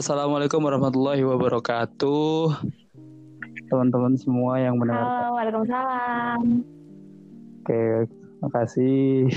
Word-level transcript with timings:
Assalamualaikum 0.00 0.64
warahmatullahi 0.64 1.20
wabarakatuh. 1.28 2.56
Teman-teman 3.68 4.16
semua 4.16 4.56
yang 4.56 4.80
mendengar. 4.80 5.04
Halo, 5.04 5.36
Waalaikumsalam. 5.36 6.40
Oke, 7.60 8.08
makasih. 8.40 9.28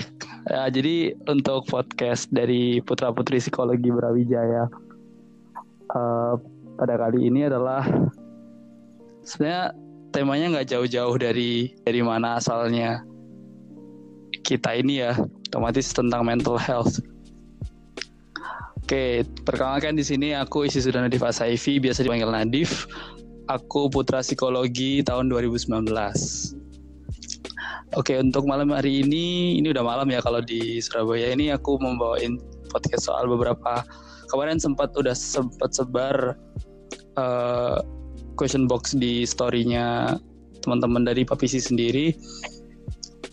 Ya, 0.48 0.64
jadi 0.80 1.20
untuk 1.28 1.68
podcast 1.68 2.32
dari 2.32 2.80
Putra 2.80 3.12
Putri 3.12 3.44
Psikologi 3.44 3.92
Brawijaya 3.92 4.72
uh, 5.92 6.40
pada 6.80 6.96
kali 6.96 7.28
ini 7.28 7.44
adalah 7.44 7.84
sebenarnya 9.28 9.76
temanya 10.16 10.48
nggak 10.48 10.80
jauh-jauh 10.80 11.20
dari 11.20 11.76
dari 11.84 12.00
mana 12.00 12.40
asalnya 12.40 13.04
kita 14.48 14.80
ini 14.80 15.04
ya, 15.04 15.12
otomatis 15.52 15.92
tentang 15.92 16.24
mental 16.24 16.56
health. 16.56 17.04
Oke, 18.84 19.24
perkenalkan 19.48 19.96
di 19.96 20.04
sini 20.04 20.36
aku 20.36 20.68
Isi 20.68 20.84
Sudana 20.84 21.08
Nadif 21.08 21.24
Asaifi, 21.24 21.80
biasa 21.80 22.04
dipanggil 22.04 22.28
Nadif. 22.28 22.84
Aku 23.48 23.88
putra 23.88 24.20
psikologi 24.20 25.00
tahun 25.08 25.32
2019. 25.32 25.88
Oke, 27.96 28.20
untuk 28.20 28.44
malam 28.44 28.76
hari 28.76 29.08
ini, 29.08 29.56
ini 29.56 29.72
udah 29.72 29.88
malam 29.88 30.12
ya 30.12 30.20
kalau 30.20 30.44
di 30.44 30.84
Surabaya 30.84 31.32
ini 31.32 31.56
aku 31.56 31.80
membawain 31.80 32.36
podcast 32.76 33.08
soal 33.08 33.24
beberapa 33.32 33.88
kemarin 34.28 34.60
sempat 34.60 34.92
udah 35.00 35.16
sempat 35.16 35.72
sebar 35.72 36.36
uh, 37.16 37.80
question 38.36 38.68
box 38.68 39.00
di 39.00 39.24
storynya 39.24 40.20
teman-teman 40.60 41.08
dari 41.08 41.24
Papisi 41.24 41.64
sendiri 41.64 42.12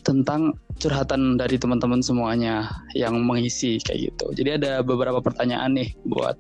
tentang 0.07 0.55
curhatan 0.80 1.37
dari 1.37 1.61
teman-teman 1.61 2.01
semuanya 2.01 2.66
yang 2.97 3.21
mengisi 3.21 3.77
kayak 3.84 4.11
gitu. 4.11 4.27
Jadi 4.33 4.65
ada 4.65 4.80
beberapa 4.80 5.21
pertanyaan 5.21 5.77
nih 5.77 5.93
buat 6.09 6.34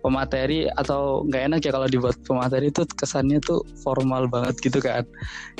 pemateri 0.00 0.68
atau 0.80 1.24
nggak 1.28 1.42
enak 1.52 1.60
ya 1.64 1.72
kalau 1.72 1.88
dibuat 1.88 2.16
pemateri 2.24 2.72
itu 2.72 2.88
kesannya 2.96 3.38
tuh 3.44 3.60
formal 3.84 4.24
banget 4.26 4.56
gitu 4.64 4.80
kan. 4.80 5.04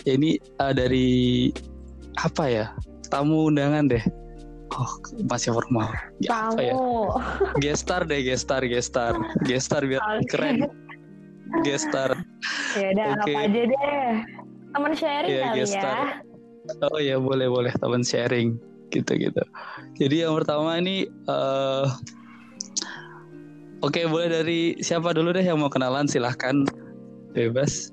Ya 0.08 0.16
ini 0.16 0.40
uh, 0.58 0.72
dari 0.72 1.52
apa 2.24 2.44
ya 2.48 2.66
tamu 3.12 3.52
undangan 3.52 3.92
deh. 3.92 4.04
Oh 4.74 4.90
masih 5.28 5.52
formal. 5.54 5.92
Ya, 6.24 6.48
tamu. 6.48 6.56
Apa 6.56 6.62
ya? 6.64 6.74
Gestar 7.62 8.00
deh 8.08 8.24
gestar 8.24 8.64
gestar 8.64 9.14
gestar 9.44 9.84
biar 9.84 10.00
okay. 10.00 10.27
keren. 10.32 10.56
Gestar. 11.62 12.16
Ya 12.74 12.88
udah 12.96 13.06
okay. 13.20 13.36
apa 13.36 13.40
aja 13.52 13.62
deh. 13.68 14.12
Teman 14.74 14.92
sharing 14.98 15.30
ya, 15.30 15.44
kali 15.54 15.58
gestar. 15.62 15.96
ya 16.18 16.33
Oh 16.92 17.00
ya 17.00 17.20
boleh 17.20 17.48
boleh 17.48 17.72
teman 17.76 18.00
sharing 18.00 18.56
gitu 18.88 19.12
gitu. 19.18 19.42
Jadi 20.00 20.24
yang 20.24 20.32
pertama 20.38 20.80
ini 20.80 21.04
uh, 21.28 21.88
Oke 23.84 24.00
okay, 24.00 24.04
boleh 24.08 24.32
dari 24.32 24.60
siapa 24.80 25.12
dulu 25.12 25.36
deh 25.36 25.44
yang 25.44 25.60
mau 25.60 25.68
kenalan 25.68 26.08
silahkan 26.08 26.64
bebas 27.36 27.92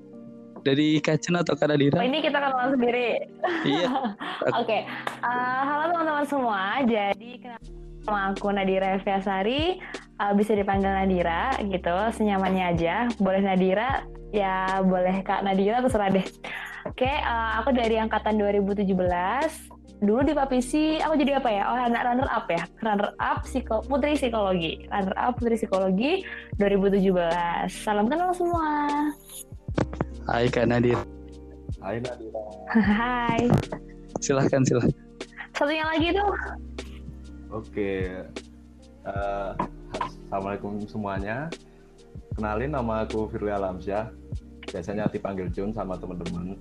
dari 0.63 1.03
Kacen 1.03 1.36
atau 1.36 1.52
Kadadira? 1.52 2.00
Oh, 2.00 2.08
ini 2.08 2.23
kita 2.23 2.39
kenalan 2.39 2.80
sendiri. 2.80 3.28
Iya. 3.67 3.91
Oke, 4.55 4.63
okay. 4.63 4.81
uh, 5.19 5.28
eh, 5.28 5.61
halo 5.67 5.83
teman-teman 5.91 6.25
semua. 6.31 6.61
Jadi 6.88 7.44
kenal 7.44 7.59
sama 8.08 8.31
aku 8.31 8.47
Nadira 8.56 8.97
Eviasari, 8.97 9.83
uh, 10.23 10.31
bisa 10.31 10.56
dipanggil 10.56 10.95
Nadira 10.95 11.59
gitu, 11.59 11.97
senyamannya 12.16 12.66
aja. 12.72 12.95
Boleh 13.19 13.44
Nadira, 13.44 14.08
ya 14.32 14.80
boleh 14.82 15.22
Kak 15.28 15.44
Nadira 15.44 15.84
terserah 15.84 16.10
deh. 16.10 16.26
Oke, 16.88 17.06
uh, 17.06 17.62
aku 17.62 17.76
dari 17.78 18.02
angkatan 18.02 18.42
2017. 18.42 18.90
Dulu 20.02 20.26
di 20.26 20.34
Papisi, 20.34 20.98
aku 20.98 21.14
jadi 21.14 21.38
apa 21.38 21.50
ya? 21.54 21.70
Oh, 21.70 21.78
anak 21.78 22.02
runner 22.10 22.26
up 22.26 22.50
ya. 22.50 22.66
Runner 22.82 23.14
up 23.22 23.46
psiko, 23.46 23.86
putri 23.86 24.18
psikologi. 24.18 24.90
Runner 24.90 25.14
up 25.14 25.38
putri 25.38 25.62
psikologi 25.62 26.26
2017. 26.58 27.70
Salam 27.70 28.09
kenal 28.09 28.34
semua. 28.34 28.90
Hai 30.26 30.50
Kak 30.50 30.66
Nadir. 30.74 30.98
Hai 31.86 32.02
Nadira. 32.02 32.44
Hai. 32.98 33.42
Silahkan, 34.18 34.66
silahkan. 34.66 34.96
Satunya 35.53 35.86
lagi 35.86 36.08
tuh. 36.18 36.31
Oke. 37.53 38.09
Uh, 39.06 39.53
Assalamualaikum 40.25 40.81
semuanya. 40.90 41.46
Kenalin 42.34 42.74
nama 42.74 43.06
aku 43.06 43.30
Firly 43.30 43.53
Alamsyah 43.53 44.21
biasanya 44.72 45.12
dipanggil 45.12 45.52
Jun 45.52 45.76
sama 45.76 46.00
teman-teman. 46.00 46.56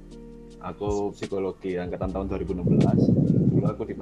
Aku 0.60 1.14
psikologi 1.16 1.80
angkatan 1.80 2.12
tahun 2.12 2.26
2016 2.28 3.30
dulu 3.56 3.64
aku 3.64 3.82
di 3.88 3.96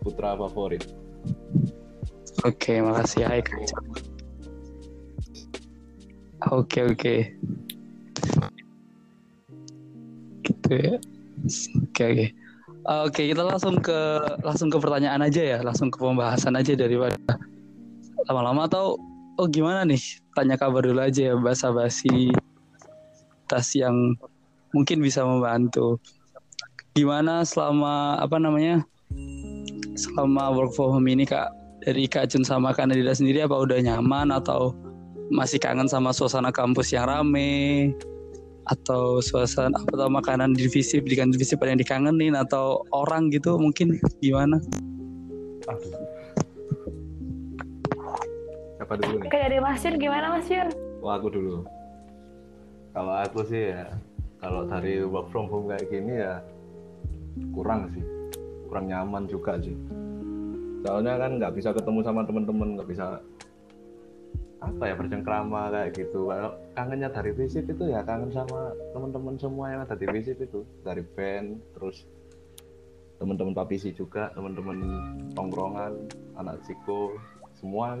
putra 0.00 0.32
favorit. 0.40 0.88
Oke 2.44 2.80
makasih. 2.80 3.28
Hai 3.28 3.40
oke 6.48 6.80
oke. 6.92 7.14
Gitu 10.44 10.72
ya. 10.72 10.94
Oke 11.76 12.02
oke. 12.08 12.26
Oke 12.84 13.22
kita 13.32 13.42
langsung 13.44 13.80
ke 13.80 14.00
langsung 14.44 14.68
ke 14.72 14.76
pertanyaan 14.80 15.24
aja 15.24 15.40
ya. 15.40 15.58
Langsung 15.60 15.92
ke 15.92 16.00
pembahasan 16.00 16.56
aja 16.56 16.72
daripada 16.72 17.16
lama-lama 18.28 18.64
atau 18.64 18.96
oh 19.36 19.46
gimana 19.48 19.84
nih? 19.84 20.00
Tanya 20.32 20.56
kabar 20.56 20.84
dulu 20.84 21.04
aja 21.04 21.32
ya 21.32 21.34
basa 21.36 21.68
basi 21.68 22.32
tas 23.46 23.72
yang 23.76 24.16
mungkin 24.74 24.98
bisa 25.00 25.22
membantu. 25.22 26.02
Gimana 26.98 27.46
selama 27.46 28.18
apa 28.18 28.36
namanya? 28.38 28.82
Selama 29.94 30.50
work 30.50 30.74
from 30.74 30.98
home 30.98 31.06
ini 31.06 31.22
Kak 31.22 31.54
dari 31.86 32.10
Kak 32.10 32.34
Jun 32.34 32.42
sama 32.42 32.74
Kak 32.74 32.90
Nadira 32.90 33.14
sendiri 33.14 33.46
apa 33.46 33.54
udah 33.54 33.78
nyaman 33.78 34.34
atau 34.34 34.74
masih 35.30 35.62
kangen 35.62 35.86
sama 35.86 36.10
suasana 36.10 36.50
kampus 36.50 36.92
yang 36.92 37.06
rame 37.08 37.92
atau 38.64 39.20
suasana 39.20 39.76
apa 39.76 39.92
atau 39.92 40.08
makanan 40.08 40.56
divisi 40.56 40.98
pendidikan 40.98 41.28
divisi 41.28 41.54
pada 41.54 41.76
yang 41.76 41.80
dikangenin 41.80 42.34
atau 42.34 42.82
orang 42.90 43.30
gitu 43.30 43.54
mungkin 43.60 44.00
gimana? 44.18 44.58
Siapa 48.80 48.94
dulu 48.98 49.14
nih? 49.22 49.28
Oke 49.28 49.38
dari 49.38 49.58
Mas 49.62 49.84
Yun 49.84 49.94
gimana 50.00 50.26
Mas 50.34 50.48
Yun? 50.50 50.68
Wah 51.04 51.20
aku 51.20 51.28
dulu 51.30 51.83
kalau 52.94 53.14
aku 53.18 53.42
sih 53.50 53.74
ya 53.74 53.90
kalau 54.38 54.70
dari 54.70 55.02
work 55.02 55.28
from 55.34 55.50
home 55.50 55.66
kayak 55.66 55.90
gini 55.90 56.22
ya 56.22 56.38
kurang 57.50 57.90
sih. 57.90 58.04
Kurang 58.70 58.86
nyaman 58.86 59.26
juga 59.26 59.58
sih. 59.58 59.74
Soalnya 60.86 61.18
kan 61.18 61.42
nggak 61.42 61.54
bisa 61.58 61.74
ketemu 61.74 62.00
sama 62.06 62.22
teman-teman 62.22 62.78
nggak 62.78 62.88
bisa 62.88 63.18
apa 64.62 64.82
ya 64.88 64.94
bercengkrama 64.94 65.74
kayak 65.74 65.90
gitu. 65.98 66.30
Kalau 66.30 66.54
kangennya 66.78 67.10
dari 67.10 67.32
visit 67.34 67.66
itu 67.66 67.84
ya 67.90 68.06
kangen 68.06 68.30
sama 68.30 68.70
teman-teman 68.94 69.34
semua 69.42 69.74
yang 69.74 69.80
ada 69.82 69.98
di 69.98 70.06
visit 70.08 70.38
itu. 70.38 70.62
Dari 70.86 71.02
band 71.02 71.58
terus 71.74 72.06
teman-teman 73.18 73.54
papisi 73.58 73.90
juga 73.90 74.30
teman-teman 74.38 74.78
tongkrongan 75.34 75.98
anak 76.38 76.62
siko 76.66 77.16
semua 77.58 77.98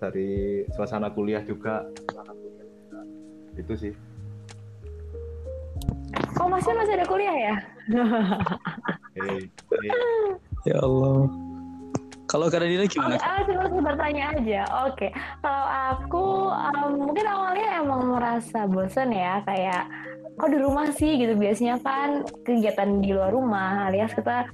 dari 0.00 0.64
suasana 0.74 1.12
kuliah 1.12 1.44
juga 1.44 1.86
itu 3.56 3.72
sih 3.76 3.92
oh 6.40 6.48
masih 6.48 6.72
masih 6.76 6.94
ada 6.96 7.06
kuliah 7.06 7.36
ya 7.36 7.54
hey, 9.16 9.48
hey. 9.48 9.88
ya 10.68 10.76
Allah 10.80 11.28
kalau 12.32 12.48
karena 12.48 12.80
dia 12.80 12.88
gimana? 12.88 13.20
Oh, 13.20 13.28
ah, 13.28 13.40
cuma 13.44 13.92
bertanya 13.92 14.32
aja. 14.32 14.62
Oke, 14.88 14.96
okay. 14.96 15.10
kalau 15.44 15.66
aku 15.68 16.26
um, 16.48 17.12
mungkin 17.12 17.28
awalnya 17.28 17.84
emang 17.84 18.08
merasa 18.08 18.64
bosan 18.64 19.12
ya, 19.12 19.44
kayak 19.44 19.84
kok 20.40 20.48
di 20.48 20.56
rumah 20.56 20.88
sih 20.96 21.20
gitu. 21.20 21.36
Biasanya 21.36 21.76
kan 21.84 22.24
kegiatan 22.48 23.04
di 23.04 23.12
luar 23.12 23.36
rumah, 23.36 23.84
alias 23.84 24.16
kita 24.16 24.48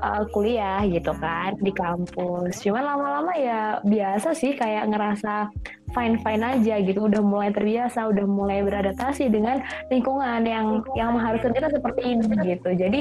uh, 0.00 0.24
kuliah 0.32 0.80
gitu 0.88 1.12
kan 1.20 1.52
di 1.60 1.76
kampus. 1.76 2.64
Cuman 2.64 2.84
lama-lama 2.96 3.32
ya 3.36 3.84
biasa 3.84 4.32
sih 4.32 4.56
kayak 4.56 4.88
ngerasa 4.88 5.52
fine 5.94 6.18
fine 6.20 6.42
aja 6.42 6.74
gitu. 6.82 7.06
Udah 7.06 7.22
mulai 7.22 7.54
terbiasa 7.54 8.10
udah 8.10 8.26
mulai 8.26 8.60
beradaptasi 8.66 9.30
dengan 9.30 9.62
lingkungan 9.88 10.42
yang 10.44 10.82
yang 10.98 11.14
mengharuskan 11.14 11.54
kita 11.54 11.70
seperti 11.70 12.18
ini 12.18 12.26
gitu. 12.42 12.70
Jadi 12.74 13.00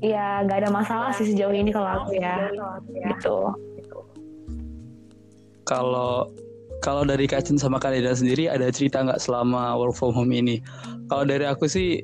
ya 0.00 0.42
nggak 0.42 0.66
ada 0.66 0.70
masalah 0.72 1.10
sih 1.14 1.28
sejauh 1.28 1.52
ini 1.52 1.70
kalau 1.70 2.02
aku 2.02 2.16
ya. 2.16 2.48
Gitu. 2.88 3.36
Kalau 5.64 6.28
kalau 6.84 7.04
dari 7.08 7.24
Kacin 7.24 7.56
sama 7.56 7.80
Kaneda 7.80 8.12
sendiri 8.12 8.48
ada 8.48 8.68
cerita 8.68 9.00
nggak 9.00 9.20
selama 9.20 9.76
work 9.76 9.96
from 9.96 10.12
home 10.12 10.32
ini? 10.32 10.60
Kalau 11.08 11.24
dari 11.24 11.44
aku 11.44 11.68
sih 11.68 12.00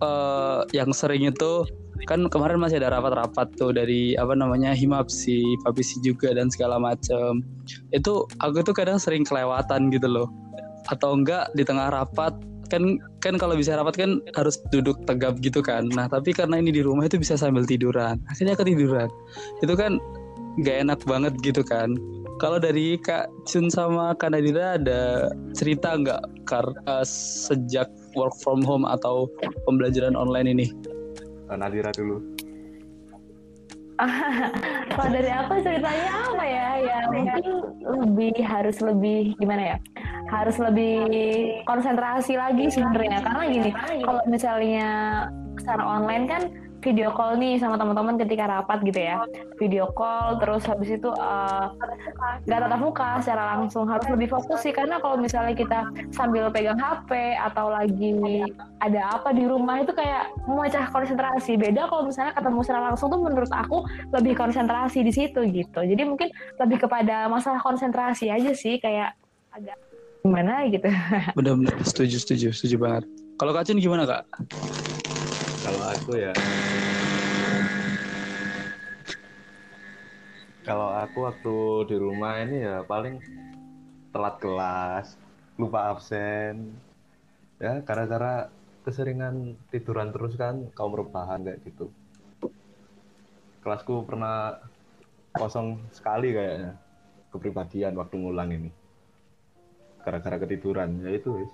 uh, 0.00 0.64
yang 0.72 0.90
sering 0.90 1.28
itu 1.28 1.64
kan 2.04 2.28
kemarin 2.28 2.60
masih 2.60 2.76
ada 2.78 2.92
rapat-rapat 2.92 3.56
tuh 3.56 3.72
dari 3.72 4.12
apa 4.20 4.36
namanya 4.36 4.76
himapsi, 4.76 5.42
papisi 5.64 5.96
juga 6.04 6.36
dan 6.36 6.52
segala 6.52 6.76
macam. 6.76 7.40
Itu 7.90 8.28
aku 8.44 8.60
tuh 8.60 8.76
kadang 8.76 9.00
sering 9.00 9.24
kelewatan 9.24 9.88
gitu 9.88 10.06
loh. 10.06 10.28
Atau 10.92 11.16
enggak 11.16 11.50
di 11.56 11.64
tengah 11.64 11.88
rapat 11.88 12.36
kan 12.66 12.98
kan 13.22 13.38
kalau 13.38 13.54
bisa 13.54 13.78
rapat 13.78 13.94
kan 13.94 14.10
harus 14.36 14.60
duduk 14.74 15.00
tegap 15.08 15.40
gitu 15.40 15.64
kan. 15.64 15.88
Nah 15.94 16.10
tapi 16.10 16.36
karena 16.36 16.60
ini 16.60 16.74
di 16.74 16.82
rumah 16.84 17.08
itu 17.08 17.16
bisa 17.16 17.38
sambil 17.38 17.64
tiduran. 17.64 18.20
Akhirnya 18.28 18.58
ketiduran. 18.58 19.08
Itu 19.64 19.74
kan 19.74 19.96
nggak 20.60 20.76
enak 20.88 21.00
banget 21.04 21.34
gitu 21.44 21.64
kan. 21.64 21.96
kalau 22.36 22.60
dari 22.60 23.00
Kak 23.00 23.32
Chun 23.48 23.72
sama 23.72 24.12
Kak 24.12 24.36
Nadira 24.36 24.76
ada 24.76 25.32
cerita 25.56 25.96
nggak 25.96 26.44
karena 26.44 27.00
sejak 27.08 27.88
work 28.16 28.34
from 28.40 28.64
home 28.64 28.88
atau 28.88 29.28
pembelajaran 29.68 30.16
online 30.16 30.48
ini? 30.56 30.66
Eh, 31.52 31.56
Nadira 31.56 31.94
dulu. 31.94 32.18
Kalau 34.92 35.08
dari 35.08 35.30
aku 35.32 35.52
ceritanya 35.64 36.10
apa 36.28 36.44
ya? 36.44 36.68
Ya 36.84 36.98
mungkin 37.08 37.44
lebih 37.80 38.34
harus 38.44 38.76
lebih 38.84 39.32
gimana 39.40 39.76
ya? 39.76 39.78
Harus 40.28 40.56
lebih 40.60 40.96
konsentrasi 41.64 42.36
lagi 42.36 42.66
sebenarnya 42.68 43.22
karena 43.22 43.44
gini, 43.46 43.70
kalau 44.02 44.20
misalnya 44.26 44.88
secara 45.54 45.82
online 45.86 46.24
kan 46.26 46.42
video 46.86 47.10
call 47.10 47.34
nih 47.34 47.58
sama 47.58 47.74
teman-teman 47.74 48.14
ketika 48.14 48.46
rapat 48.46 48.78
gitu 48.86 49.02
ya. 49.02 49.26
Video 49.58 49.90
call 49.90 50.38
terus 50.38 50.62
habis 50.70 50.94
itu 50.94 51.10
uh, 51.10 51.74
gak 52.46 52.58
tatap 52.62 52.78
muka 52.78 53.18
secara 53.18 53.58
langsung. 53.58 53.90
Harus 53.90 54.06
lebih 54.06 54.30
fokus 54.30 54.62
sih 54.62 54.70
karena 54.70 55.02
kalau 55.02 55.18
misalnya 55.18 55.58
kita 55.58 55.90
sambil 56.14 56.46
pegang 56.54 56.78
HP 56.78 57.34
atau 57.34 57.66
lagi 57.74 58.46
ada 58.78 59.18
apa 59.18 59.34
di 59.34 59.42
rumah 59.50 59.82
itu 59.82 59.90
kayak 59.90 60.30
memecah 60.46 60.86
konsentrasi. 60.94 61.58
Beda 61.58 61.90
kalau 61.90 62.06
misalnya 62.06 62.30
ketemu 62.38 62.58
secara 62.62 62.80
langsung 62.94 63.10
tuh 63.10 63.18
menurut 63.18 63.50
aku 63.50 63.82
lebih 64.14 64.38
konsentrasi 64.38 65.02
di 65.02 65.10
situ 65.10 65.42
gitu. 65.50 65.82
Jadi 65.82 66.02
mungkin 66.06 66.30
lebih 66.62 66.86
kepada 66.86 67.26
masalah 67.26 67.58
konsentrasi 67.58 68.30
aja 68.30 68.54
sih 68.54 68.78
kayak 68.78 69.18
agak 69.50 69.74
gimana 70.22 70.70
gitu. 70.70 70.86
Benar-benar 71.38 71.82
setuju 71.82 72.22
setuju 72.22 72.46
setuju 72.54 72.76
banget. 72.78 73.04
Kalau 73.36 73.52
kacin 73.52 73.76
gimana 73.82 74.06
kak 74.06 74.24
kalau 75.86 76.02
aku 76.02 76.12
ya. 76.18 76.34
Kalau 80.66 80.90
aku 80.90 81.18
waktu 81.22 81.56
di 81.94 81.96
rumah 82.02 82.42
ini 82.42 82.66
ya 82.66 82.82
paling 82.82 83.22
telat 84.10 84.42
kelas 84.42 85.14
lupa 85.54 85.94
absen. 85.94 86.74
Ya 87.62 87.78
gara-gara 87.86 88.50
keseringan 88.82 89.54
tiduran 89.70 90.10
terus 90.10 90.34
kan 90.34 90.66
kaum 90.74 90.90
rebahan 90.90 91.46
kayak 91.46 91.62
gitu. 91.62 91.86
Kelasku 93.62 94.02
pernah 94.10 94.58
kosong 95.38 95.86
sekali 95.94 96.34
kayaknya 96.34 96.74
kepribadian 97.30 97.94
waktu 97.94 98.18
ngulang 98.18 98.50
ini. 98.50 98.70
Gara-gara 100.02 100.34
ketiduran 100.42 100.98
ya 100.98 101.14
itu 101.14 101.30
wis 101.46 101.50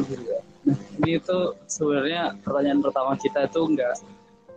gitu 0.00 0.24
ya 0.24 0.40
ini 1.02 1.18
itu 1.18 1.38
sebenarnya 1.66 2.38
pertanyaan 2.40 2.80
pertama 2.80 3.18
kita 3.18 3.50
itu 3.50 3.60
nggak 3.66 3.94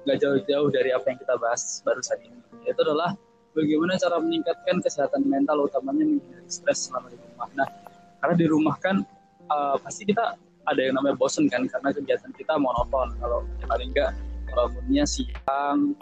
nggak 0.06 0.18
jauh-jauh 0.22 0.70
dari 0.70 0.94
apa 0.94 1.06
yang 1.10 1.18
kita 1.18 1.36
bahas 1.42 1.82
barusan 1.82 2.22
ini. 2.22 2.38
Itu 2.70 2.86
adalah 2.86 3.18
bagaimana 3.58 3.98
cara 3.98 4.22
meningkatkan 4.22 4.78
kesehatan 4.86 5.26
mental, 5.26 5.66
utamanya 5.66 6.06
menghindari 6.06 6.46
stres 6.46 6.88
selama 6.88 7.10
di 7.10 7.18
rumah. 7.18 7.50
Nah, 7.58 7.68
karena 8.22 8.36
di 8.38 8.46
rumah 8.46 8.76
kan 8.78 9.02
uh, 9.50 9.76
pasti 9.82 10.06
kita 10.06 10.38
ada 10.66 10.82
yang 10.82 10.94
namanya 10.98 11.18
bosen 11.18 11.50
kan, 11.50 11.66
karena 11.66 11.90
kegiatan 11.90 12.32
kita 12.38 12.54
monoton. 12.62 13.18
Kalau 13.18 13.42
paling 13.66 13.90
enggak 13.98 14.14
bangunnya 14.54 15.04
siang, 15.10 15.98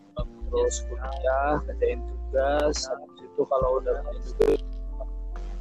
terus 0.51 0.83
kuliah, 0.91 1.63
kerjain 1.63 1.99
tugas, 2.03 2.75
habis 2.91 3.23
itu 3.23 3.41
kalau 3.47 3.79
udah 3.79 3.97
juga 4.19 4.59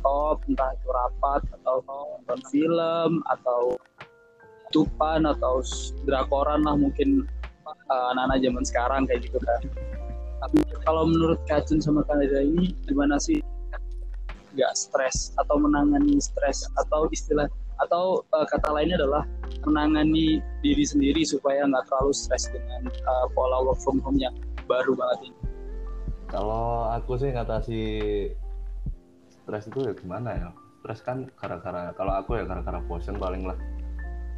top, 0.03 0.43
entah 0.51 0.71
itu 0.75 0.89
rapat 0.91 1.43
atau 1.63 1.81
nonton 1.87 2.41
film 2.51 3.23
atau 3.31 3.79
tupan 4.75 5.25
atau 5.29 5.63
drakoran 6.09 6.65
lah 6.65 6.75
mungkin 6.75 7.29
uh, 7.67 8.07
anak-anak 8.17 8.39
zaman 8.43 8.65
sekarang 8.65 9.03
kayak 9.07 9.25
gitu 9.29 9.39
kan. 9.41 9.63
Tapi 10.43 10.59
kalau 10.83 11.07
menurut 11.07 11.39
Kacun 11.47 11.79
sama 11.79 12.03
Kanada 12.03 12.43
ini 12.43 12.75
gimana 12.91 13.17
sih 13.23 13.39
nggak 14.53 14.73
stres 14.77 15.33
atau 15.41 15.57
menangani 15.57 16.21
stres 16.21 16.69
atau 16.77 17.09
istilah 17.09 17.49
atau 17.81 18.21
uh, 18.37 18.47
kata 18.47 18.69
lainnya 18.69 19.01
adalah 19.01 19.25
menangani 19.65 20.43
diri 20.61 20.85
sendiri 20.85 21.23
supaya 21.25 21.65
nggak 21.65 21.87
terlalu 21.89 22.13
stres 22.13 22.51
dengan 22.51 22.91
uh, 23.07 23.27
pola 23.33 23.65
work 23.65 23.79
from 23.81 24.03
home 24.03 24.19
yang 24.19 24.35
baru 24.67 24.93
banget 24.99 25.31
ini. 25.31 25.39
Kalau 26.33 26.89
aku 26.89 27.21
sih 27.21 27.31
ngatasi 27.33 27.81
stres 29.43 29.67
itu 29.67 29.79
ya 29.83 29.93
gimana 29.95 30.31
ya? 30.35 30.49
Stres 30.83 31.01
kan 31.03 31.27
gara-gara 31.39 31.91
kalau 31.95 32.13
aku 32.19 32.39
ya 32.39 32.45
gara-gara 32.47 32.79
bosen 32.87 33.19
paling 33.19 33.47
lah. 33.47 33.59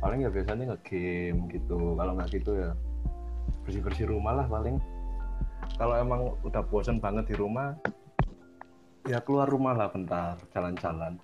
Paling 0.00 0.24
ya 0.24 0.30
biasanya 0.32 0.74
nge-game 0.74 1.48
gitu. 1.52 1.96
Kalau 1.96 2.12
nggak 2.16 2.28
gitu 2.32 2.52
ya 2.56 2.70
bersih-bersih 3.64 4.08
rumah 4.08 4.44
lah 4.44 4.46
paling. 4.48 4.76
Kalau 5.80 5.96
emang 5.96 6.36
udah 6.44 6.62
bosan 6.68 7.00
banget 7.00 7.32
di 7.32 7.34
rumah 7.36 7.72
ya 9.04 9.20
keluar 9.20 9.48
rumah 9.48 9.76
lah 9.76 9.88
bentar 9.92 10.36
jalan-jalan. 10.52 11.20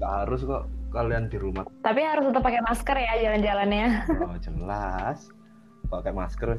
Nggak 0.00 0.12
harus 0.24 0.40
kok 0.44 0.64
kalian 0.92 1.28
di 1.28 1.36
rumah. 1.36 1.64
Tapi 1.84 2.00
harus 2.00 2.28
tetap 2.32 2.42
pakai 2.44 2.60
masker 2.64 2.96
ya 2.96 3.12
jalan-jalannya. 3.28 3.88
Oh 4.24 4.36
jelas. 4.40 5.28
Pakai 5.88 6.12
masker 6.12 6.56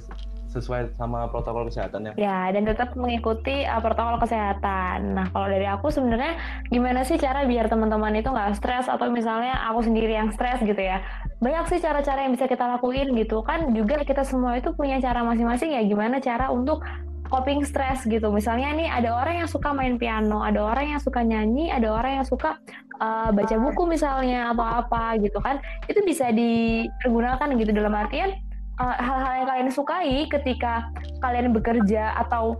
sesuai 0.52 1.00
sama 1.00 1.32
protokol 1.32 1.72
kesehatan 1.72 2.12
ya. 2.12 2.14
Ya, 2.20 2.40
dan 2.52 2.68
tetap 2.68 2.92
mengikuti 3.00 3.64
uh, 3.64 3.80
protokol 3.80 4.20
kesehatan. 4.20 5.16
Nah, 5.16 5.32
kalau 5.32 5.48
dari 5.48 5.64
aku 5.64 5.88
sebenarnya 5.88 6.36
gimana 6.68 7.08
sih 7.08 7.16
cara 7.16 7.48
biar 7.48 7.72
teman-teman 7.72 8.20
itu 8.20 8.28
nggak 8.28 8.60
stres 8.60 8.92
atau 8.92 9.08
misalnya 9.08 9.56
aku 9.72 9.88
sendiri 9.88 10.12
yang 10.12 10.30
stres 10.36 10.60
gitu 10.60 10.78
ya. 10.78 11.00
Banyak 11.40 11.72
sih 11.72 11.80
cara-cara 11.80 12.28
yang 12.28 12.36
bisa 12.36 12.52
kita 12.52 12.68
lakuin 12.68 13.16
gitu 13.16 13.40
kan. 13.48 13.72
Juga 13.72 14.04
kita 14.04 14.28
semua 14.28 14.60
itu 14.60 14.76
punya 14.76 15.00
cara 15.00 15.24
masing-masing 15.24 15.72
ya 15.72 15.82
gimana 15.88 16.20
cara 16.20 16.52
untuk 16.52 16.84
coping 17.32 17.64
stress 17.64 18.04
gitu. 18.04 18.28
Misalnya 18.28 18.76
nih 18.76 18.92
ada 18.92 19.16
orang 19.16 19.42
yang 19.42 19.50
suka 19.50 19.72
main 19.72 19.96
piano, 19.96 20.44
ada 20.44 20.60
orang 20.60 20.92
yang 20.92 21.02
suka 21.02 21.24
nyanyi, 21.24 21.72
ada 21.72 21.88
orang 21.96 22.20
yang 22.20 22.28
suka 22.28 22.60
uh, 23.00 23.32
baca 23.32 23.56
buku 23.56 23.88
misalnya 23.88 24.52
atau 24.52 24.68
apa 24.68 25.16
gitu 25.24 25.40
kan. 25.40 25.64
Itu 25.88 26.04
bisa 26.04 26.28
dipergunakan 26.36 27.48
gitu 27.56 27.72
dalam 27.72 27.96
artian 27.96 28.36
Eh, 28.80 28.98
hal-hal 28.98 29.28
uh, 29.28 29.38
yang 29.44 29.48
kalian 29.52 29.70
sukai 29.70 30.26
ketika 30.32 30.90
kalian 31.20 31.52
bekerja 31.52 32.16
atau 32.24 32.58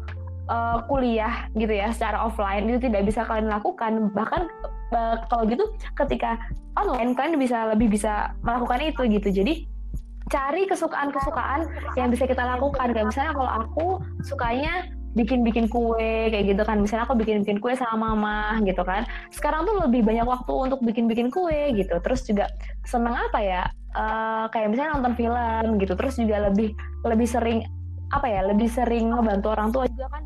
uh, 0.52 0.84
kuliah 0.86 1.48
gitu 1.56 1.72
ya 1.72 1.90
secara 1.96 2.28
offline 2.28 2.68
itu 2.68 2.92
tidak 2.92 3.08
bisa 3.08 3.24
kalian 3.26 3.48
lakukan. 3.48 4.12
Bahkan 4.12 4.42
uh, 4.92 5.16
kalau 5.32 5.44
gitu 5.48 5.66
ketika 5.98 6.38
online 6.76 7.16
kalian 7.16 7.40
bisa 7.40 7.72
lebih 7.74 7.90
bisa 7.90 8.36
melakukan 8.44 8.84
itu 8.86 9.02
gitu. 9.08 9.30
Jadi 9.32 9.54
cari 10.30 10.68
kesukaan-kesukaan 10.70 11.96
yang 11.98 12.14
bisa 12.14 12.28
kita 12.28 12.44
lakukan. 12.44 12.92
Kayak 12.92 13.08
misalnya 13.10 13.34
kalau 13.34 13.52
aku 13.66 13.88
sukanya 14.28 14.92
bikin-bikin 15.16 15.72
kue 15.72 16.30
kayak 16.30 16.44
gitu 16.54 16.62
kan. 16.68 16.84
Misalnya 16.84 17.10
aku 17.10 17.18
bikin-bikin 17.18 17.58
kue 17.64 17.74
sama 17.74 18.14
mama 18.14 18.62
gitu 18.62 18.84
kan. 18.86 19.08
Sekarang 19.34 19.64
tuh 19.64 19.80
lebih 19.80 20.06
banyak 20.06 20.28
waktu 20.28 20.54
untuk 20.54 20.84
bikin-bikin 20.86 21.34
kue 21.34 21.72
gitu. 21.74 21.98
Terus 22.04 22.22
juga 22.30 22.46
seneng 22.86 23.16
apa 23.16 23.40
ya 23.42 23.64
uh, 23.96 24.46
kayak 24.52 24.72
misalnya 24.72 24.98
nonton 25.00 25.16
film 25.16 25.68
gitu 25.80 25.94
terus 25.96 26.16
juga 26.20 26.52
lebih 26.52 26.76
lebih 27.04 27.28
sering 27.28 27.66
apa 28.12 28.28
ya 28.28 28.44
lebih 28.44 28.68
sering 28.68 29.12
ngebantu 29.12 29.48
orang 29.56 29.70
tua 29.72 29.88
juga 29.88 30.12
kan 30.12 30.24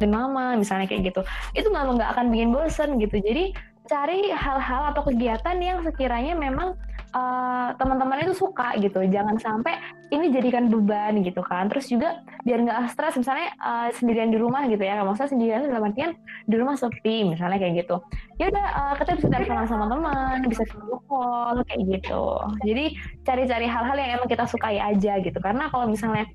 dan 0.00 0.10
mama 0.16 0.56
misalnya 0.56 0.88
kayak 0.88 1.12
gitu. 1.12 1.20
Itu 1.52 1.68
nggak 1.68 2.00
nggak 2.00 2.10
akan 2.16 2.26
bikin 2.32 2.50
bosen 2.56 2.96
gitu. 2.96 3.20
Jadi 3.20 3.52
cari 3.84 4.32
hal-hal 4.32 4.96
atau 4.96 5.04
kegiatan 5.04 5.56
yang 5.60 5.84
sekiranya 5.84 6.32
memang 6.32 6.72
uh, 7.14 7.74
teman-teman 7.76 8.22
itu 8.24 8.34
suka 8.34 8.74
gitu. 8.78 9.02
Jangan 9.06 9.36
sampai 9.38 9.78
ini 10.10 10.30
jadikan 10.34 10.70
beban 10.70 11.22
gitu 11.22 11.42
kan. 11.44 11.70
Terus 11.70 11.90
juga 11.90 12.22
biar 12.42 12.66
nggak 12.66 12.78
stres 12.90 13.14
misalnya 13.18 13.54
uh, 13.60 13.88
sendirian 13.94 14.30
di 14.30 14.38
rumah 14.38 14.66
gitu 14.66 14.82
ya. 14.82 15.02
Maksudnya 15.02 15.30
sendirian 15.30 15.60
dalam 15.66 15.90
artian 15.90 16.12
di 16.46 16.54
rumah 16.58 16.74
sepi 16.74 17.28
misalnya 17.28 17.58
kayak 17.58 17.86
gitu. 17.86 17.96
Ya 18.38 18.50
udah 18.50 18.66
uh, 18.74 18.94
kita 18.98 19.10
bisa 19.18 19.26
teleponan 19.28 19.66
sama 19.68 19.86
teman 19.86 20.38
bisa 20.48 20.62
video 20.66 20.98
call 21.06 21.56
kayak 21.66 21.82
gitu. 21.98 22.24
Jadi 22.66 22.84
cari-cari 23.26 23.66
hal-hal 23.68 23.96
yang 23.98 24.10
emang 24.18 24.28
kita 24.30 24.44
sukai 24.48 24.78
aja 24.80 25.18
gitu. 25.20 25.38
Karena 25.38 25.68
kalau 25.68 25.86
misalnya 25.90 26.26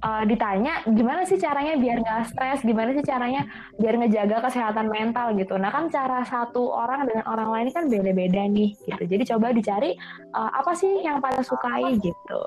uh, 0.00 0.22
ditanya 0.26 0.84
gimana 0.88 1.24
sih 1.28 1.36
caranya 1.36 1.76
biar 1.76 2.00
nggak 2.00 2.20
stres, 2.32 2.60
gimana 2.64 2.96
sih 2.96 3.04
caranya 3.04 3.46
biar 3.76 3.94
ngejaga 4.00 4.36
kesehatan 4.48 4.86
mental 4.88 5.36
gitu. 5.36 5.54
Nah 5.56 5.70
kan 5.72 5.88
cara 5.92 6.24
satu 6.24 6.72
orang 6.72 7.08
dengan 7.08 7.24
orang 7.28 7.48
lain 7.52 7.68
kan 7.72 7.84
beda-beda 7.86 8.42
nih 8.48 8.76
gitu. 8.84 9.02
Jadi 9.06 9.22
coba 9.30 9.52
dicari 9.52 9.94
uh, 10.34 10.50
apa 10.56 10.72
sih 10.76 11.04
yang 11.04 11.20
pada 11.20 11.44
sukai 11.44 11.96
gitu. 12.00 12.40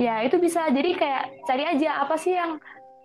Ya 0.00 0.24
itu 0.24 0.40
bisa 0.40 0.72
jadi 0.72 0.96
kayak 0.96 1.24
cari 1.44 1.64
aja 1.68 2.00
apa 2.00 2.16
sih 2.16 2.32
yang 2.32 2.56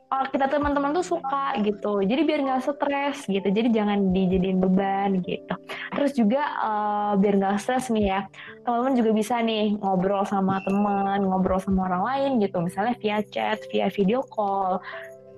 kita 0.08 0.48
teman-teman 0.48 0.96
tuh 0.96 1.04
suka 1.04 1.52
gitu 1.60 2.00
jadi 2.00 2.22
biar 2.24 2.40
nggak 2.48 2.64
stres 2.64 3.28
gitu 3.28 3.44
jadi 3.44 3.68
jangan 3.68 4.16
dijadiin 4.16 4.60
beban 4.64 5.20
gitu 5.20 5.56
terus 5.92 6.16
juga 6.16 6.44
uh, 6.64 7.14
biar 7.20 7.36
nggak 7.36 7.60
stres 7.60 7.92
nih 7.92 8.16
ya 8.16 8.20
teman-teman 8.64 8.96
juga 8.96 9.12
bisa 9.12 9.36
nih 9.44 9.76
ngobrol 9.84 10.24
sama 10.24 10.64
teman 10.64 11.28
ngobrol 11.28 11.60
sama 11.60 11.92
orang 11.92 12.04
lain 12.08 12.32
gitu 12.40 12.64
misalnya 12.64 12.96
via 13.04 13.20
chat 13.28 13.60
via 13.68 13.92
video 13.92 14.24
call 14.24 14.80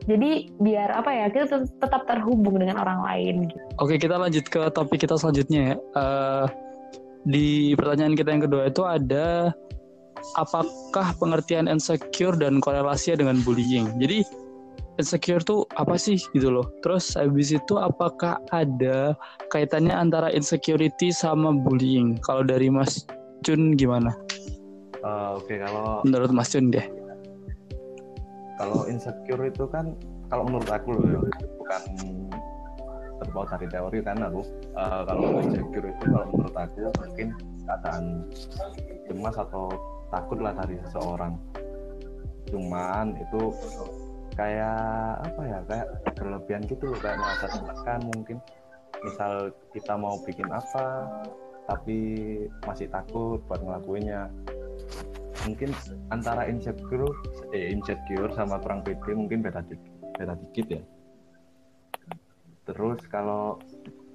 jadi 0.05 0.49
biar 0.57 0.89
apa 0.95 1.11
ya 1.11 1.25
kita 1.29 1.69
tetap 1.69 2.07
terhubung 2.09 2.57
dengan 2.57 2.81
orang 2.81 3.03
lain 3.03 3.35
gitu. 3.51 3.61
Oke 3.77 3.99
kita 4.01 4.15
lanjut 4.17 4.47
ke 4.47 4.71
topik 4.73 5.05
kita 5.05 5.19
selanjutnya 5.19 5.61
ya. 5.61 5.75
Uh, 5.93 6.45
di 7.27 7.75
pertanyaan 7.75 8.15
kita 8.15 8.29
yang 8.31 8.43
kedua 8.47 8.71
itu 8.71 8.81
ada 8.87 9.53
apakah 10.39 11.13
pengertian 11.19 11.69
insecure 11.69 12.33
dan 12.39 12.57
korelasinya 12.63 13.21
dengan 13.21 13.37
bullying. 13.43 13.91
Jadi 14.01 14.23
insecure 14.99 15.41
tuh 15.41 15.63
apa 15.79 15.95
sih 15.95 16.19
gitu 16.35 16.51
loh. 16.51 16.67
Terus 16.83 17.15
habis 17.15 17.55
itu 17.55 17.79
apakah 17.79 18.37
ada 18.51 19.15
kaitannya 19.49 19.95
antara 19.95 20.29
insecurity 20.35 21.15
sama 21.15 21.55
bullying? 21.55 22.19
Kalau 22.21 22.43
dari 22.43 22.67
Mas 22.67 23.07
Jun 23.47 23.79
gimana? 23.79 24.11
Uh, 24.99 25.39
Oke, 25.39 25.55
okay, 25.55 25.57
kalau 25.63 26.03
menurut 26.03 26.31
Mas 26.35 26.51
Jun 26.51 26.69
deh. 26.69 26.83
Kalau 28.59 28.83
insecure 28.91 29.47
itu 29.47 29.63
kan 29.71 29.95
kalau 30.27 30.43
menurut 30.45 30.67
aku 30.67 30.99
loh 30.99 31.07
ya, 31.07 31.19
bukan 31.55 31.83
terbawa 33.19 33.45
dari 33.55 33.67
teori 33.67 33.99
kan 34.03 34.17
aku 34.19 34.41
uh, 34.79 35.01
kalau 35.07 35.43
insecure 35.43 35.87
itu 35.87 36.03
kalau 36.07 36.27
menurut 36.31 36.55
aku 36.55 36.79
mungkin 37.03 37.27
keadaan 37.67 38.03
cemas 39.07 39.35
atau 39.35 39.67
takut 40.09 40.39
lah 40.39 40.55
dari 40.55 40.79
seseorang 40.87 41.35
cuman 42.49 43.13
itu 43.19 43.41
kayak 44.39 45.19
apa 45.19 45.41
ya 45.43 45.59
kayak 45.67 45.87
berlebihan 46.15 46.63
gitu 46.71 46.95
kayak 47.03 47.19
merasa 47.19 47.45
tertekan 47.51 47.99
mungkin. 48.07 48.37
Misal 49.03 49.51
kita 49.75 49.99
mau 49.99 50.15
bikin 50.23 50.47
apa 50.47 51.07
tapi 51.67 51.99
masih 52.63 52.87
takut 52.87 53.43
buat 53.51 53.59
ngelakuinnya. 53.59 54.31
Mungkin 55.43 55.75
antara 56.15 56.47
insecure 56.47 57.11
eh 57.51 57.75
insecure 57.75 58.31
sama 58.31 58.63
kurang 58.63 58.87
pede 58.87 59.11
mungkin 59.11 59.43
beda 59.43 59.59
beda 60.15 60.33
dikit 60.39 60.79
ya. 60.79 60.83
Terus 62.63 63.03
kalau 63.11 63.59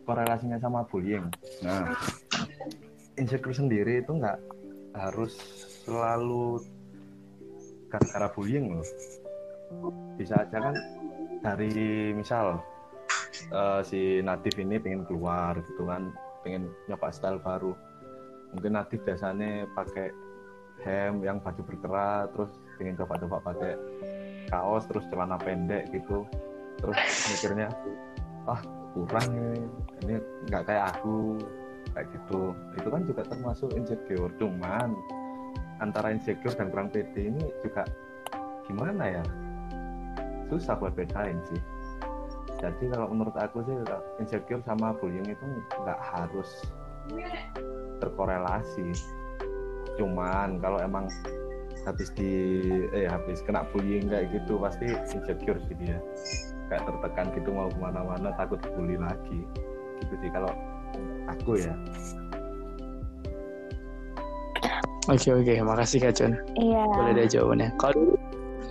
korelasinya 0.05 0.61
sama 0.61 0.85
bullying 0.87 1.27
nah 1.65 1.97
insecure 3.17 3.57
sendiri 3.57 4.05
itu 4.05 4.13
nggak 4.13 4.39
harus 4.95 5.33
selalu 5.83 6.61
gara-gara 7.89 8.29
bullying 8.37 8.79
loh 8.79 8.87
bisa 10.15 10.41
aja 10.41 10.59
kan 10.71 10.77
dari 11.43 12.15
misal 12.15 12.63
uh, 13.53 13.81
si 13.85 14.23
Natif 14.25 14.57
ini 14.63 14.79
pengen 14.81 15.05
keluar 15.05 15.59
gitu 15.61 15.85
kan 15.85 16.15
pengen 16.47 16.71
nyoba 16.87 17.09
style 17.11 17.41
baru. 17.43 17.73
Mungkin 18.55 18.73
Natif 18.79 19.03
biasanya 19.03 19.67
pakai 19.75 20.15
hem 20.87 21.23
yang 21.23 21.43
baju 21.43 21.63
berkerat 21.65 22.31
terus 22.35 22.51
pengen 22.79 22.95
coba-coba 22.99 23.43
pakai 23.53 23.75
kaos 24.49 24.85
terus 24.87 25.05
celana 25.11 25.37
pendek 25.41 25.91
gitu. 25.91 26.23
Terus 26.79 26.99
mikirnya 27.33 27.69
ah 28.47 28.61
kurang 28.95 29.27
ini 29.35 29.61
ini 30.07 30.15
nggak 30.49 30.63
kayak 30.69 30.85
aku 30.97 31.39
kayak 31.93 32.07
gitu. 32.15 32.55
Itu 32.79 32.89
kan 32.89 33.03
juga 33.05 33.23
termasuk 33.27 33.75
insecure. 33.75 34.31
Cuman 34.39 34.95
antara 35.83 36.15
insecure 36.15 36.55
dan 36.55 36.71
kurang 36.71 36.89
pede 36.95 37.35
ini 37.35 37.51
juga 37.61 37.83
gimana 38.65 39.21
ya 39.21 39.25
susah 40.49 40.77
buat 40.79 40.93
bedain 40.97 41.39
sih 41.51 41.61
jadi 42.63 42.85
kalau 42.97 43.13
menurut 43.13 43.37
aku 43.37 43.61
sih 43.67 43.75
insecure 44.23 44.63
sama 44.65 44.97
bullying 44.97 45.27
itu 45.27 45.45
nggak 45.85 46.01
harus 46.01 46.65
terkorelasi 48.01 48.89
cuman 50.01 50.59
kalau 50.65 50.81
emang 50.81 51.07
habis 51.85 52.09
di 52.17 52.33
eh 52.97 53.05
habis 53.05 53.45
kena 53.45 53.69
bullying 53.69 54.09
kayak 54.09 54.33
gitu 54.33 54.57
pasti 54.57 54.89
insecure 55.13 55.61
sih 55.69 55.77
dia 55.77 56.01
kayak 56.73 56.89
tertekan 56.89 57.29
gitu 57.37 57.53
mau 57.53 57.69
ke 57.69 57.77
mana-mana 57.77 58.33
takut 58.41 58.59
bully 58.73 58.97
lagi 58.97 59.45
gitu 60.01 60.15
sih 60.25 60.31
kalau 60.33 60.53
aku 61.29 61.61
ya 61.61 61.75
Oke 65.05 65.37
oke, 65.37 65.53
makasih 65.61 66.01
Kak 66.01 66.17
Cun. 66.17 66.33
Iya. 66.57 66.81
Boleh 66.89 67.13
deh 67.13 67.29
jawabannya. 67.29 67.69
Kalau 67.77 68.17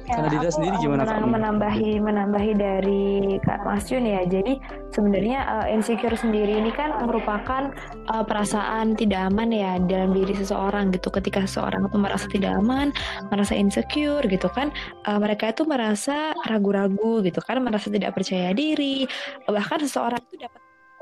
Karena 0.03 0.27
Dida 0.27 0.49
sendiri 0.51 0.75
gimana 0.83 1.01
Kak? 1.07 1.23
Menambahi 1.23 1.89
menambahi 2.03 2.51
dari 2.59 3.03
Kak 3.39 3.63
Mas 3.63 3.87
Jun 3.87 4.03
ya. 4.03 4.21
Jadi 4.27 4.59
sebenarnya 4.91 5.39
uh, 5.47 5.67
insecure 5.71 6.15
sendiri 6.15 6.59
ini 6.59 6.71
kan 6.75 7.07
merupakan 7.07 7.71
uh, 8.11 8.23
perasaan 8.23 8.99
tidak 8.99 9.31
aman 9.31 9.49
ya 9.55 9.79
dalam 9.79 10.11
diri 10.11 10.35
seseorang 10.35 10.91
gitu. 10.91 11.07
Ketika 11.07 11.47
seseorang 11.47 11.87
itu 11.87 11.97
merasa 11.97 12.25
tidak 12.27 12.51
aman, 12.59 12.91
merasa 13.31 13.53
insecure 13.55 14.25
gitu 14.27 14.51
kan, 14.51 14.75
uh, 15.07 15.19
mereka 15.19 15.55
itu 15.55 15.63
merasa 15.63 16.35
ragu-ragu 16.47 17.23
gitu 17.23 17.39
kan, 17.39 17.63
merasa 17.63 17.87
tidak 17.87 18.11
percaya 18.15 18.51
diri. 18.51 19.07
Bahkan 19.47 19.79
seseorang 19.87 20.19
itu 20.27 20.43
dapat 20.43 20.59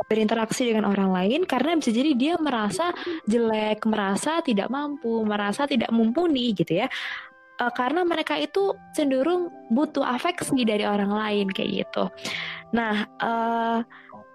berinteraksi 0.10 0.65
dengan 0.65 0.89
orang 0.89 1.13
lain 1.13 1.46
karena 1.46 1.77
bisa 1.77 1.93
jadi 1.93 2.17
dia 2.17 2.34
merasa 2.41 2.89
jelek, 3.29 3.86
merasa 3.86 4.41
tidak 4.41 4.67
mampu, 4.74 5.22
merasa 5.22 5.70
tidak 5.70 5.93
mumpuni 5.93 6.58
gitu 6.58 6.81
ya 6.81 6.89
uh, 7.62 7.72
karena 7.72 8.01
mereka 8.01 8.34
itu 8.41 8.74
cenderung 8.98 9.53
butuh 9.70 10.01
afeksi 10.01 10.65
dari 10.65 10.84
orang 10.84 11.13
lain 11.13 11.48
kayak 11.53 11.86
gitu. 11.86 12.10
Nah, 12.74 13.06
uh, 13.22 13.86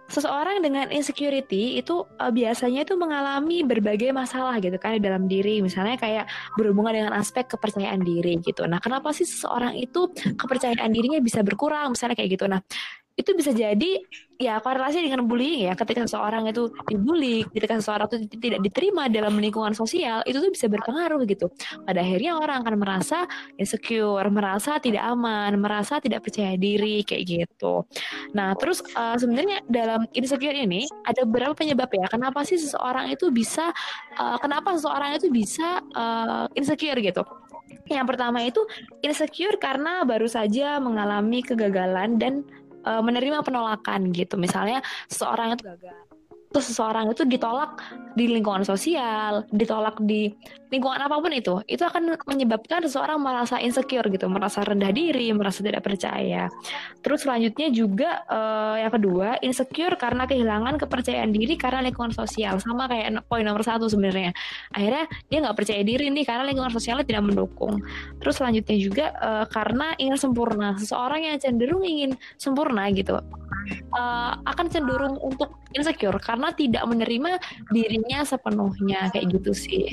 seseorang 0.06 0.62
dengan 0.62 0.86
insecurity 0.94 1.82
itu 1.82 2.06
uh, 2.22 2.30
biasanya 2.30 2.86
itu 2.86 2.94
mengalami 2.94 3.66
berbagai 3.66 4.14
masalah 4.14 4.62
gitu 4.62 4.78
kan 4.78 4.94
di 4.94 5.02
dalam 5.02 5.26
diri. 5.26 5.58
Misalnya 5.58 5.98
kayak 5.98 6.30
berhubungan 6.54 6.94
dengan 6.94 7.12
aspek 7.18 7.50
kepercayaan 7.50 8.06
diri 8.06 8.38
gitu. 8.38 8.62
Nah 8.70 8.78
kenapa 8.78 9.10
sih 9.10 9.26
seseorang 9.26 9.74
itu 9.74 10.06
kepercayaan 10.14 10.90
dirinya 10.94 11.18
bisa 11.18 11.42
berkurang? 11.42 11.98
Misalnya 11.98 12.14
kayak 12.14 12.30
gitu. 12.38 12.46
Nah 12.46 12.62
itu 13.16 13.32
bisa 13.32 13.48
jadi 13.56 14.04
ya 14.36 14.60
korelasi 14.60 15.00
dengan 15.00 15.24
bullying 15.24 15.72
ya. 15.72 15.72
Ketika 15.72 16.04
seseorang 16.04 16.52
itu 16.52 16.68
dibully 16.84 17.48
ketika 17.48 17.80
seseorang 17.80 18.06
itu 18.12 18.16
tidak 18.36 18.60
diterima 18.60 19.08
dalam 19.08 19.40
lingkungan 19.40 19.72
sosial 19.72 20.20
itu 20.28 20.36
tuh 20.36 20.52
bisa 20.52 20.68
berpengaruh 20.68 21.24
gitu. 21.24 21.48
Pada 21.88 22.04
akhirnya 22.04 22.36
orang 22.36 22.60
akan 22.60 22.76
merasa 22.76 23.24
insecure 23.56 24.28
merasa 24.28 24.76
tidak 24.76 25.00
aman 25.00 25.56
merasa 25.56 25.96
tidak 25.96 26.28
percaya 26.28 26.60
diri 26.60 27.00
kayak 27.08 27.24
gitu. 27.24 27.88
Nah 28.36 28.52
terus 28.60 28.84
uh, 28.92 29.16
sebenarnya 29.16 29.64
dalam 29.64 30.04
insecure 30.12 30.54
ini 30.54 30.84
ada 31.08 31.24
beberapa 31.24 31.56
penyebab 31.56 31.88
ya 31.96 32.06
kenapa 32.12 32.44
sih 32.44 32.60
seseorang 32.60 33.08
itu 33.08 33.32
bisa 33.32 33.72
uh, 34.20 34.36
kenapa 34.36 34.76
seseorang 34.76 35.16
itu 35.16 35.32
bisa 35.32 35.80
uh, 35.96 36.44
insecure 36.52 37.00
gitu? 37.00 37.24
Yang 37.86 38.06
pertama 38.14 38.42
itu 38.42 38.60
insecure 39.00 39.56
karena 39.62 40.02
baru 40.02 40.26
saja 40.26 40.82
mengalami 40.82 41.40
kegagalan 41.42 42.18
dan 42.18 42.42
uh, 42.86 43.02
menerima 43.02 43.42
penolakan 43.42 44.14
gitu. 44.14 44.38
Misalnya 44.38 44.80
seseorang 45.10 45.58
itu 45.58 45.66
gagal 45.66 46.06
seseorang 46.62 47.12
itu 47.12 47.22
ditolak 47.26 47.82
di 48.16 48.32
lingkungan 48.32 48.64
sosial, 48.64 49.44
ditolak 49.52 50.00
di 50.02 50.32
lingkungan 50.72 50.98
apa 50.98 51.20
pun 51.20 51.30
itu, 51.30 51.62
itu 51.70 51.84
akan 51.84 52.18
menyebabkan 52.26 52.82
seseorang 52.82 53.22
merasa 53.22 53.60
insecure 53.62 54.08
gitu, 54.10 54.26
merasa 54.26 54.66
rendah 54.66 54.90
diri, 54.90 55.30
merasa 55.30 55.62
tidak 55.62 55.86
percaya. 55.86 56.50
Terus 57.04 57.22
selanjutnya 57.22 57.70
juga 57.70 58.26
uh, 58.26 58.76
yang 58.80 58.92
kedua 58.92 59.38
insecure 59.44 59.94
karena 59.94 60.26
kehilangan 60.26 60.80
kepercayaan 60.80 61.30
diri 61.30 61.54
karena 61.54 61.84
lingkungan 61.86 62.10
sosial, 62.10 62.58
sama 62.58 62.90
kayak 62.90 63.22
poin 63.30 63.46
nomor 63.46 63.62
satu 63.62 63.86
sebenarnya. 63.86 64.34
Akhirnya 64.74 65.06
dia 65.30 65.38
nggak 65.46 65.56
percaya 65.56 65.82
diri 65.86 66.10
nih 66.10 66.24
karena 66.26 66.42
lingkungan 66.48 66.72
sosialnya 66.74 67.06
tidak 67.06 67.30
mendukung. 67.30 67.78
Terus 68.18 68.34
selanjutnya 68.42 68.76
juga 68.80 69.06
uh, 69.22 69.44
karena 69.46 69.94
ingin 70.02 70.18
sempurna, 70.18 70.74
seseorang 70.74 71.30
yang 71.30 71.36
cenderung 71.38 71.86
ingin 71.86 72.18
sempurna 72.40 72.90
gitu, 72.90 73.22
uh, 73.94 74.32
akan 74.42 74.66
cenderung 74.66 75.14
untuk 75.22 75.54
insecure 75.76 76.16
karena 76.18 76.45
tidak 76.54 76.84
menerima 76.86 77.40
dirinya 77.72 78.22
sepenuhnya 78.22 79.10
kayak 79.10 79.32
gitu 79.40 79.52
sih. 79.56 79.86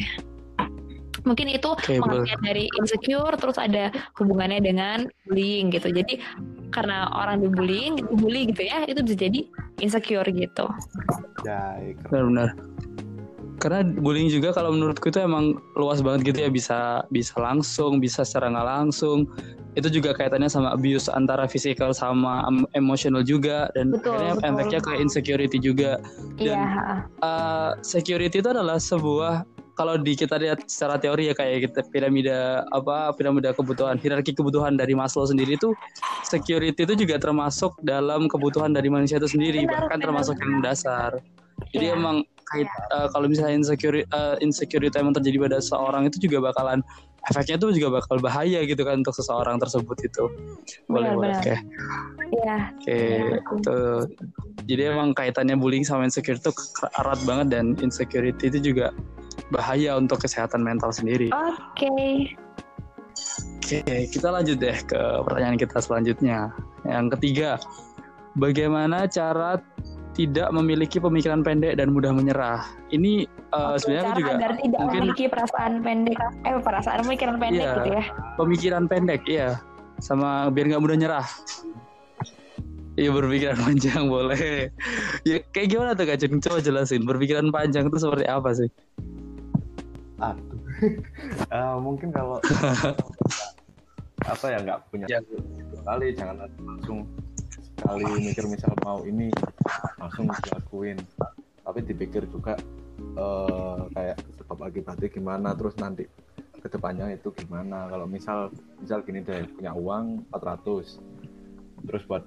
Mungkin 1.24 1.48
itu 1.48 1.72
okay, 1.72 2.04
pengertian 2.04 2.42
dari 2.44 2.68
insecure 2.76 3.32
terus 3.40 3.56
ada 3.56 3.96
hubungannya 4.20 4.60
dengan 4.60 5.08
bullying 5.24 5.72
gitu. 5.72 5.88
Jadi 5.88 6.20
karena 6.76 7.08
orang 7.16 7.40
dibullying 7.40 7.96
dibully 7.96 8.52
gitu 8.52 8.68
ya 8.68 8.84
itu 8.84 9.00
bisa 9.00 9.16
jadi 9.16 9.40
insecure 9.80 10.28
gitu. 10.28 10.68
Ya 11.48 11.80
benar-benar 12.12 12.52
karena 13.62 13.86
bullying 13.86 14.30
juga 14.32 14.56
kalau 14.56 14.74
menurutku 14.74 15.14
itu 15.14 15.22
emang 15.22 15.62
luas 15.78 16.02
banget 16.02 16.34
gitu 16.34 16.40
ya 16.46 16.50
bisa 16.50 16.80
bisa 17.14 17.36
langsung 17.38 18.02
bisa 18.02 18.26
secara 18.26 18.50
nggak 18.50 18.68
langsung 18.68 19.30
itu 19.74 19.90
juga 19.90 20.14
kaitannya 20.14 20.50
sama 20.50 20.74
abuse 20.74 21.10
antara 21.10 21.50
fisikal 21.50 21.94
sama 21.94 22.46
emosional 22.78 23.26
juga 23.26 23.74
dan 23.74 23.94
betul, 23.94 24.14
akhirnya 24.14 24.34
betul. 24.38 24.50
efeknya 24.54 24.80
ke 24.86 24.92
insecurity 25.02 25.58
juga 25.58 25.92
dan 26.38 26.46
yeah. 26.46 26.62
Iya, 26.64 26.94
uh, 27.26 27.72
security 27.82 28.40
itu 28.40 28.50
adalah 28.50 28.78
sebuah 28.78 29.46
kalau 29.74 29.98
di 29.98 30.14
kita 30.14 30.38
lihat 30.38 30.70
secara 30.70 31.02
teori 31.02 31.34
ya 31.34 31.36
kayak 31.36 31.70
kita 31.70 31.82
piramida 31.90 32.62
apa 32.70 33.10
piramida 33.18 33.58
kebutuhan 33.58 33.98
hierarki 33.98 34.38
kebutuhan 34.38 34.78
dari 34.78 34.94
Maslow 34.94 35.26
sendiri 35.26 35.58
itu 35.58 35.74
security 36.22 36.86
itu 36.86 36.94
juga 36.94 37.18
termasuk 37.18 37.74
dalam 37.82 38.30
kebutuhan 38.30 38.70
dari 38.70 38.94
manusia 38.94 39.18
itu 39.18 39.30
sendiri 39.30 39.66
benar, 39.66 39.90
bahkan 39.90 39.98
benar, 39.98 40.06
termasuk 40.06 40.36
benar. 40.38 40.46
yang 40.46 40.56
dasar 40.62 41.12
jadi 41.74 41.86
yeah. 41.90 41.98
emang 41.98 42.18
kait 42.52 42.68
uh, 42.92 43.08
kalau 43.12 43.32
misalnya 43.32 43.56
insecurity 43.62 44.08
uh, 44.12 44.36
insecurity 44.44 44.96
yang 44.96 45.16
terjadi 45.16 45.38
pada 45.48 45.58
seorang 45.64 46.08
itu 46.10 46.18
juga 46.28 46.52
bakalan 46.52 46.84
efeknya 47.32 47.56
tuh 47.56 47.72
juga 47.72 48.04
bakal 48.04 48.20
bahaya 48.20 48.68
gitu 48.68 48.84
kan 48.84 49.00
untuk 49.00 49.16
seseorang 49.16 49.56
tersebut 49.56 49.96
itu. 50.04 50.24
Boleh 50.92 51.16
boleh. 51.16 51.36
oke. 51.40 51.56
Iya. 52.36 52.58
Oke 52.76 53.00
itu. 53.40 53.80
Jadi 54.68 54.82
emang 54.92 55.16
kaitannya 55.16 55.56
bullying 55.56 55.88
sama 55.88 56.04
insecurity 56.08 56.52
itu 56.52 56.54
erat 57.00 57.20
banget 57.24 57.48
dan 57.56 57.66
insecurity 57.80 58.52
itu 58.52 58.74
juga 58.74 58.92
bahaya 59.56 59.96
untuk 59.96 60.20
kesehatan 60.20 60.60
mental 60.60 60.92
sendiri. 60.92 61.32
Oke. 61.32 61.88
Okay. 61.88 62.16
oke 63.80 63.96
kita 64.12 64.28
lanjut 64.28 64.58
deh 64.60 64.78
ke 64.84 65.02
pertanyaan 65.24 65.56
kita 65.56 65.78
selanjutnya. 65.80 66.52
Yang 66.84 67.06
ketiga, 67.18 67.50
bagaimana 68.36 69.08
cara 69.08 69.64
tidak 70.14 70.50
memiliki 70.54 71.02
pemikiran 71.02 71.42
pendek 71.42 71.74
dan 71.76 71.90
mudah 71.90 72.14
menyerah. 72.14 72.62
Ini 72.90 73.26
uh, 73.50 73.76
sebenarnya 73.76 74.04
aku 74.06 74.20
juga 74.22 74.34
agar 74.38 74.52
tidak 74.56 74.80
mungkin 74.80 75.00
memiliki 75.02 75.26
perasaan 75.26 75.74
pendek, 75.82 76.20
eh 76.46 76.54
perasaan 76.62 77.00
pemikiran 77.02 77.36
pendek 77.42 77.66
Iya. 77.66 77.74
gitu 77.82 77.90
ya. 77.90 78.04
pemikiran 78.38 78.84
pendek, 78.86 79.22
ya, 79.26 79.50
sama 79.98 80.48
biar 80.50 80.70
nggak 80.70 80.84
mudah 80.84 80.98
nyerah. 80.98 81.28
Iya 82.94 83.10
berpikiran 83.10 83.58
panjang 83.58 84.06
boleh. 84.06 84.70
Ya 85.26 85.42
kayak 85.50 85.68
gimana 85.68 85.98
tuh 85.98 86.06
Kak 86.06 86.22
Jun? 86.22 86.38
Coba 86.38 86.62
jelasin. 86.62 87.02
Berpikiran 87.02 87.50
panjang 87.50 87.90
itu 87.90 87.98
seperti 87.98 88.30
apa 88.30 88.54
sih? 88.54 88.70
Aduh. 90.20 90.62
Eh, 91.48 91.76
mungkin 91.80 92.12
kalau 92.12 92.44
apa 94.34 94.46
ya 94.46 94.58
nggak 94.60 94.80
punya 94.92 95.06
Ya. 95.08 95.20
kali 95.82 96.12
jangan 96.12 96.44
langsung 96.60 97.08
sekali 97.84 98.32
mikir 98.32 98.48
misal 98.48 98.72
mau 98.80 99.04
ini 99.04 99.28
langsung 100.00 100.32
dilakuin. 100.32 100.98
Tapi 101.64 101.80
dipikir 101.84 102.24
juga 102.32 102.56
eh, 102.96 103.82
kayak 103.92 104.18
sebab 104.40 104.58
akibatnya 104.72 105.08
gimana 105.12 105.52
terus 105.52 105.76
nanti 105.76 106.08
ke 106.64 106.68
depannya 106.72 107.12
itu 107.12 107.36
gimana. 107.36 107.92
Kalau 107.92 108.08
misal 108.08 108.48
misal 108.80 109.04
gini 109.04 109.20
deh 109.20 109.44
punya 109.52 109.76
uang 109.76 110.32
400 110.32 111.84
terus 111.84 112.04
buat 112.08 112.24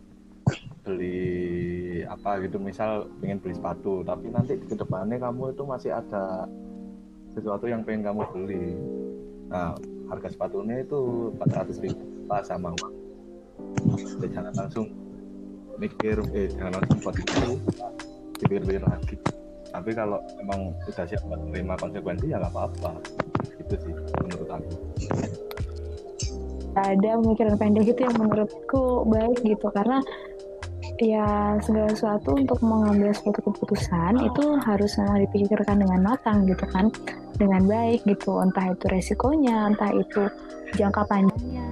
beli 0.85 2.05
apa 2.07 2.39
gitu 2.45 2.63
misal 2.63 3.11
pengen 3.19 3.43
beli 3.43 3.59
sepatu 3.59 4.07
tapi 4.07 4.31
nanti 4.31 4.55
ke 4.55 4.79
depannya 4.79 5.19
kamu 5.19 5.51
itu 5.51 5.67
masih 5.67 5.91
ada 5.91 6.47
sesuatu 7.35 7.65
yang 7.65 7.81
pengen 7.81 8.05
kamu 8.05 8.23
beli. 8.31 8.69
Nah 9.49 9.73
harga 10.13 10.29
sepatunya 10.31 10.85
itu 10.85 11.33
400 11.41 11.81
ribu 11.83 12.05
sama 12.45 12.77
uang. 12.77 12.95
Jangan 14.31 14.55
langsung 14.55 15.06
mikir 15.79 16.17
eh 16.35 16.49
jangan 16.53 16.83
buat 17.01 17.17
itu 17.17 17.61
dipikir-pikir 18.41 18.83
lagi. 18.85 19.17
Tapi 19.73 19.91
kalau 19.93 20.21
memang 20.41 20.73
sudah 20.89 21.05
siap 21.05 21.23
menerima 21.29 21.75
konsekuensi 21.77 22.33
ya 22.33 22.41
nggak 22.41 22.53
apa-apa. 22.53 22.93
Itu 23.61 23.75
sih 23.81 23.93
menurut 23.93 24.49
aku. 24.49 24.71
Ada 26.77 27.11
pemikiran 27.21 27.57
pendek 27.57 27.89
itu 27.89 28.01
yang 28.05 28.17
menurutku 28.21 29.09
baik 29.09 29.41
gitu 29.45 29.67
karena 29.73 30.01
ya 31.01 31.57
segala 31.61 31.93
sesuatu 31.93 32.37
untuk 32.37 32.61
mengambil 32.65 33.13
suatu 33.13 33.41
keputusan 33.41 34.17
itu 34.21 34.45
harus 34.65 34.97
memang 35.01 35.25
dipikirkan 35.29 35.77
dengan 35.81 36.01
matang 36.05 36.45
gitu 36.49 36.65
kan 36.69 36.93
dengan 37.37 37.65
baik 37.65 38.05
gitu. 38.05 38.41
Entah 38.41 38.73
itu 38.73 38.85
resikonya 38.93 39.73
entah 39.73 39.93
itu 39.93 40.29
jangka 40.77 41.05
panjangnya 41.09 41.67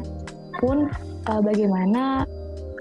pun 0.60 0.88
eh, 1.28 1.40
bagaimana 1.44 2.24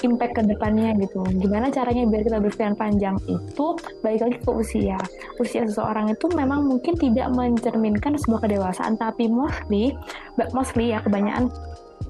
impact 0.04 0.38
ke 0.38 0.42
depannya 0.44 0.94
gitu 1.00 1.24
gimana 1.40 1.72
caranya 1.72 2.04
biar 2.08 2.22
kita 2.28 2.38
berpikiran 2.44 2.76
panjang 2.76 3.16
itu 3.28 3.66
balik 4.04 4.22
lagi 4.24 4.38
ke 4.44 4.52
usia 4.52 5.00
usia 5.40 5.64
seseorang 5.66 6.12
itu 6.12 6.26
memang 6.36 6.68
mungkin 6.68 6.94
tidak 7.00 7.32
mencerminkan 7.32 8.20
sebuah 8.20 8.46
kedewasaan 8.46 9.00
tapi 9.00 9.32
mostly 9.32 9.96
mostly 10.52 10.92
ya 10.92 11.00
kebanyakan 11.02 11.48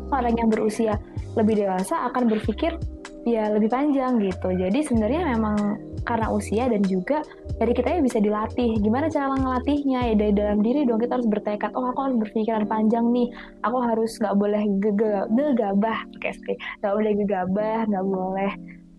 orang 0.10 0.34
yang 0.38 0.50
berusia 0.50 0.94
lebih 1.34 1.66
dewasa 1.66 2.10
akan 2.10 2.30
berpikir 2.30 2.78
ya 3.24 3.50
lebih 3.52 3.72
panjang 3.72 4.20
gitu. 4.20 4.52
Jadi 4.52 4.84
sebenarnya 4.84 5.22
memang 5.36 5.80
karena 6.04 6.28
usia 6.32 6.68
dan 6.68 6.84
juga 6.84 7.24
dari 7.58 7.72
kita 7.72 7.90
ya 7.96 8.02
bisa 8.04 8.20
dilatih. 8.20 8.80
Gimana 8.80 9.08
cara 9.08 9.34
ngelatihnya? 9.34 10.00
Ya 10.12 10.16
dari 10.16 10.34
dalam 10.36 10.60
diri 10.60 10.84
dong 10.84 11.00
kita 11.00 11.20
harus 11.20 11.28
bertekad. 11.28 11.72
Oh 11.76 11.90
aku 11.90 12.00
harus 12.12 12.18
berpikiran 12.20 12.68
panjang 12.68 13.10
nih. 13.12 13.28
Aku 13.64 13.78
harus 13.80 14.20
nggak 14.20 14.36
boleh 14.36 14.64
gegabah. 14.84 16.00
Oke, 16.16 16.32
okay, 16.32 16.56
nggak 16.84 16.94
boleh 16.94 17.12
gegabah, 17.24 17.80
nggak 17.88 18.06
boleh 18.06 18.52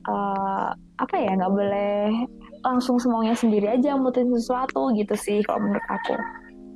eh, 0.08 0.68
apa 0.75 1.16
ya? 1.16 1.32
Nggak 1.37 1.52
boleh 1.52 2.04
langsung 2.64 2.96
semuanya 2.96 3.37
sendiri 3.37 3.68
aja 3.68 3.92
mutusin 3.94 4.32
sesuatu 4.32 4.88
gitu 4.96 5.14
sih 5.14 5.44
kalau 5.44 5.68
menurut 5.68 5.87
aku. 5.88 6.16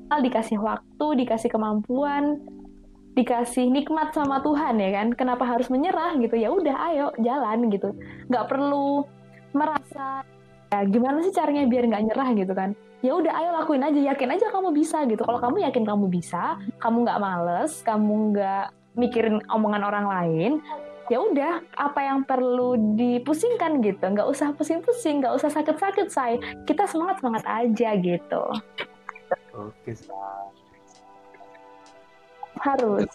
Asal 0.09 0.25
dikasih 0.25 0.59
waktu, 0.61 1.07
dikasih 1.25 1.53
kemampuan, 1.53 2.41
dikasih 3.19 3.67
nikmat 3.67 4.15
sama 4.15 4.39
Tuhan 4.47 4.79
ya 4.79 4.95
kan 4.95 5.11
kenapa 5.11 5.43
harus 5.43 5.67
menyerah 5.67 6.15
gitu 6.23 6.39
ya 6.39 6.55
udah 6.55 6.77
ayo 6.87 7.11
jalan 7.19 7.67
gitu 7.67 7.91
nggak 8.31 8.47
perlu 8.47 9.03
merasa 9.53 10.23
ya 10.69 10.85
gimana 10.85 11.25
sih 11.25 11.33
caranya 11.33 11.65
biar 11.65 11.85
nggak 11.89 12.05
nyerah? 12.11 12.29
gitu 12.37 12.53
kan. 12.53 12.71
Ya 12.99 13.15
udah 13.15 13.31
ayo 13.31 13.51
lakuin 13.55 13.87
aja 13.87 14.01
yakin 14.13 14.35
aja 14.35 14.51
kamu 14.51 14.75
bisa 14.75 15.07
gitu. 15.07 15.23
Kalau 15.23 15.39
kamu 15.39 15.63
yakin 15.71 15.85
kamu 15.87 16.07
bisa 16.11 16.59
kamu 16.83 17.07
nggak 17.07 17.21
males 17.23 17.73
kamu 17.87 18.15
nggak 18.35 18.65
mikirin 18.99 19.39
omongan 19.47 19.87
orang 19.87 20.07
lain 20.11 20.53
ya 21.09 21.23
udah 21.25 21.63
apa 21.79 22.01
yang 22.05 22.27
perlu 22.27 22.75
dipusingkan 22.99 23.81
gitu. 23.81 24.03
Nggak 24.03 24.29
usah 24.29 24.51
pusing-pusing 24.53 25.23
nggak 25.23 25.35
usah 25.39 25.49
sakit-sakit 25.49 26.09
say. 26.11 26.43
Kita 26.67 26.91
semangat 26.91 27.23
semangat 27.23 27.45
aja 27.47 27.95
gitu. 27.97 28.43
Oke 29.55 29.95
harus. 32.63 33.07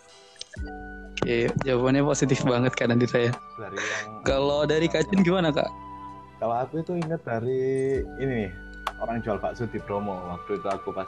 Oke, 1.24 1.48
jawabannya 1.64 2.04
positif 2.04 2.44
banget 2.44 2.74
kan 2.76 2.92
Andita 2.92 3.18
ya. 3.20 3.34
dari 3.60 3.80
yang 3.80 4.12
Kalau 4.28 4.68
dari 4.68 4.88
Kak 4.92 5.08
Jun 5.12 5.24
gimana 5.24 5.50
Kak? 5.52 5.70
Kalau 6.44 6.60
aku 6.60 6.84
itu 6.84 7.00
ingat 7.00 7.24
dari 7.24 8.04
ini 8.20 8.34
nih 8.44 8.52
orang 9.00 9.24
jual 9.24 9.40
bakso 9.40 9.64
di 9.64 9.80
Bromo. 9.80 10.12
Waktu 10.12 10.60
itu 10.60 10.68
aku 10.68 10.92
pas 10.92 11.08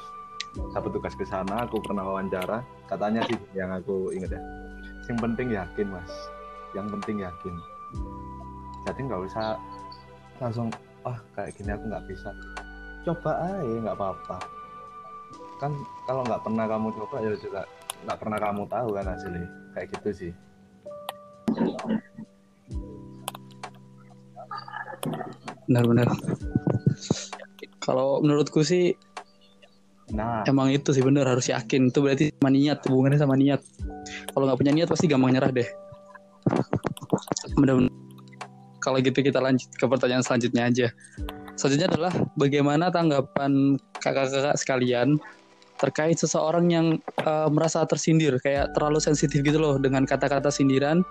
dapat 0.72 0.96
tugas 0.96 1.12
ke 1.12 1.28
sana 1.28 1.68
aku 1.68 1.84
pernah 1.84 2.08
wawancara. 2.08 2.64
Katanya 2.88 3.20
sih 3.28 3.36
yang 3.52 3.68
aku 3.76 4.16
ingat 4.16 4.40
ya 4.40 4.42
yang 5.12 5.20
penting 5.20 5.52
yakin 5.52 5.92
mas. 5.92 6.08
Yang 6.72 6.88
penting 6.96 7.28
yakin. 7.28 7.52
Jadi 8.88 9.00
nggak 9.12 9.28
usah 9.28 9.60
langsung 10.40 10.72
wah 11.04 11.20
kayak 11.36 11.52
gini 11.60 11.76
aku 11.76 11.84
nggak 11.84 12.08
bisa. 12.08 12.32
Coba 13.04 13.36
aja 13.44 13.76
nggak 13.92 13.98
apa-apa. 14.00 14.40
Kan 15.60 15.76
kalau 16.08 16.24
nggak 16.24 16.48
pernah 16.48 16.64
kamu 16.64 16.88
coba 16.96 17.16
ya 17.20 17.36
juga 17.36 17.68
nggak 18.08 18.20
pernah 18.24 18.40
kamu 18.40 18.64
tahu 18.72 18.88
kan 18.96 19.04
hasilnya. 19.12 19.52
Kayak 19.76 20.00
gitu 20.00 20.10
sih 20.16 20.32
Benar-benar. 25.70 26.08
Kalau 27.82 28.22
menurutku 28.22 28.66
sih 28.66 28.94
nah 30.06 30.46
emang 30.46 30.70
itu 30.70 30.94
sih 30.94 31.02
benar 31.02 31.26
harus 31.26 31.50
yakin. 31.50 31.90
Itu 31.90 32.06
berarti 32.06 32.30
sama 32.38 32.50
niat, 32.54 32.80
hubungannya 32.86 33.20
sama 33.20 33.36
niat. 33.38 33.62
Kalau 34.34 34.46
nggak 34.46 34.60
punya 34.62 34.74
niat 34.74 34.88
pasti 34.90 35.06
gampang 35.10 35.34
nyerah 35.34 35.52
deh. 35.52 35.70
Benar-benar. 37.58 37.94
Kalau 38.86 39.02
gitu 39.02 39.18
kita 39.18 39.42
lanjut 39.42 39.70
ke 39.74 39.86
pertanyaan 39.90 40.22
selanjutnya 40.22 40.70
aja. 40.70 40.88
Selanjutnya 41.58 41.90
adalah 41.90 42.14
bagaimana 42.38 42.94
tanggapan 42.94 43.82
kakak-kakak 43.98 44.54
sekalian 44.62 45.18
terkait 45.82 46.16
seseorang 46.22 46.70
yang 46.70 46.88
eh, 47.26 47.50
merasa 47.50 47.84
tersindir, 47.90 48.38
kayak 48.40 48.78
terlalu 48.78 49.02
sensitif 49.02 49.42
gitu 49.42 49.58
loh 49.58 49.76
dengan 49.82 50.06
kata-kata 50.06 50.54
sindiran 50.54 51.02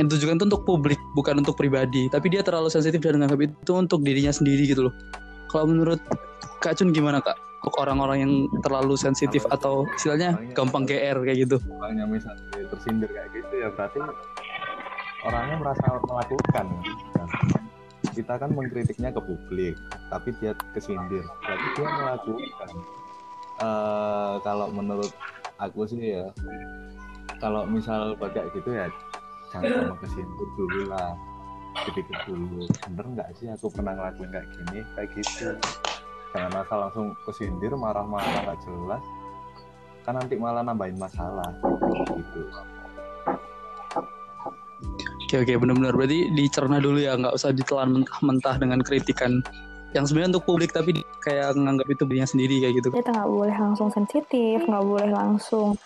yang 0.00 0.08
ditujukan 0.08 0.40
itu 0.40 0.44
untuk 0.48 0.62
publik, 0.64 1.00
bukan 1.12 1.44
untuk 1.44 1.54
pribadi. 1.56 2.08
Tapi 2.08 2.26
dia 2.32 2.40
terlalu 2.40 2.72
sensitif 2.72 2.98
dan 3.00 3.20
menganggap 3.20 3.40
itu 3.44 3.72
untuk 3.76 4.00
dirinya 4.00 4.32
sendiri 4.32 4.64
gitu 4.64 4.88
loh. 4.88 4.94
Kalau 5.52 5.68
menurut 5.68 6.00
Kak 6.64 6.80
Cun 6.80 6.96
gimana 6.96 7.20
Kak? 7.20 7.36
Orang-orang 7.78 8.18
yang 8.26 8.32
terlalu 8.66 8.98
sensitif 8.98 9.46
atau 9.46 9.86
istilahnya 9.94 10.34
gampang 10.50 10.82
GR 10.82 11.22
kayak 11.22 11.46
gitu. 11.46 11.62
orangnya 11.78 12.10
misalnya 12.10 12.42
tersindir 12.74 13.06
kayak 13.06 13.30
gitu 13.38 13.54
ya 13.54 13.68
berarti 13.70 14.02
orangnya 15.22 15.56
merasa 15.62 15.84
melakukan 16.02 16.66
kita 18.18 18.34
kan 18.34 18.50
mengkritiknya 18.50 19.14
ke 19.14 19.20
publik 19.22 19.78
tapi 20.10 20.34
dia 20.42 20.58
kesindir 20.74 21.22
berarti 21.22 21.66
dia 21.78 21.86
melakukan 21.86 22.68
Eh, 23.62 24.34
kalau 24.42 24.66
menurut 24.74 25.12
aku 25.60 25.86
sih 25.86 26.18
ya 26.18 26.26
kalau 27.38 27.62
misal 27.62 28.18
kayak 28.18 28.50
gitu 28.56 28.74
ya 28.74 28.90
jangan 29.52 29.92
sama 29.92 29.96
kesindir 30.00 30.48
dulu 30.56 30.80
lah. 30.88 31.12
Dipikir 31.72 32.16
dulu 32.28 32.68
bener 32.68 33.06
nggak 33.16 33.28
sih 33.36 33.48
aku 33.48 33.68
pernah 33.72 33.92
ngelakuin 33.96 34.32
kayak 34.32 34.48
gini? 34.56 34.80
Kayak 34.96 35.08
gitu. 35.20 35.48
Jangan 36.32 36.52
asal 36.64 36.78
langsung 36.88 37.06
kesindir 37.28 37.72
marah-marah 37.76 38.48
nggak 38.48 38.58
jelas. 38.64 39.04
Kan 40.02 40.18
nanti 40.18 40.34
malah 40.40 40.64
nambahin 40.64 40.96
masalah 40.96 41.52
gitu. 42.16 42.40
Oke 45.32 45.48
oke 45.48 45.52
benar-benar 45.64 45.96
berarti 45.96 46.28
dicerna 46.36 46.76
dulu 46.76 47.00
ya 47.00 47.16
nggak 47.16 47.32
usah 47.32 47.56
ditelan 47.56 48.02
mentah-mentah 48.02 48.60
dengan 48.60 48.84
kritikan 48.84 49.40
yang 49.96 50.04
sebenarnya 50.08 50.36
untuk 50.36 50.44
publik 50.48 50.72
tapi 50.72 51.04
kayak 51.24 51.56
menganggap 51.56 51.88
itu 51.88 52.02
dirinya 52.08 52.28
sendiri 52.28 52.54
kayak 52.64 52.74
gitu. 52.80 52.88
kita 52.92 53.12
nggak 53.12 53.30
boleh 53.32 53.56
langsung 53.56 53.88
sensitif 53.92 54.64
nggak 54.64 54.84
boleh 54.84 55.08
langsung 55.12 55.76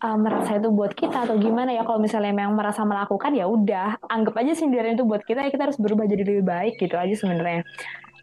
uh, 0.00 0.18
merasa 0.18 0.56
itu 0.56 0.68
buat 0.72 0.92
kita 0.96 1.28
atau 1.28 1.36
gimana 1.36 1.70
ya. 1.72 1.84
Kalau 1.84 2.00
misalnya 2.00 2.32
memang 2.32 2.56
merasa 2.56 2.82
melakukan 2.82 3.32
ya 3.36 3.46
udah 3.46 4.00
anggap 4.08 4.34
aja 4.40 4.52
sindiran 4.56 4.96
itu 4.96 5.04
buat 5.06 5.22
kita 5.24 5.46
ya 5.46 5.50
kita 5.52 5.70
harus 5.70 5.78
berubah 5.78 6.08
jadi 6.08 6.24
lebih 6.24 6.44
baik 6.44 6.80
gitu 6.80 6.96
aja 6.96 7.14
sebenarnya. 7.14 7.62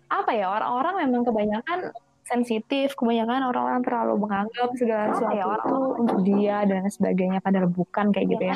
Apa 0.10 0.32
ya 0.34 0.50
orang-orang 0.52 1.08
memang 1.08 1.24
kebanyakan 1.28 1.94
sensitif 2.28 2.92
kebanyakan 3.00 3.48
orang-orang 3.48 3.82
terlalu 3.88 4.28
menganggap 4.28 4.70
segala 4.76 5.16
sesuatu 5.16 5.32
ya, 5.32 5.48
itu 5.48 5.78
untuk 5.96 6.20
dia 6.28 6.58
dan 6.68 6.84
sebagainya 6.92 7.40
padahal 7.40 7.72
bukan 7.72 8.12
kayak 8.12 8.28
gitu 8.36 8.44
ya. 8.52 8.56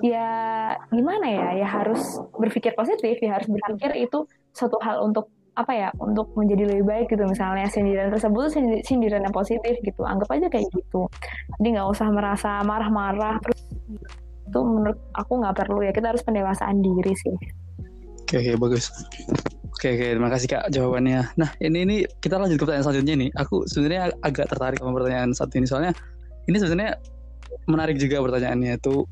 Ya 0.00 0.30
gimana 0.88 1.26
ya 1.28 1.48
ya 1.60 1.68
harus 1.68 2.16
berpikir 2.40 2.72
positif 2.72 3.20
ya 3.20 3.36
harus 3.36 3.52
berpikir 3.52 4.00
itu 4.00 4.24
suatu 4.56 4.80
hal 4.80 5.04
untuk 5.04 5.28
apa 5.56 5.72
ya 5.72 5.88
untuk 5.98 6.36
menjadi 6.36 6.68
lebih 6.68 6.84
baik 6.84 7.06
gitu. 7.08 7.24
Misalnya 7.24 7.66
sindiran 7.72 8.12
tersebut 8.12 8.52
sindiran 8.84 9.24
yang 9.24 9.34
positif 9.34 9.74
gitu. 9.80 10.04
Anggap 10.04 10.28
aja 10.36 10.46
kayak 10.52 10.68
gitu. 10.70 11.08
Jadi 11.58 11.68
nggak 11.74 11.88
usah 11.88 12.08
merasa 12.12 12.60
marah-marah. 12.62 13.40
Terus 13.40 13.60
itu 14.46 14.60
menurut 14.62 15.00
aku 15.16 15.32
nggak 15.40 15.56
perlu 15.56 15.80
ya. 15.82 15.90
Kita 15.96 16.12
harus 16.12 16.22
pendewasaan 16.22 16.84
diri 16.84 17.12
sih. 17.16 17.36
Oke 18.22 18.44
oke 18.44 18.52
bagus. 18.60 18.92
Oke 19.72 19.96
oke. 19.96 20.06
Terima 20.12 20.28
kasih 20.28 20.46
kak 20.52 20.64
jawabannya. 20.68 21.32
Nah 21.40 21.50
ini 21.64 21.78
ini 21.88 21.96
kita 22.20 22.36
lanjut 22.36 22.60
ke 22.60 22.64
pertanyaan 22.68 22.86
selanjutnya 22.86 23.14
nih. 23.16 23.30
Aku 23.40 23.64
sebenarnya 23.64 24.12
agak 24.20 24.52
tertarik 24.52 24.78
sama 24.78 24.92
pertanyaan 24.92 25.32
satu 25.32 25.56
ini. 25.56 25.66
Soalnya 25.66 25.92
ini 26.46 26.56
sebenarnya 26.60 27.00
menarik 27.66 27.96
juga 27.96 28.20
pertanyaannya 28.22 28.78
itu 28.78 29.08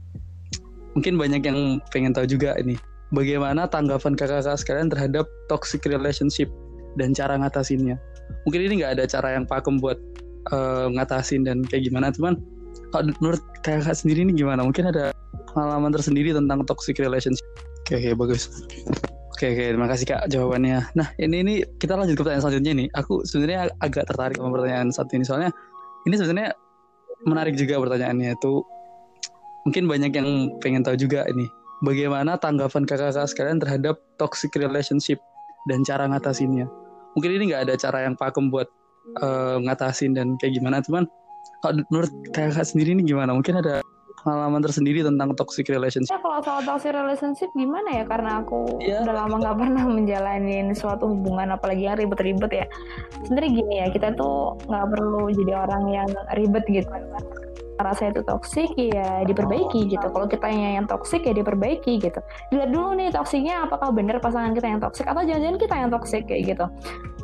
mungkin 0.94 1.18
banyak 1.18 1.42
yang 1.42 1.59
pengen 1.90 2.14
tahu 2.14 2.22
juga 2.30 2.54
ini 2.62 2.78
bagaimana 3.12 3.68
tanggapan 3.68 4.16
kakak-kakak 4.16 4.56
sekalian 4.56 4.88
terhadap 4.88 5.26
toxic 5.50 5.84
relationship 5.84 6.48
dan 6.96 7.12
cara 7.12 7.36
ngatasinnya. 7.36 7.98
Mungkin 8.48 8.60
ini 8.64 8.80
nggak 8.80 9.00
ada 9.00 9.04
cara 9.04 9.36
yang 9.36 9.44
pakem 9.44 9.82
buat 9.82 9.98
uh, 10.54 10.88
ngatasin 10.94 11.44
dan 11.44 11.66
kayak 11.66 11.90
gimana, 11.90 12.14
cuman 12.14 12.40
kalau 12.94 13.10
menurut 13.20 13.42
kakak 13.66 13.98
sendiri 13.98 14.22
ini 14.24 14.32
gimana? 14.32 14.62
Mungkin 14.62 14.88
ada 14.88 15.10
pengalaman 15.52 15.90
tersendiri 15.92 16.32
tentang 16.32 16.62
toxic 16.64 16.96
relationship. 17.02 17.44
Oke, 17.84 18.00
oke 18.00 18.10
bagus. 18.16 18.48
Oke, 19.34 19.50
oke, 19.50 19.64
terima 19.74 19.90
kasih 19.90 20.06
kak 20.06 20.30
jawabannya. 20.30 20.94
Nah, 20.94 21.10
ini 21.18 21.42
ini 21.42 21.54
kita 21.82 21.98
lanjut 21.98 22.14
ke 22.14 22.22
pertanyaan 22.22 22.44
selanjutnya 22.46 22.72
nih. 22.78 22.88
Aku 22.94 23.26
sebenarnya 23.26 23.66
agak 23.82 24.06
tertarik 24.06 24.38
sama 24.38 24.54
pertanyaan 24.54 24.88
satu 24.94 25.10
ini 25.18 25.24
soalnya 25.26 25.50
ini 26.06 26.14
sebenarnya 26.14 26.54
menarik 27.26 27.58
juga 27.58 27.80
pertanyaannya 27.80 28.36
itu 28.36 28.62
mungkin 29.64 29.84
banyak 29.88 30.12
yang 30.12 30.28
pengen 30.60 30.84
tahu 30.84 30.94
juga 30.94 31.24
ini 31.32 31.48
bagaimana 31.82 32.38
tanggapan 32.38 32.87
kakak-kakak 32.87 33.26
sekalian 33.26 33.58
terhadap 33.58 33.98
toxic 34.20 34.54
relationship 34.54 35.18
dan 35.66 35.82
cara 35.82 36.06
ngatasinnya. 36.06 36.68
Mungkin 37.18 37.30
ini 37.34 37.50
nggak 37.50 37.70
ada 37.70 37.74
cara 37.78 37.98
yang 38.06 38.14
pakem 38.14 38.52
buat 38.52 38.68
uh, 39.22 39.58
ngatasin 39.62 40.14
dan 40.14 40.38
kayak 40.38 40.60
gimana, 40.60 40.84
cuman 40.84 41.08
kalau 41.64 41.80
menurut 41.88 42.12
kakak 42.37 42.66
sendiri 42.68 42.92
ini 42.92 43.02
gimana? 43.06 43.32
Mungkin 43.32 43.58
ada 43.64 43.80
pengalaman 44.24 44.64
tersendiri 44.64 45.04
tentang 45.04 45.37
toxic 45.37 45.68
relationship? 45.68 46.16
Ya 46.16 46.20
kalau 46.20 46.40
soal 46.40 46.60
toxic 46.64 46.92
relationship 46.96 47.52
gimana 47.52 48.02
ya? 48.02 48.04
Karena 48.08 48.40
aku 48.40 48.80
ya. 48.80 49.04
udah 49.04 49.14
lama 49.24 49.37
nggak 49.40 49.56
pernah 49.60 49.84
menjalani 49.84 50.72
suatu 50.72 51.12
hubungan 51.12 51.52
apalagi 51.52 51.84
yang 51.84 52.00
ribet-ribet 52.00 52.64
ya. 52.64 52.66
Sebenarnya 53.28 53.50
gini 53.52 53.74
ya, 53.84 53.87
kita 53.92 54.08
tuh 54.16 54.56
nggak 54.64 54.87
perlu 54.96 55.28
jadi 55.30 55.52
orang 55.68 55.84
yang 55.92 56.08
ribet 56.37 56.64
gitu 56.68 56.88
rasa 57.80 58.14
itu 58.14 58.22
toksik 58.22 58.70
ya 58.78 59.26
diperbaiki 59.26 59.90
gitu. 59.90 60.06
Kalau 60.06 60.26
kita 60.30 60.46
yang 60.50 60.87
toksik 60.87 61.26
ya 61.26 61.34
diperbaiki 61.34 61.98
gitu. 61.98 62.20
Dilihat 62.50 62.70
dulu 62.70 62.94
nih 62.94 63.10
toksiknya 63.10 63.66
apakah 63.66 63.90
benar 63.90 64.22
pasangan 64.22 64.54
kita 64.54 64.66
yang 64.70 64.80
toksik 64.80 65.06
atau 65.08 65.22
jangan-jangan 65.26 65.58
kita 65.58 65.74
yang 65.74 65.90
toksik 65.90 66.22
kayak 66.30 66.42
gitu. 66.54 66.66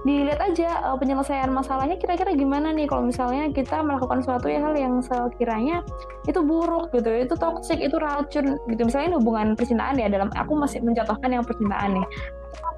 Dilihat 0.03 0.41
aja 0.41 0.69
uh, 0.91 0.97
penyelesaian 0.97 1.53
masalahnya 1.53 2.01
kira-kira 2.01 2.33
gimana 2.35 2.73
nih 2.73 2.89
kalau 2.89 3.07
misalnya 3.07 3.53
kita 3.53 3.85
melakukan 3.85 4.25
suatu 4.25 4.49
hal 4.49 4.75
yang 4.75 5.05
sekiranya 5.05 5.85
itu 6.27 6.41
buruk 6.41 6.91
gitu 6.97 7.11
itu 7.15 7.35
toksik 7.37 7.79
itu 7.79 7.97
racun 8.01 8.59
gitu. 8.67 8.83
Misalnya 8.83 9.21
hubungan 9.21 9.55
percintaan 9.55 10.01
ya 10.01 10.09
dalam 10.11 10.33
aku 10.35 10.57
masih 10.59 10.83
mencontohkan 10.83 11.31
yang 11.31 11.45
percintaan 11.47 12.01
nih. 12.01 12.07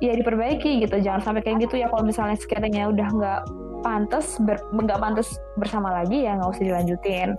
Ya 0.02 0.12
diperbaiki 0.18 0.84
gitu 0.84 1.00
jangan 1.00 1.22
sampai 1.22 1.46
kayak 1.46 1.70
gitu 1.70 1.80
ya 1.80 1.88
kalau 1.88 2.04
misalnya 2.04 2.36
sekiranya 2.36 2.90
udah 2.90 3.08
nggak 3.08 3.40
pantas 3.82 4.38
nggak 4.40 5.00
pantas 5.02 5.36
bersama 5.58 5.92
lagi 6.02 6.24
ya 6.24 6.38
nggak 6.38 6.50
usah 6.54 6.64
dilanjutin. 6.64 7.36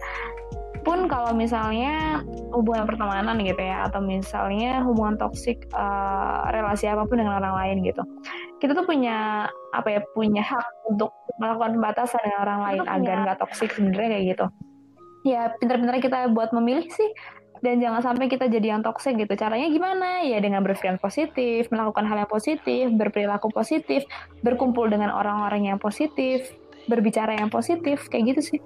Pun 0.84 1.08
kalau 1.08 1.32
misalnya 1.32 2.20
hubungan 2.52 2.84
pertemanan 2.84 3.40
gitu 3.40 3.64
ya 3.64 3.88
atau 3.88 4.04
misalnya 4.04 4.84
hubungan 4.84 5.16
toksik 5.16 5.64
uh, 5.72 6.52
relasi 6.52 6.92
apa 6.92 7.08
pun 7.08 7.24
dengan 7.24 7.40
orang 7.40 7.56
lain 7.56 7.88
gitu 7.88 8.04
kita 8.64 8.80
tuh 8.80 8.88
punya 8.88 9.48
apa 9.76 9.88
ya 9.92 10.00
punya 10.16 10.40
hak 10.40 10.88
untuk 10.88 11.12
melakukan 11.36 11.76
pembatasan 11.76 12.24
dengan 12.24 12.40
orang 12.48 12.60
lain 12.64 12.84
agar 12.88 13.16
nggak 13.28 13.40
toksik 13.44 13.76
sebenarnya 13.76 14.10
kayak 14.16 14.26
gitu. 14.32 14.46
Ya 15.28 15.42
pintar-pintar 15.60 16.00
kita 16.00 16.32
buat 16.32 16.56
memilih 16.56 16.88
sih 16.88 17.12
dan 17.64 17.80
jangan 17.80 18.04
sampai 18.04 18.28
kita 18.28 18.52
jadi 18.52 18.76
yang 18.76 18.84
toksik 18.84 19.16
gitu. 19.16 19.40
Caranya 19.40 19.72
gimana? 19.72 20.20
Ya 20.28 20.44
dengan 20.44 20.60
berpikiran 20.68 21.00
positif, 21.00 21.72
melakukan 21.72 22.04
hal 22.04 22.28
yang 22.28 22.32
positif, 22.32 22.92
berperilaku 22.92 23.48
positif, 23.56 24.04
berkumpul 24.44 24.92
dengan 24.92 25.16
orang-orang 25.16 25.72
yang 25.72 25.80
positif, 25.80 26.52
berbicara 26.92 27.40
yang 27.40 27.48
positif, 27.48 28.12
kayak 28.12 28.36
gitu 28.36 28.42
sih. 28.54 28.60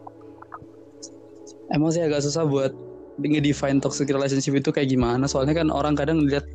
Emang 1.70 1.94
sih 1.94 2.02
agak 2.02 2.26
susah 2.26 2.50
buat 2.50 2.74
ngedefine 3.22 3.78
toxic 3.78 4.10
relationship 4.10 4.58
itu 4.58 4.74
kayak 4.74 4.90
gimana. 4.90 5.30
Soalnya 5.30 5.54
kan 5.54 5.70
orang 5.70 5.94
kadang 5.94 6.26
lihat 6.26 6.50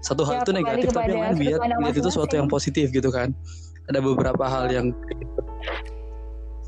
satu 0.00 0.24
hal 0.24 0.40
ya, 0.40 0.42
itu 0.48 0.52
negatif 0.56 0.88
tapi 0.88 1.12
yang 1.12 1.20
lain 1.20 1.36
lihat, 1.36 1.60
lihat 1.60 1.96
itu 2.00 2.08
sesuatu 2.08 2.32
yang 2.32 2.48
positif 2.48 2.88
gitu 2.96 3.12
kan. 3.12 3.36
Ada 3.92 4.00
beberapa 4.00 4.48
hal 4.48 4.72
yang 4.72 4.88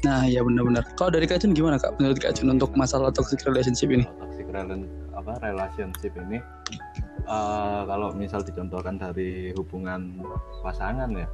Nah, 0.05 0.29
ya 0.29 0.45
benar-benar. 0.45 0.85
Kalau 0.95 1.09
dari 1.09 1.25
Kak 1.25 1.41
Jun 1.43 1.57
gimana 1.57 1.81
Kak 1.81 1.97
menurut 1.99 2.21
Kak 2.21 2.37
Jun 2.37 2.53
untuk 2.53 2.71
masalah 2.77 3.09
toxic 3.11 3.43
relationship 3.49 3.89
ini? 3.89 4.05
Toxic 4.05 4.45
apa 5.27 5.43
relationship 5.43 6.15
ini 6.15 6.39
uh, 7.27 7.83
kalau 7.83 8.15
misal 8.15 8.47
dicontohkan 8.47 8.95
dari 8.95 9.51
hubungan 9.59 10.23
pasangan 10.63 11.11
ya 11.11 11.27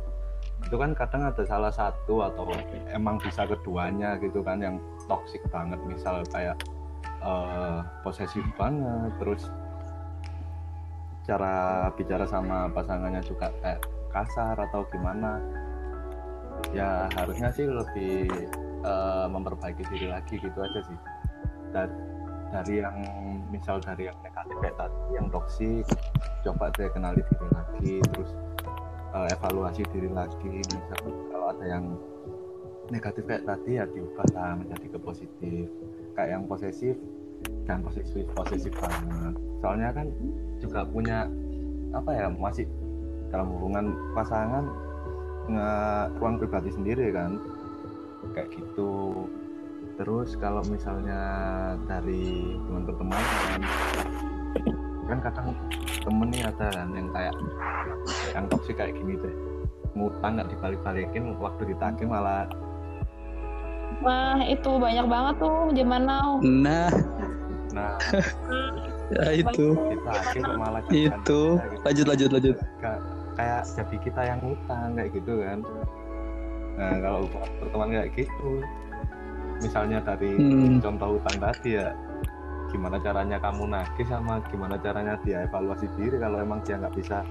itu 0.62 0.76
kan 0.78 0.94
kadang 0.94 1.28
ada 1.28 1.42
salah 1.44 1.72
satu 1.74 2.22
atau 2.22 2.48
emang 2.94 3.18
bisa 3.18 3.44
keduanya 3.44 4.16
gitu 4.22 4.40
kan 4.46 4.62
yang 4.62 4.78
toxic 5.10 5.42
banget. 5.50 5.78
Misal 5.84 6.22
kayak 6.30 6.56
uh, 7.20 7.82
posesif 8.06 8.46
banget 8.54 9.10
terus 9.18 9.50
cara 11.26 11.86
bicara 11.94 12.26
sama 12.26 12.70
pasangannya 12.70 13.22
juga 13.22 13.50
kayak 13.62 13.82
kasar 14.10 14.58
atau 14.58 14.86
gimana 14.90 15.38
ya 16.74 17.10
harusnya 17.16 17.50
sih 17.54 17.66
lebih 17.66 18.30
uh, 18.86 19.26
memperbaiki 19.30 19.82
diri 19.90 20.14
lagi 20.14 20.38
gitu 20.38 20.58
aja 20.62 20.80
sih. 20.86 20.98
Dan 21.74 21.90
dari 22.52 22.84
yang 22.84 22.96
misal 23.48 23.80
dari 23.80 24.12
yang 24.12 24.18
negatif 24.20 24.56
kayak 24.60 24.76
tadi 24.76 25.00
yang 25.16 25.26
toksik 25.32 25.84
coba 26.44 26.68
deh 26.76 26.92
kenali 26.92 27.24
diri 27.24 27.48
lagi 27.48 27.94
terus 28.12 28.30
uh, 29.16 29.28
evaluasi 29.32 29.82
diri 29.88 30.10
lagi. 30.12 30.60
Misal 30.60 31.00
kalau 31.32 31.46
ada 31.52 31.64
yang 31.64 31.84
negatif 32.92 33.24
kayak 33.24 33.48
tadi 33.48 33.80
ya 33.80 33.84
diubah 33.88 34.26
lah 34.36 34.52
menjadi 34.60 34.86
ke 34.92 34.98
positif. 35.00 35.64
Kayak 36.12 36.28
yang 36.36 36.44
posesif 36.44 36.96
dan 37.64 37.80
posesif 37.80 38.24
posesif 38.36 38.72
banget. 38.76 39.34
Soalnya 39.64 39.88
kan 39.96 40.06
juga 40.60 40.84
punya 40.84 41.24
apa 41.96 42.10
ya 42.12 42.26
masih 42.28 42.68
dalam 43.32 43.48
hubungan 43.56 43.96
pasangan 44.12 44.68
nggak 45.48 46.04
ruang 46.20 46.36
pribadi 46.36 46.68
sendiri 46.68 47.16
kan. 47.16 47.40
Kayak 48.36 48.54
gitu 48.54 49.24
terus 50.00 50.34
kalau 50.40 50.64
misalnya 50.68 51.20
dari 51.84 52.56
teman 52.66 52.82
pertemanan 52.88 53.60
kan 55.08 55.18
kadang 55.20 55.48
temen 56.00 56.28
nih 56.32 56.42
ada 56.48 56.68
kan 56.72 56.88
yang 56.96 57.08
kayak 57.12 57.34
yang 58.32 58.44
toksik 58.48 58.76
kayak 58.80 58.96
gini 58.96 59.20
deh 59.20 59.34
ngutang 59.92 60.40
nggak 60.40 60.48
dibalik-balikin 60.56 61.36
waktu 61.36 61.62
ditagih 61.74 62.08
malah 62.08 62.48
Wah 64.00 64.40
itu 64.42 64.82
banyak 64.82 65.06
banget 65.06 65.34
tuh 65.38 65.70
zaman 65.78 66.02
now. 66.10 66.42
Nah, 66.42 66.90
nah 67.70 67.94
ya 69.14 69.30
itu. 69.30 69.78
Ditagih 69.78 70.42
kok 70.42 70.58
malah 70.58 70.82
itu. 70.90 71.06
Gitu. 71.06 71.42
Lanjut 71.86 72.06
lanjut 72.10 72.30
lanjut. 72.34 72.56
Kayak 73.38 73.62
jadi 73.78 73.96
kita 74.02 74.20
yang 74.26 74.38
ngutang 74.42 74.98
kayak 74.98 75.12
gitu 75.14 75.44
kan 75.44 75.60
nah 76.72 76.92
kalau 77.04 77.28
pertemuan 77.60 77.90
kayak 77.92 78.10
gitu 78.16 78.50
misalnya 79.62 79.98
dari 80.02 80.34
hmm. 80.34 80.82
contoh 80.82 81.22
utang 81.22 81.38
tadi 81.38 81.78
ya 81.78 81.94
gimana 82.74 82.96
caranya 82.98 83.36
kamu 83.38 83.68
nagih 83.68 84.06
sama 84.08 84.40
gimana 84.48 84.74
caranya 84.80 85.14
dia 85.22 85.44
evaluasi 85.44 85.86
diri 85.94 86.16
kalau 86.18 86.40
emang 86.40 86.64
dia 86.64 86.80
nggak 86.80 86.96
bisa 86.96 87.22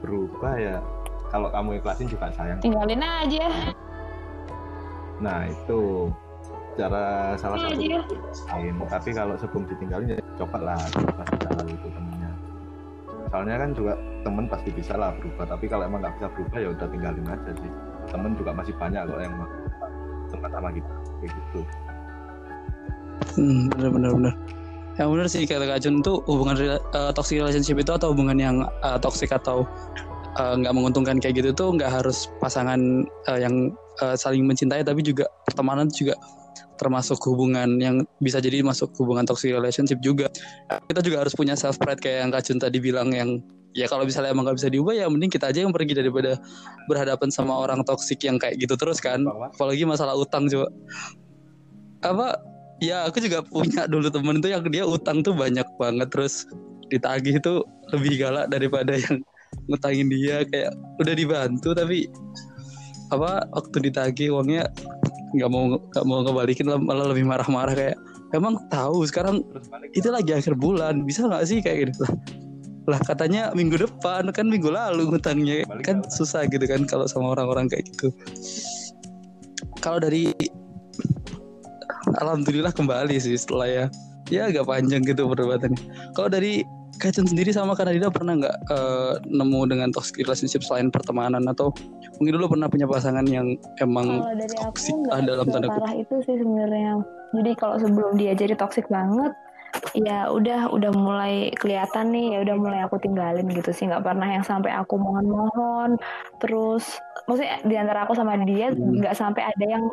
berubah 0.00 0.54
ya 0.58 0.76
kalau 1.30 1.48
kamu 1.50 1.82
ikhlasin 1.82 2.06
juga 2.06 2.30
sayang. 2.34 2.58
Tinggalin 2.62 3.02
aja. 3.02 3.46
Nah 5.18 5.48
itu 5.48 6.10
cara 6.76 7.34
salah 7.40 7.56
satu 7.66 7.82
lain. 7.82 8.74
Tapi 8.86 9.10
kalau 9.16 9.34
sebelum 9.40 9.64
ditinggalin 9.66 10.14
ya 10.14 10.18
coba 10.36 10.58
lah 10.72 10.80
pasti 11.18 11.36
jalan 11.42 11.66
itu 11.72 11.88
temennya. 11.90 12.30
Soalnya 13.26 13.56
kan 13.58 13.70
juga 13.74 13.92
temen 14.22 14.44
pasti 14.46 14.70
bisa 14.70 14.94
lah 14.94 15.10
berubah 15.18 15.44
tapi 15.50 15.66
kalau 15.66 15.88
emang 15.88 16.00
nggak 16.04 16.14
bisa 16.20 16.28
berubah 16.36 16.58
ya 16.62 16.68
udah 16.70 16.86
tinggalin 16.88 17.26
aja 17.26 17.52
sih. 17.58 17.72
Temen 18.06 18.32
juga 18.38 18.50
masih 18.54 18.74
banyak 18.78 19.02
kok 19.08 19.20
yang 19.20 19.34
teman 20.30 20.50
sama 20.52 20.68
kita 20.74 20.92
kayak 21.22 21.32
gitu. 21.32 21.60
Hmm, 23.36 23.72
bener 23.72 23.90
bener 23.90 24.10
bener 24.12 24.34
yang 24.96 25.12
bener 25.12 25.28
sih 25.28 25.44
kata 25.44 25.68
Kak 25.68 25.84
Jun 25.84 26.00
tuh 26.00 26.24
hubungan 26.24 26.56
uh, 26.96 27.12
toxic 27.12 27.36
relationship 27.36 27.76
itu 27.76 27.92
atau 27.92 28.16
hubungan 28.16 28.40
yang 28.40 28.56
uh, 28.80 28.96
toxic 28.96 29.28
atau 29.28 29.68
eh, 30.36 30.54
nggak 30.56 30.72
menguntungkan 30.72 31.16
kayak 31.20 31.40
gitu 31.40 31.50
tuh 31.52 31.68
nggak 31.76 32.00
harus 32.00 32.28
pasangan 32.40 33.04
eh, 33.28 33.38
yang 33.40 33.72
eh, 34.04 34.16
saling 34.16 34.44
mencintai 34.44 34.84
tapi 34.84 35.04
juga 35.04 35.28
pertemanan 35.48 35.88
juga 35.92 36.16
termasuk 36.76 37.16
hubungan 37.24 37.80
yang 37.80 38.04
bisa 38.20 38.36
jadi 38.36 38.60
masuk 38.60 38.92
hubungan 39.00 39.24
toxic 39.24 39.48
relationship 39.48 39.96
juga. 40.04 40.28
Kita 40.68 41.00
juga 41.00 41.24
harus 41.24 41.32
punya 41.32 41.56
self 41.56 41.80
pride 41.80 42.04
kayak 42.04 42.28
yang 42.28 42.30
Kak 42.32 42.44
Jun 42.44 42.60
tadi 42.60 42.76
bilang 42.84 43.16
yang 43.16 43.40
ya 43.76 43.84
kalau 43.92 44.08
misalnya 44.08 44.32
emang 44.32 44.48
nggak 44.48 44.56
bisa 44.56 44.72
diubah 44.72 44.96
ya 44.96 45.04
mending 45.12 45.28
kita 45.28 45.52
aja 45.52 45.60
yang 45.68 45.70
pergi 45.76 45.92
daripada 45.92 46.40
berhadapan 46.88 47.28
sama 47.28 47.52
orang 47.52 47.84
toksik 47.84 48.24
yang 48.24 48.40
kayak 48.40 48.56
gitu 48.56 48.72
terus 48.80 49.04
kan. 49.04 49.28
Apalagi 49.28 49.84
masalah 49.84 50.16
utang 50.16 50.48
coba. 50.48 50.72
Apa? 52.00 52.40
Ya 52.80 53.04
aku 53.04 53.20
juga 53.20 53.44
punya 53.44 53.84
dulu 53.84 54.08
temen 54.08 54.40
tuh 54.40 54.48
yang 54.48 54.64
dia 54.72 54.88
utang 54.88 55.20
tuh 55.20 55.36
banyak 55.36 55.64
banget 55.76 56.08
terus 56.08 56.48
ditagih 56.88 57.36
itu 57.36 57.60
lebih 57.92 58.16
galak 58.16 58.48
daripada 58.48 58.96
yang 58.96 59.20
ngutangin 59.68 60.08
dia. 60.08 60.40
Kayak 60.48 60.72
udah 60.96 61.14
dibantu 61.14 61.76
tapi 61.76 62.08
apa 63.12 63.44
waktu 63.52 63.92
ditagih 63.92 64.32
uangnya 64.32 64.72
nggak 65.36 65.50
mau 65.52 65.76
nggak 65.76 66.04
mau 66.08 66.24
ngebalikin 66.24 66.66
lah, 66.66 66.80
malah 66.80 67.12
lebih 67.12 67.28
marah-marah 67.28 67.76
kayak 67.76 67.96
emang 68.32 68.56
tahu 68.72 69.04
sekarang 69.04 69.44
itu 69.92 70.08
lagi 70.08 70.32
akhir 70.32 70.56
bulan 70.56 71.04
bisa 71.04 71.28
nggak 71.28 71.44
sih? 71.44 71.60
Kayak 71.60 71.92
gitu 71.92 72.08
lah 72.86 73.02
katanya 73.02 73.50
minggu 73.52 73.82
depan 73.82 74.30
kan 74.30 74.46
minggu 74.46 74.70
lalu 74.70 75.10
ngutangnya. 75.10 75.66
Balik 75.66 75.84
kan 75.84 75.96
nggak? 76.02 76.12
susah 76.14 76.46
gitu 76.46 76.62
kan 76.64 76.86
kalau 76.86 77.10
sama 77.10 77.34
orang-orang 77.34 77.66
kayak 77.66 77.90
gitu. 77.90 78.14
Kalau 79.82 79.98
dari 79.98 80.30
alhamdulillah 82.22 82.70
kembali 82.70 83.18
sih 83.18 83.34
setelah 83.34 83.66
ya. 83.66 83.86
Ya 84.26 84.50
agak 84.50 84.66
panjang 84.66 85.06
gitu 85.06 85.30
perdebatannya 85.30 85.78
kalau 86.10 86.26
dari 86.26 86.66
Kacun 86.96 87.28
sendiri 87.28 87.52
sama 87.52 87.76
Kanadida 87.76 88.08
pernah 88.08 88.40
nggak 88.40 88.56
eh, 88.72 89.14
nemu 89.28 89.60
dengan 89.68 89.92
toxic 89.92 90.16
relationship 90.24 90.64
selain 90.64 90.88
pertemanan? 90.88 91.44
Atau 91.44 91.68
mungkin 92.16 92.40
dulu 92.40 92.56
pernah 92.56 92.72
punya 92.72 92.88
pasangan 92.88 93.28
yang 93.28 93.52
emang 93.84 94.24
Kalau 94.24 94.32
dari 94.32 94.54
toxic 94.56 94.96
aku 94.96 95.12
ah, 95.12 95.20
dalam 95.20 95.46
tanda 95.52 95.68
kutip? 95.68 95.92
itu 96.08 96.16
sih 96.24 96.36
sebenarnya. 96.40 97.04
Jadi 97.36 97.50
kalau 97.60 97.76
sebelum 97.76 98.12
dia 98.16 98.32
jadi 98.32 98.56
toxic 98.56 98.88
banget, 98.88 99.32
ya 99.96 100.28
udah 100.28 100.70
udah 100.70 100.90
mulai 100.92 101.50
kelihatan 101.56 102.12
nih, 102.12 102.26
ya 102.36 102.38
udah 102.44 102.56
mulai 102.56 102.80
aku 102.84 102.96
tinggalin 103.00 103.46
gitu 103.48 103.70
sih. 103.72 103.88
Nggak 103.88 104.04
pernah 104.04 104.28
yang 104.28 104.44
sampai 104.44 104.72
aku 104.72 104.94
mohon-mohon. 105.00 105.96
Terus, 106.42 107.00
maksudnya 107.24 107.60
di 107.64 107.74
antara 107.76 108.04
aku 108.04 108.12
sama 108.16 108.36
dia 108.44 108.72
Hmm. 108.72 109.00
nggak 109.00 109.14
sampai 109.16 109.42
ada 109.46 109.66
yang 109.66 109.84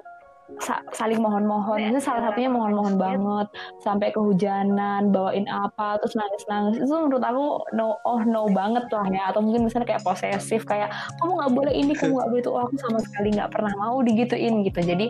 sa- 0.60 0.84
saling 0.94 1.18
mohon-mohon. 1.24 1.80
Itu 1.90 2.04
salah 2.04 2.30
satunya 2.30 2.52
mohon-mohon 2.52 3.00
banget, 3.00 3.48
sampai 3.82 4.12
kehujanan, 4.12 5.10
bawain 5.10 5.48
apa, 5.50 5.98
terus 6.04 6.14
nangis-nangis. 6.20 6.84
Itu 6.84 6.94
menurut 6.94 7.24
aku 7.24 7.46
no, 7.74 7.98
oh 8.04 8.22
no 8.28 8.52
banget 8.52 8.86
lah 8.92 9.08
ya. 9.10 9.24
Atau 9.32 9.42
mungkin 9.42 9.66
misalnya 9.66 9.88
kayak 9.88 10.04
posesif, 10.06 10.68
kayak 10.68 10.92
kamu 11.18 11.32
nggak 11.42 11.54
boleh 11.58 11.74
ini, 11.74 11.94
kamu 11.96 12.12
nggak 12.20 12.30
boleh 12.30 12.42
itu. 12.44 12.52
Oh, 12.52 12.62
aku 12.68 12.76
sama 12.78 13.00
sekali 13.02 13.34
nggak 13.34 13.50
pernah 13.50 13.74
mau 13.80 13.98
digituin 14.04 14.62
gitu. 14.68 14.80
Jadi 14.84 15.10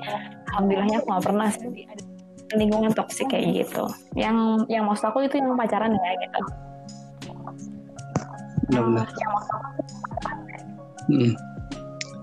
alhamdulillahnya 0.53 1.01
aku 1.01 1.07
nggak 1.11 1.25
pernah 1.25 1.49
sih 1.49 2.12
lingkungan 2.57 2.91
toksik 2.93 3.29
kayak 3.31 3.65
gitu. 3.65 3.83
Yang 4.17 4.67
yang 4.69 4.83
maksud 4.87 5.09
aku 5.09 5.25
itu 5.25 5.39
yang 5.39 5.57
pacaran 5.57 5.91
ya 5.93 6.11
gitu. 6.21 6.41
benar-benar 8.63 9.05
Hmm. 11.03 11.35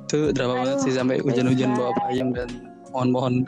Itu 0.08 0.32
drama 0.32 0.64
banget 0.64 0.80
Aduh, 0.80 0.84
sih 0.88 0.92
sampai 0.96 1.20
hujan-hujan 1.20 1.76
bawa 1.76 1.92
payung 2.00 2.32
dan 2.32 2.48
mohon-mohon. 2.96 3.44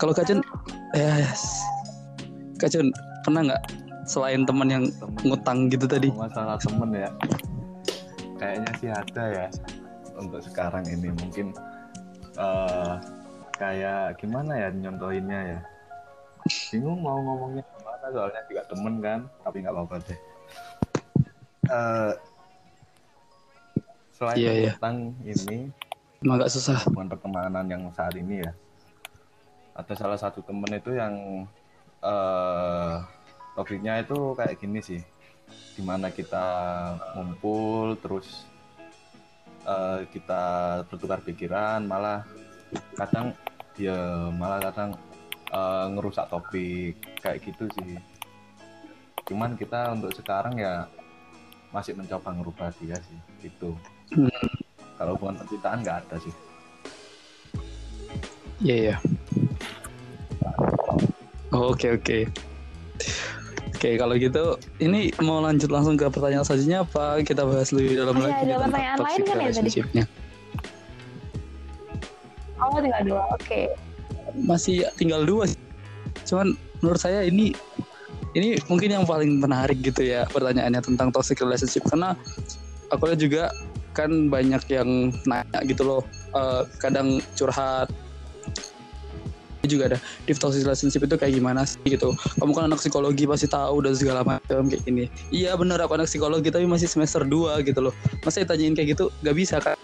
Kalau 0.00 0.16
Kacun, 0.16 0.40
ya 0.96 1.20
yes. 1.20 1.60
Kacun 2.56 2.88
pernah 3.28 3.52
nggak 3.52 3.62
selain 4.08 4.48
teman 4.48 4.72
yang 4.72 4.84
temen 4.88 5.20
ngutang 5.20 5.68
gitu 5.68 5.84
tadi? 5.84 6.08
Masalah 6.16 6.56
temen 6.56 6.90
ya 6.96 7.12
kayaknya 8.40 8.70
sih 8.80 8.88
ada 8.88 9.24
ya 9.28 9.46
untuk 10.16 10.40
sekarang 10.40 10.88
ini 10.88 11.12
mungkin 11.12 11.52
eh 12.40 12.96
kayak 13.60 14.16
gimana 14.16 14.56
ya 14.56 14.68
nyontohinnya 14.72 15.40
ya 15.52 15.60
bingung 16.72 17.04
mau 17.04 17.20
ngomongnya 17.20 17.60
gimana 17.76 18.06
soalnya 18.08 18.40
juga 18.48 18.62
temen 18.64 18.94
kan 19.04 19.20
tapi 19.44 19.56
nggak 19.60 19.74
apa-apa 19.76 19.96
deh 20.08 20.20
Eh 21.70 22.12
selain 24.10 24.36
Iya, 24.36 24.52
iya. 24.52 24.72
utang 24.74 25.14
ini 25.22 25.70
agak 26.26 26.50
susah. 26.50 26.82
hubungan 26.88 27.14
pertemanan 27.14 27.64
yang 27.64 27.82
saat 27.94 28.12
ini 28.16 28.42
ya 28.42 28.52
ada 29.72 29.94
salah 29.94 30.18
satu 30.18 30.42
temen 30.42 30.68
itu 30.72 30.92
yang 30.92 31.46
eh 32.00 32.96
topiknya 33.54 34.00
itu 34.00 34.34
kayak 34.34 34.56
gini 34.58 34.80
sih 34.80 35.00
di 35.76 35.82
mana 35.84 36.10
kita 36.10 36.46
ngumpul 37.14 37.94
terus 38.00 38.44
eh, 39.62 40.04
kita 40.10 40.42
bertukar 40.90 41.20
pikiran 41.22 41.86
malah 41.86 42.24
kadang 42.98 43.32
dia 43.74 43.96
malah 44.32 44.58
kadang 44.60 44.90
eh, 45.48 45.86
ngerusak 45.92 46.26
topik 46.26 46.94
kayak 47.18 47.42
gitu 47.42 47.66
sih 47.76 47.98
cuman 49.26 49.54
kita 49.54 49.94
untuk 49.94 50.10
sekarang 50.12 50.58
ya 50.58 50.86
masih 51.70 51.94
mencoba 51.94 52.34
ngerubah 52.34 52.68
dia 52.78 52.98
sih 52.98 53.18
gitu 53.40 53.74
Hmm. 54.10 54.26
kalau 54.98 55.14
hubungan 55.14 55.38
percintaan 55.38 55.86
nggak 55.86 56.02
ada 56.02 56.18
sih 56.18 56.34
Iya 58.60 58.74
iya. 58.76 58.96
Oh, 61.50 61.72
Oke 61.72 61.96
oke. 61.96 62.28
Oke 63.70 63.96
kalau 63.96 64.12
gitu 64.14 64.60
ini 64.76 65.08
mau 65.24 65.40
lanjut 65.40 65.72
langsung 65.72 65.96
ke 65.96 66.04
pertanyaan 66.12 66.44
selanjutnya 66.44 66.84
apa 66.84 67.24
kita 67.24 67.48
bahas 67.48 67.72
lebih 67.72 67.96
dalam 67.96 68.12
Masih 68.12 68.28
lagi 68.28 68.36
ada 68.36 68.44
tentang 68.44 68.60
pertanyaan 68.68 68.98
toxic 69.00 69.16
lain 69.16 69.24
kan 69.24 69.38
ya 69.40 69.52
tadi? 69.56 69.70
Oh 72.70 72.80
tinggal 72.80 73.02
dua. 73.02 73.22
Oke. 73.34 73.60
Masih 74.38 74.86
tinggal 74.94 75.26
dua 75.26 75.50
sih. 75.50 75.60
Cuman 76.26 76.54
menurut 76.80 77.00
saya 77.00 77.26
ini 77.26 77.52
ini 78.38 78.56
mungkin 78.70 78.94
yang 78.94 79.04
paling 79.06 79.42
menarik 79.42 79.82
gitu 79.82 80.06
ya 80.06 80.22
pertanyaannya 80.30 80.80
tentang 80.80 81.10
toxic 81.10 81.42
relationship 81.42 81.82
karena 81.90 82.14
aku 82.94 83.10
juga 83.18 83.50
kan 83.90 84.30
banyak 84.30 84.62
yang 84.70 85.10
nanya 85.26 85.60
gitu 85.66 85.82
loh 85.82 86.02
eh, 86.34 86.62
kadang 86.78 87.18
curhat 87.34 87.90
juga 89.68 89.92
ada 89.92 89.98
di 90.24 90.32
toxic 90.32 90.64
relationship 90.66 91.04
itu 91.04 91.14
kayak 91.20 91.36
gimana 91.36 91.62
sih 91.62 91.78
gitu 91.84 92.16
kamu 92.40 92.52
kan 92.56 92.64
anak 92.66 92.80
psikologi 92.80 93.28
pasti 93.28 93.46
tahu 93.46 93.84
dan 93.84 93.94
segala 93.94 94.24
macam 94.24 94.66
kayak 94.66 94.82
gini 94.82 95.04
iya 95.30 95.54
bener 95.54 95.78
aku 95.78 95.94
anak 95.94 96.08
psikologi 96.08 96.48
tapi 96.50 96.64
masih 96.64 96.88
semester 96.88 97.22
2 97.22 97.60
gitu 97.62 97.78
loh 97.78 97.94
masa 98.24 98.42
ditanyain 98.42 98.74
kayak 98.74 98.98
gitu 98.98 99.12
gak 99.22 99.36
bisa 99.36 99.60
kan 99.62 99.76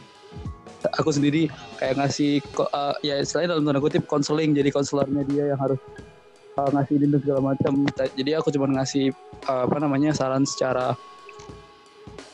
aku 0.94 1.10
sendiri 1.10 1.50
kayak 1.80 1.98
ngasih 1.98 2.38
eh, 2.44 2.94
ya 3.02 3.14
istilahnya 3.22 3.56
dalam 3.56 3.64
tanda 3.66 3.80
kutip 3.82 4.06
konseling 4.06 4.54
jadi 4.54 4.70
konselornya 4.70 5.22
dia 5.26 5.54
yang 5.54 5.60
harus 5.60 5.80
uh, 6.56 6.68
ngasih 6.72 6.94
ini 6.96 7.06
dan 7.12 7.20
segala 7.22 7.40
macam. 7.52 7.72
Jadi 8.16 8.30
aku 8.32 8.48
cuma 8.54 8.66
ngasih 8.80 9.12
uh, 9.48 9.68
apa 9.68 9.76
namanya 9.78 10.14
saran 10.16 10.46
secara 10.48 10.96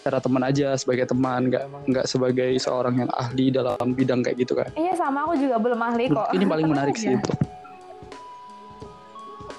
secara 0.02 0.18
teman 0.18 0.42
aja 0.42 0.74
sebagai 0.74 1.06
teman 1.06 1.46
nggak 1.46 1.64
nggak 1.86 2.06
sebagai 2.10 2.50
seorang 2.58 3.06
yang 3.06 3.10
ahli 3.14 3.54
dalam 3.54 3.94
bidang 3.94 4.26
kayak 4.26 4.34
gitu 4.42 4.58
kan 4.58 4.66
Iya 4.74 4.98
sama 4.98 5.30
aku 5.30 5.38
juga 5.38 5.62
belum 5.62 5.78
ahli 5.78 6.10
kok. 6.10 6.26
ini 6.34 6.42
paling 6.42 6.66
menarik 6.66 6.98
sih. 6.98 7.14
Itu 7.14 7.30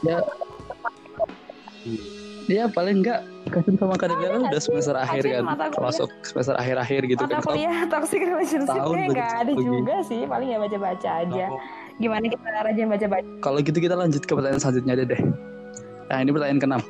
ya 0.03 0.19
ya 2.53 2.65
paling 2.69 3.01
enggak 3.01 3.19
Kacun 3.49 3.75
sama 3.75 3.93
nggak 3.93 4.09
udah 4.49 4.61
sih? 4.61 4.65
semester 4.71 4.95
akhir 4.95 5.23
Kacun 5.25 5.45
kan 5.45 5.69
termasuk 5.69 6.09
semester 6.23 6.55
akhir-akhir 6.55 7.01
gitu 7.05 7.21
Mata 7.21 7.33
kan 7.33 7.41
kuliah 7.43 7.77
toxic 7.85 8.21
Tahun 8.21 8.31
relationship-nya 8.31 8.85
belajar 8.87 9.11
nggak 9.13 9.31
ada 9.33 9.51
psikologi. 9.51 9.77
juga 9.77 9.95
sih. 10.05 10.21
Paling 10.23 10.49
ya 10.49 10.57
baca-baca 10.57 11.09
aja. 11.21 11.45
Gimana 11.93 12.25
kita 12.25 12.47
rajin 12.63 12.87
baca-baca. 12.87 13.27
Kalau 13.39 13.57
gitu 13.59 13.77
kita 13.77 13.95
lanjut 13.95 14.21
ke 14.23 14.31
pertanyaan 14.31 14.61
selanjutnya 14.61 14.93
deh 14.95 15.07
deh. 15.09 15.21
Nah 16.07 16.17
ini 16.19 16.29
pertanyaan 16.29 16.59
keenam. 16.59 16.81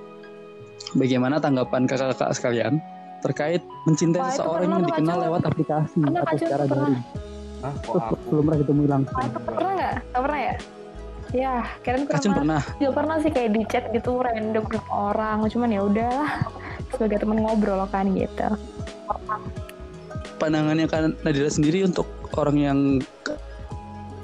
Bagaimana 0.93 1.35
tanggapan 1.37 1.81
kakak-kakak 1.83 2.31
sekalian 2.35 2.73
terkait 3.19 3.61
mencintai 3.83 4.19
Wah, 4.19 4.29
seseorang 4.29 4.67
yang 4.69 4.83
dikenal 4.83 5.15
Kacun. 5.15 5.25
lewat 5.25 5.41
aplikasi 5.47 5.99
Pernah, 5.99 6.21
atau 6.21 6.35
secara 6.37 6.63
daring? 6.67 6.99
ah 7.63 7.71
kok 7.79 7.95
aku 7.95 8.13
belum 8.27 8.43
pernah 8.43 8.59
ketemu 8.59 8.81
langsung. 8.85 9.15
Ah, 9.15 9.23
itu 9.23 9.39
pernah 9.39 9.71
nggak? 9.73 9.93
Nggak 10.03 10.21
pernah 10.21 10.39
ya? 10.43 10.53
Ya, 11.33 11.65
keren 11.81 12.05
Kacun 12.05 12.37
pernah. 12.37 12.61
pernah. 12.61 12.77
Juga 12.77 12.91
pernah 12.93 13.15
sih 13.25 13.31
kayak 13.33 13.49
di 13.57 13.61
chat 13.65 13.83
gitu 13.89 14.21
random 14.21 14.63
grup 14.69 14.85
orang. 14.93 15.41
Cuman 15.49 15.69
ya 15.73 15.81
udahlah 15.81 16.31
sebagai 16.93 17.25
teman 17.25 17.41
ngobrol 17.41 17.81
kan 17.89 18.13
gitu. 18.13 18.47
Pandangannya 20.37 20.85
kan 20.85 21.17
Nadira 21.25 21.49
sendiri 21.49 21.89
untuk 21.89 22.05
orang 22.37 22.57
yang 22.61 22.79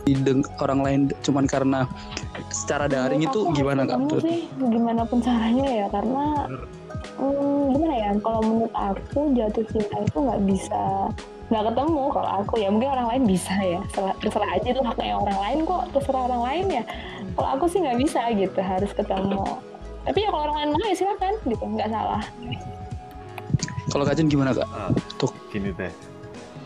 dideng 0.09 0.41
orang 0.57 0.79
lain 0.81 1.01
cuman 1.21 1.45
karena 1.45 1.85
secara 2.49 2.89
daring 2.89 3.21
itu 3.21 3.53
gimana 3.53 3.85
kak? 3.85 3.97
Menurut- 4.01 4.25
sih 4.25 4.49
gimana 4.57 5.05
pun 5.05 5.21
caranya 5.21 5.67
ya 5.69 5.87
karena 5.93 6.25
hmm, 7.21 7.61
gimana 7.77 7.93
ya 7.93 8.09
kalau 8.25 8.41
menurut 8.41 8.73
aku 8.73 9.19
jatuh 9.37 9.65
cinta 9.69 9.97
itu 10.01 10.17
nggak 10.17 10.41
bisa 10.49 10.83
nggak 11.49 11.63
ketemu 11.73 12.03
kalau 12.13 12.29
aku 12.41 12.53
ya. 12.61 12.69
Mungkin 12.69 12.89
orang 12.93 13.07
lain 13.09 13.23
bisa 13.25 13.53
ya. 13.57 13.81
Terserah, 13.89 14.15
terserah 14.21 14.49
aja 14.53 14.67
itu 14.69 14.81
haknya 14.85 15.17
orang 15.17 15.39
lain 15.41 15.57
kok 15.65 15.81
terserah 15.97 16.21
orang 16.29 16.41
lain 16.45 16.65
ya. 16.81 16.83
Kalau 17.33 17.49
aku 17.57 17.65
sih 17.65 17.79
nggak 17.81 17.97
bisa 17.97 18.21
gitu 18.37 18.59
harus 18.61 18.91
ketemu. 18.93 19.43
Tapi 20.05 20.17
ya 20.23 20.29
kalau 20.29 20.43
orang 20.49 20.57
lain 20.63 20.69
mau 20.77 20.85
ya 20.85 20.95
silakan 20.95 21.33
gitu 21.45 21.63
nggak 21.65 21.89
salah. 21.89 22.23
Kalau 23.89 24.03
Kak 24.05 24.15
Jun 24.21 24.29
gimana 24.29 24.53
Kak? 24.53 24.69
Ah, 24.69 24.93
Tuh. 25.17 25.33
gini 25.49 25.73
teh. 25.73 25.89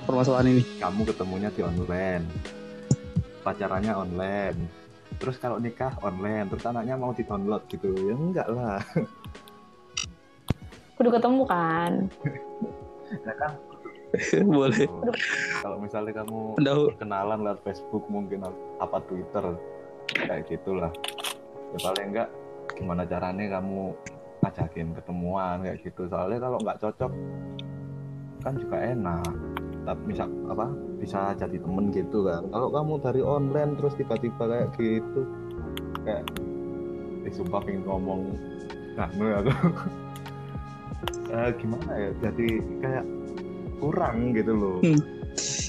Permasalahan 0.04 0.52
ini. 0.52 0.64
kamu 0.76 1.08
ketemunya 1.08 1.48
di 1.56 1.64
online. 1.64 2.28
Pacarannya 3.48 3.96
online. 3.96 4.60
Terus 5.16 5.40
kalau 5.40 5.56
nikah 5.64 5.96
online 6.04 6.52
terus 6.52 6.68
anaknya 6.68 7.00
mau 7.00 7.16
di 7.16 7.24
download 7.24 7.64
gitu 7.72 7.96
ya 7.96 8.16
enggak 8.20 8.48
lah. 8.52 8.84
Kudu 11.00 11.10
ketemu 11.16 11.44
kan. 11.48 11.92
ya 13.24 13.34
kan 13.42 13.56
Boleh. 14.46 14.86
kalau 15.66 15.78
misalnya 15.82 16.22
kamu 16.22 16.62
kenalan 17.02 17.40
lewat 17.42 17.60
Facebook 17.66 18.06
mungkin 18.14 18.46
apa 18.78 18.98
Twitter 19.10 19.58
kayak 20.14 20.46
gitulah. 20.46 20.94
Ya 21.74 21.78
paling 21.82 22.08
enggak 22.14 22.30
gimana 22.78 23.02
caranya 23.10 23.58
kamu 23.58 23.98
ngajakin 24.46 24.88
ketemuan 24.94 25.66
kayak 25.66 25.82
gitu. 25.82 26.06
Soalnya 26.06 26.40
kalau 26.46 26.58
nggak 26.62 26.80
cocok 26.82 27.12
kan 28.46 28.54
juga 28.62 28.78
enak. 28.78 29.34
Tapi 29.84 30.02
bisa 30.08 30.24
apa 30.48 30.66
bisa 31.02 31.20
jadi 31.34 31.58
temen 31.58 31.90
gitu 31.90 32.30
kan. 32.30 32.46
Kalau 32.54 32.70
kamu 32.70 32.94
dari 33.02 33.22
online 33.26 33.74
terus 33.82 33.98
tiba-tiba 33.98 34.44
kayak 34.46 34.70
gitu 34.78 35.22
kayak 36.06 36.24
eh, 37.26 37.34
sumpah 37.34 37.62
pengen 37.66 37.82
ngomong 37.88 38.38
nah 38.94 39.10
aku. 39.10 39.54
Eh, 41.34 41.50
gimana 41.58 41.92
ya? 41.98 42.10
Jadi 42.30 42.62
kayak 42.78 43.06
kurang 43.84 44.32
gitu 44.32 44.54
loh. 44.56 44.78
Hmm. 44.80 45.00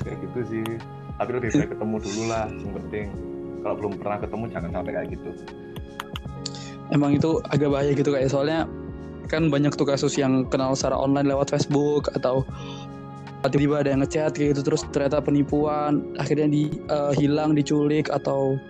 kayak 0.06 0.18
gitu 0.30 0.40
sih. 0.46 0.66
Tapi 1.18 1.30
lebih 1.34 1.50
baik 1.54 1.70
ketemu 1.74 1.96
dulu 1.98 2.22
lah 2.30 2.46
yang 2.46 2.72
penting. 2.78 3.06
Kalau 3.64 3.74
belum 3.80 3.92
pernah 3.98 4.18
ketemu 4.22 4.44
jangan 4.54 4.70
sampai 4.70 4.92
kayak 4.92 5.08
gitu. 5.18 5.30
Emang 6.92 7.10
itu 7.16 7.30
agak 7.50 7.68
bahaya 7.72 7.92
gitu 7.96 8.10
kayak 8.12 8.28
soalnya 8.30 8.68
kan 9.26 9.48
banyak 9.48 9.72
tuh 9.72 9.88
kasus 9.88 10.20
yang 10.20 10.44
kenal 10.52 10.76
secara 10.76 11.00
online 11.00 11.32
lewat 11.32 11.48
Facebook 11.48 12.12
atau 12.12 12.44
tiba-tiba 13.48 13.84
ada 13.84 13.88
yang 13.96 14.00
ngechat 14.04 14.36
kayak 14.36 14.56
gitu 14.56 14.72
terus 14.72 14.84
ternyata 14.92 15.20
penipuan 15.20 16.12
akhirnya 16.20 16.48
di 16.48 16.68
eh, 16.76 17.12
hilang 17.16 17.56
diculik 17.56 18.08
atau 18.12 18.60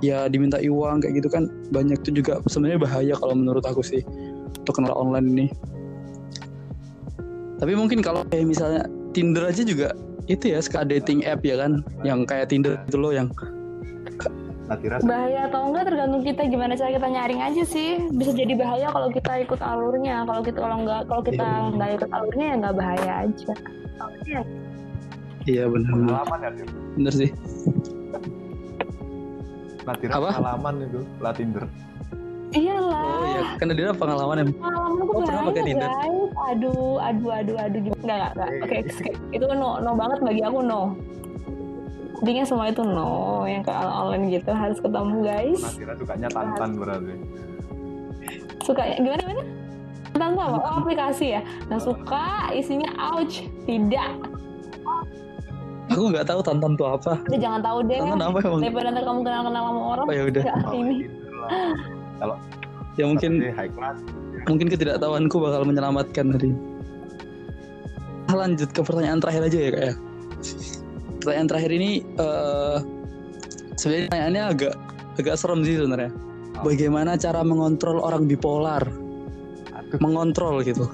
ya 0.00 0.26
diminta 0.32 0.58
uang 0.58 1.04
kayak 1.04 1.20
gitu 1.22 1.28
kan. 1.28 1.46
Banyak 1.70 2.00
tuh 2.02 2.16
juga 2.16 2.40
sebenarnya 2.48 2.80
bahaya 2.80 3.14
kalau 3.20 3.36
menurut 3.36 3.62
aku 3.68 3.84
sih 3.84 4.00
untuk 4.62 4.80
kenal 4.80 4.96
online 4.96 5.28
ini 5.28 5.46
tapi 7.62 7.78
mungkin 7.78 8.02
kalau 8.02 8.26
kayak 8.26 8.50
misalnya 8.50 8.82
Tinder 9.14 9.46
aja 9.46 9.62
juga 9.62 9.94
itu 10.26 10.50
ya 10.50 10.58
suka 10.58 10.82
dating 10.82 11.22
app 11.22 11.46
ya 11.46 11.54
kan 11.54 11.78
yang 12.02 12.26
kayak 12.26 12.50
Tinder 12.50 12.74
itu 12.90 12.98
loh 12.98 13.14
yang 13.14 13.30
Nadira 14.66 14.98
Bahaya 14.98 15.46
atau 15.46 15.70
enggak 15.70 15.84
tergantung 15.90 16.22
kita 16.26 16.42
gimana 16.50 16.74
cara 16.74 16.90
kita 16.94 17.04
nyaring 17.04 17.40
aja 17.44 17.62
sih. 17.66 17.98
Bisa 18.14 18.30
jadi 18.32 18.54
bahaya 18.56 18.88
kalau 18.88 19.10
kita 19.10 19.42
ikut 19.42 19.60
alurnya. 19.60 20.22
Kalau 20.24 20.40
kita 20.40 20.58
kalau 20.62 20.76
enggak 20.80 21.00
kalau 21.10 21.22
kita 21.22 21.44
Iya. 21.44 21.70
nggak 21.76 21.90
ikut 21.98 22.10
alurnya 22.10 22.44
ya 22.46 22.54
nggak 22.62 22.74
bahaya 22.78 23.12
aja. 23.26 23.52
iya 25.42 25.66
benar 25.66 25.90
pengalaman 25.92 26.38
ya 26.38 26.50
Dir? 26.54 26.68
bener 26.94 27.12
sih 27.12 27.30
Nadira 29.82 30.12
Apa? 30.14 30.28
pengalaman 30.38 30.74
itu 30.86 31.00
lah 31.18 31.32
Tinder 31.34 31.64
Iyalah. 32.52 33.04
oh 33.08 33.24
iya 33.26 33.42
kan 33.56 33.66
ada 33.66 33.92
pengalaman 33.92 34.36
yang 34.38 34.50
Pengalaman 34.52 34.98
aku 34.98 35.12
Oh, 35.12 35.20
pernah 35.22 35.42
pakai 35.46 35.62
Tinder? 35.64 35.88
guys. 35.88 36.30
Aduh, 36.48 36.94
aduh, 36.98 37.30
aduh, 37.30 37.56
aduh. 37.58 37.80
Enggak, 37.80 38.02
enggak, 38.02 38.30
enggak. 38.30 38.48
Oke, 38.60 38.76
skip. 38.90 39.14
itu 39.30 39.44
no, 39.50 39.70
no 39.78 39.90
banget 39.92 40.18
bagi 40.20 40.42
aku 40.42 40.58
no. 40.60 40.82
Intinya 42.18 42.44
semua 42.44 42.66
itu 42.68 42.82
no. 42.82 43.10
Yang 43.44 43.62
ke 43.66 43.72
online 43.72 44.24
gitu 44.30 44.50
harus 44.52 44.78
ketemu 44.78 45.16
guys. 45.22 45.60
Nadira 45.60 45.94
sukanya 45.96 46.28
tantan 46.28 46.70
berarti 46.76 47.14
Suka 48.62 48.82
gimana 48.94 49.20
gimana? 49.20 49.42
Tentang 50.12 50.30
apa? 50.36 50.56
Oh 50.60 50.74
aplikasi 50.78 51.26
ya. 51.30 51.40
Nah 51.66 51.78
suka 51.78 52.24
isinya 52.52 52.90
ouch. 53.10 53.42
Tidak. 53.64 54.10
aku 55.88 56.08
nggak 56.08 56.24
tahu 56.24 56.40
tantan 56.40 56.72
tuh 56.72 56.88
apa 56.88 57.20
Udah 57.22 57.36
jangan 57.38 57.60
tahu 57.60 57.78
deh. 57.84 57.98
tantan 57.98 58.22
apa 58.22 58.38
emang 58.40 58.60
Daripada 58.60 58.88
ntar 58.88 59.02
kamu 59.02 59.20
kenal-kenal 59.22 59.62
sama 59.66 59.82
orang. 59.90 60.04
oh 60.04 60.14
ya 60.14 60.22
udah 60.26 60.44
Oh, 60.62 60.72
ini. 60.74 60.96
Lah. 62.22 62.40
ya 63.00 63.08
mungkin 63.08 63.40
high 63.56 63.72
class 63.72 63.98
mungkin 64.46 64.66
ketidaktahuanku 64.68 65.36
bakal 65.38 65.62
menyelamatkan 65.66 66.34
hari 66.34 66.50
ini. 66.50 66.58
Ah, 68.32 68.36
lanjut 68.48 68.72
ke 68.72 68.80
pertanyaan 68.80 69.20
terakhir 69.20 69.42
aja 69.48 69.58
ya 69.58 69.70
kak 69.70 69.82
ya. 69.82 69.94
Pertanyaan 71.20 71.48
terakhir 71.52 71.70
ini 71.70 71.90
eh 72.18 72.78
sebenarnya 73.76 74.04
pertanyaannya 74.08 74.42
agak 74.48 74.74
agak 75.20 75.34
serem 75.38 75.60
sih 75.62 75.76
sebenarnya. 75.78 76.10
Bagaimana 76.62 77.16
cara 77.18 77.40
mengontrol 77.44 78.00
orang 78.00 78.24
bipolar? 78.28 78.82
Aduh. 79.72 79.98
Mengontrol 80.00 80.64
gitu. 80.64 80.88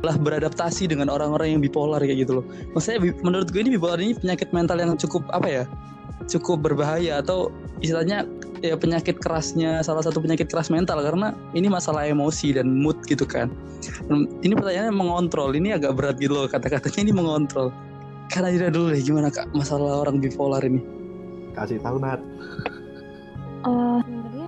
Lah 0.00 0.16
beradaptasi 0.16 0.88
dengan 0.88 1.12
orang-orang 1.12 1.58
yang 1.58 1.60
bipolar 1.60 2.00
kayak 2.00 2.24
gitu 2.24 2.40
loh. 2.40 2.44
Maksudnya 2.72 3.10
menurut 3.20 3.50
gue 3.52 3.60
ini 3.60 3.76
bipolar 3.76 3.98
ini 4.00 4.16
penyakit 4.16 4.48
mental 4.54 4.80
yang 4.80 4.96
cukup 4.96 5.26
apa 5.34 5.48
ya 5.48 5.64
cukup 6.30 6.62
berbahaya 6.62 7.18
atau 7.18 7.50
istilahnya 7.82 8.22
ya 8.60 8.76
penyakit 8.76 9.16
kerasnya 9.20 9.80
salah 9.80 10.04
satu 10.04 10.20
penyakit 10.20 10.48
keras 10.48 10.68
mental 10.68 11.00
karena 11.00 11.32
ini 11.56 11.66
masalah 11.66 12.04
emosi 12.04 12.56
dan 12.56 12.68
mood 12.80 12.96
gitu 13.08 13.24
kan. 13.24 13.48
Dan 14.06 14.28
ini 14.44 14.52
pertanyaannya 14.52 14.94
mengontrol 14.94 15.56
ini 15.56 15.72
agak 15.72 15.96
berat 15.96 16.20
gitu 16.20 16.36
loh 16.36 16.46
kata-katanya 16.48 17.10
ini 17.10 17.12
mengontrol. 17.16 17.72
Karena 18.30 18.52
aja 18.52 18.70
dulu 18.70 18.94
deh 18.94 19.02
gimana 19.02 19.32
kak 19.32 19.48
masalah 19.56 20.04
orang 20.04 20.20
bipolar 20.20 20.62
ini? 20.62 20.84
Kasih 21.56 21.80
tahu 21.82 21.98
Nat. 21.98 22.20
Eh, 23.66 23.98
sebenarnya 24.06 24.46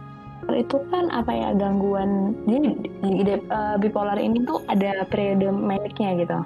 itu 0.52 0.76
kan 0.92 1.04
apa 1.10 1.32
ya 1.32 1.48
gangguan 1.56 2.36
jadi 2.44 2.68
di- 2.78 3.24
di- 3.24 3.46
eh, 3.48 3.76
bipolar 3.80 4.20
ini 4.20 4.44
tuh 4.44 4.60
ada 4.68 5.02
periode 5.08 5.50
maniknya 5.50 6.20
gitu. 6.20 6.38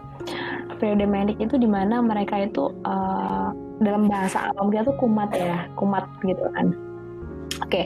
Periode 0.79 1.05
manik 1.09 1.37
itu 1.43 1.59
di 1.59 1.69
mana 1.69 1.99
mereka 1.99 2.47
itu 2.47 2.71
eh, 2.87 3.49
dalam 3.83 4.09
bahasa 4.09 4.55
awam 4.55 4.73
kita 4.73 4.89
tuh 4.89 4.97
kumat 4.97 5.29
ya 5.37 5.69
kumat 5.77 6.09
gitu 6.25 6.41
kan 6.57 6.73
oke 7.65 7.83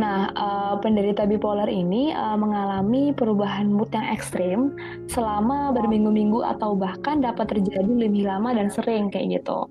nah 0.00 0.30
eh, 0.32 0.74
penderita 0.80 1.28
bipolar 1.28 1.68
ini 1.68 2.10
eh, 2.10 2.36
mengalami 2.36 3.12
perubahan 3.12 3.68
mood 3.68 3.92
yang 3.92 4.08
ekstrim 4.10 4.74
selama 5.06 5.70
berminggu-minggu 5.76 6.40
atau 6.56 6.72
bahkan 6.74 7.20
dapat 7.20 7.52
terjadi 7.52 8.08
lebih 8.08 8.24
lama 8.26 8.56
dan 8.56 8.72
sering 8.72 9.12
kayak 9.12 9.40
gitu. 9.40 9.68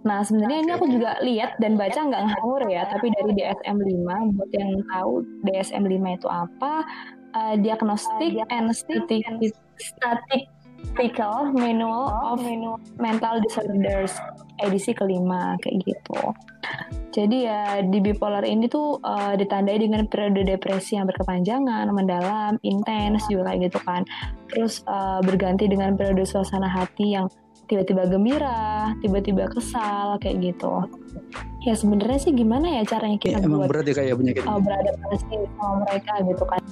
Nah, 0.00 0.24
sebenarnya 0.24 0.58
ini 0.64 0.70
aku 0.72 0.86
juga 0.88 1.20
lihat 1.20 1.60
dan 1.60 1.76
baca 1.76 2.00
nggak 2.00 2.22
ngawur 2.32 2.62
ya, 2.72 2.88
tapi 2.88 3.12
dari 3.12 3.36
DSM-5, 3.36 4.08
buat 4.32 4.50
yang 4.56 4.72
tahu 4.88 5.12
DSM-5 5.44 6.04
itu 6.16 6.28
apa, 6.28 6.72
uh, 7.36 7.54
Diagnostic 7.60 8.40
and 8.48 8.72
Stati- 8.72 9.52
Statistical 9.76 11.52
Manual 11.52 12.08
of 12.24 12.40
Mental 12.96 13.44
Disorders, 13.44 14.16
edisi 14.64 14.96
kelima, 14.96 15.60
kayak 15.60 15.84
gitu. 15.84 16.20
Jadi 17.10 17.42
ya 17.42 17.82
di 17.82 17.98
bipolar 17.98 18.46
ini 18.46 18.70
tuh 18.70 19.02
uh, 19.02 19.34
ditandai 19.34 19.82
dengan 19.82 20.06
periode 20.06 20.46
depresi 20.46 20.94
yang 20.94 21.10
berkepanjangan, 21.10 21.90
mendalam, 21.90 22.54
intens 22.62 23.26
juga 23.26 23.50
kayak 23.50 23.70
gitu 23.70 23.78
kan. 23.82 24.02
Terus 24.46 24.86
uh, 24.86 25.18
berganti 25.22 25.66
dengan 25.66 25.98
periode 25.98 26.22
suasana 26.22 26.70
hati 26.70 27.18
yang 27.18 27.26
tiba-tiba 27.70 28.10
gembira, 28.10 28.90
tiba-tiba 28.98 29.46
kesal 29.54 30.18
kayak 30.18 30.42
gitu. 30.42 30.90
Ya 31.62 31.76
sebenarnya 31.76 32.18
sih 32.18 32.32
gimana 32.34 32.80
ya 32.80 32.82
caranya 32.88 33.20
ya, 33.20 33.38
kita 33.38 33.46
emang 33.46 33.62
buat 33.62 33.70
berat 33.70 33.86
ya 33.86 33.94
kayak 33.94 34.16
penyakit 34.16 34.42
uh, 34.48 34.58
beradaptasi 34.58 35.36
sama 35.54 35.74
mereka 35.86 36.12
gitu 36.24 36.44
kan. 36.48 36.62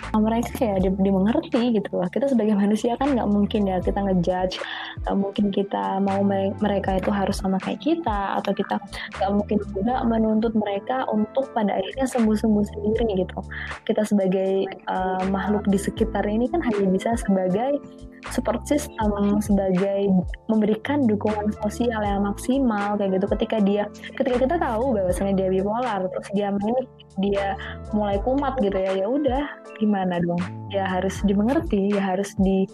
Sama 0.00 0.20
mereka 0.28 0.52
ya 0.60 0.76
di- 0.76 1.00
dimengerti 1.00 1.62
gitu 1.80 1.92
lah. 1.96 2.08
Kita 2.12 2.28
sebagai 2.28 2.52
manusia 2.52 3.00
kan 3.00 3.16
nggak 3.16 3.28
mungkin 3.32 3.64
ya 3.64 3.80
kita 3.80 3.96
ngejudge, 3.96 4.60
nggak 5.08 5.16
mungkin 5.16 5.44
kita 5.48 5.84
mau 6.04 6.20
me- 6.20 6.52
mereka 6.60 7.00
itu 7.00 7.08
harus 7.08 7.40
sama 7.40 7.56
kayak 7.64 7.80
kita 7.80 8.36
atau 8.44 8.52
kita 8.52 8.76
nggak 9.16 9.30
mungkin 9.32 9.56
juga 9.72 9.94
menuntut 10.04 10.52
mereka 10.52 11.08
untuk 11.08 11.48
pada 11.56 11.80
akhirnya 11.80 12.04
sembuh-sembuh 12.04 12.64
sendiri 12.76 13.24
gitu. 13.24 13.40
Kita 13.88 14.04
sebagai 14.04 14.68
uh, 14.84 15.24
makhluk 15.32 15.64
di 15.64 15.80
sekitar 15.80 16.28
ini 16.28 16.44
kan 16.52 16.60
hanya 16.60 16.86
bisa 16.92 17.16
sebagai 17.16 17.80
support 18.28 18.62
system, 18.68 19.40
sebagai 19.40 20.12
memberikan 20.52 21.08
dukungan 21.08 21.52
sosial 21.64 22.04
yang 22.04 22.28
maksimal 22.28 23.00
kayak 23.00 23.16
gitu. 23.16 23.26
Ketika 23.32 23.56
dia 23.64 23.84
ketika 24.16 24.36
kita 24.36 24.56
tahu 24.60 24.92
bahwasannya 24.96 25.34
dia 25.40 25.48
bipolar 25.48 26.04
terus 26.12 26.28
dia 26.36 26.48
manik 26.52 26.86
dia 27.18 27.56
mulai 27.96 28.20
kumat 28.20 28.60
gitu 28.60 28.76
ya 28.76 28.92
ya 28.92 29.06
udah 29.08 29.44
gimana 29.80 30.20
dong? 30.20 30.40
Ya 30.68 30.84
harus 30.84 31.16
dimengerti 31.24 31.96
ya 31.96 32.02
harus 32.14 32.36
di 32.36 32.68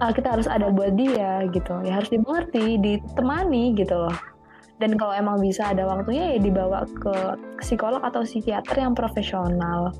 ah, 0.00 0.10
kita 0.10 0.34
harus 0.34 0.48
ada 0.48 0.72
buat 0.72 0.96
dia 0.96 1.46
gitu. 1.52 1.74
Ya 1.84 2.00
harus 2.00 2.08
dimengerti 2.08 2.80
ditemani 2.80 3.76
gitu 3.76 4.08
loh. 4.08 4.16
Dan 4.82 4.98
kalau 4.98 5.14
emang 5.14 5.38
bisa 5.38 5.70
ada 5.70 5.86
waktunya 5.86 6.34
ya 6.34 6.38
dibawa 6.42 6.82
ke 6.90 7.14
psikolog 7.62 8.02
atau 8.02 8.26
psikiater 8.26 8.82
yang 8.82 8.98
profesional 8.98 9.94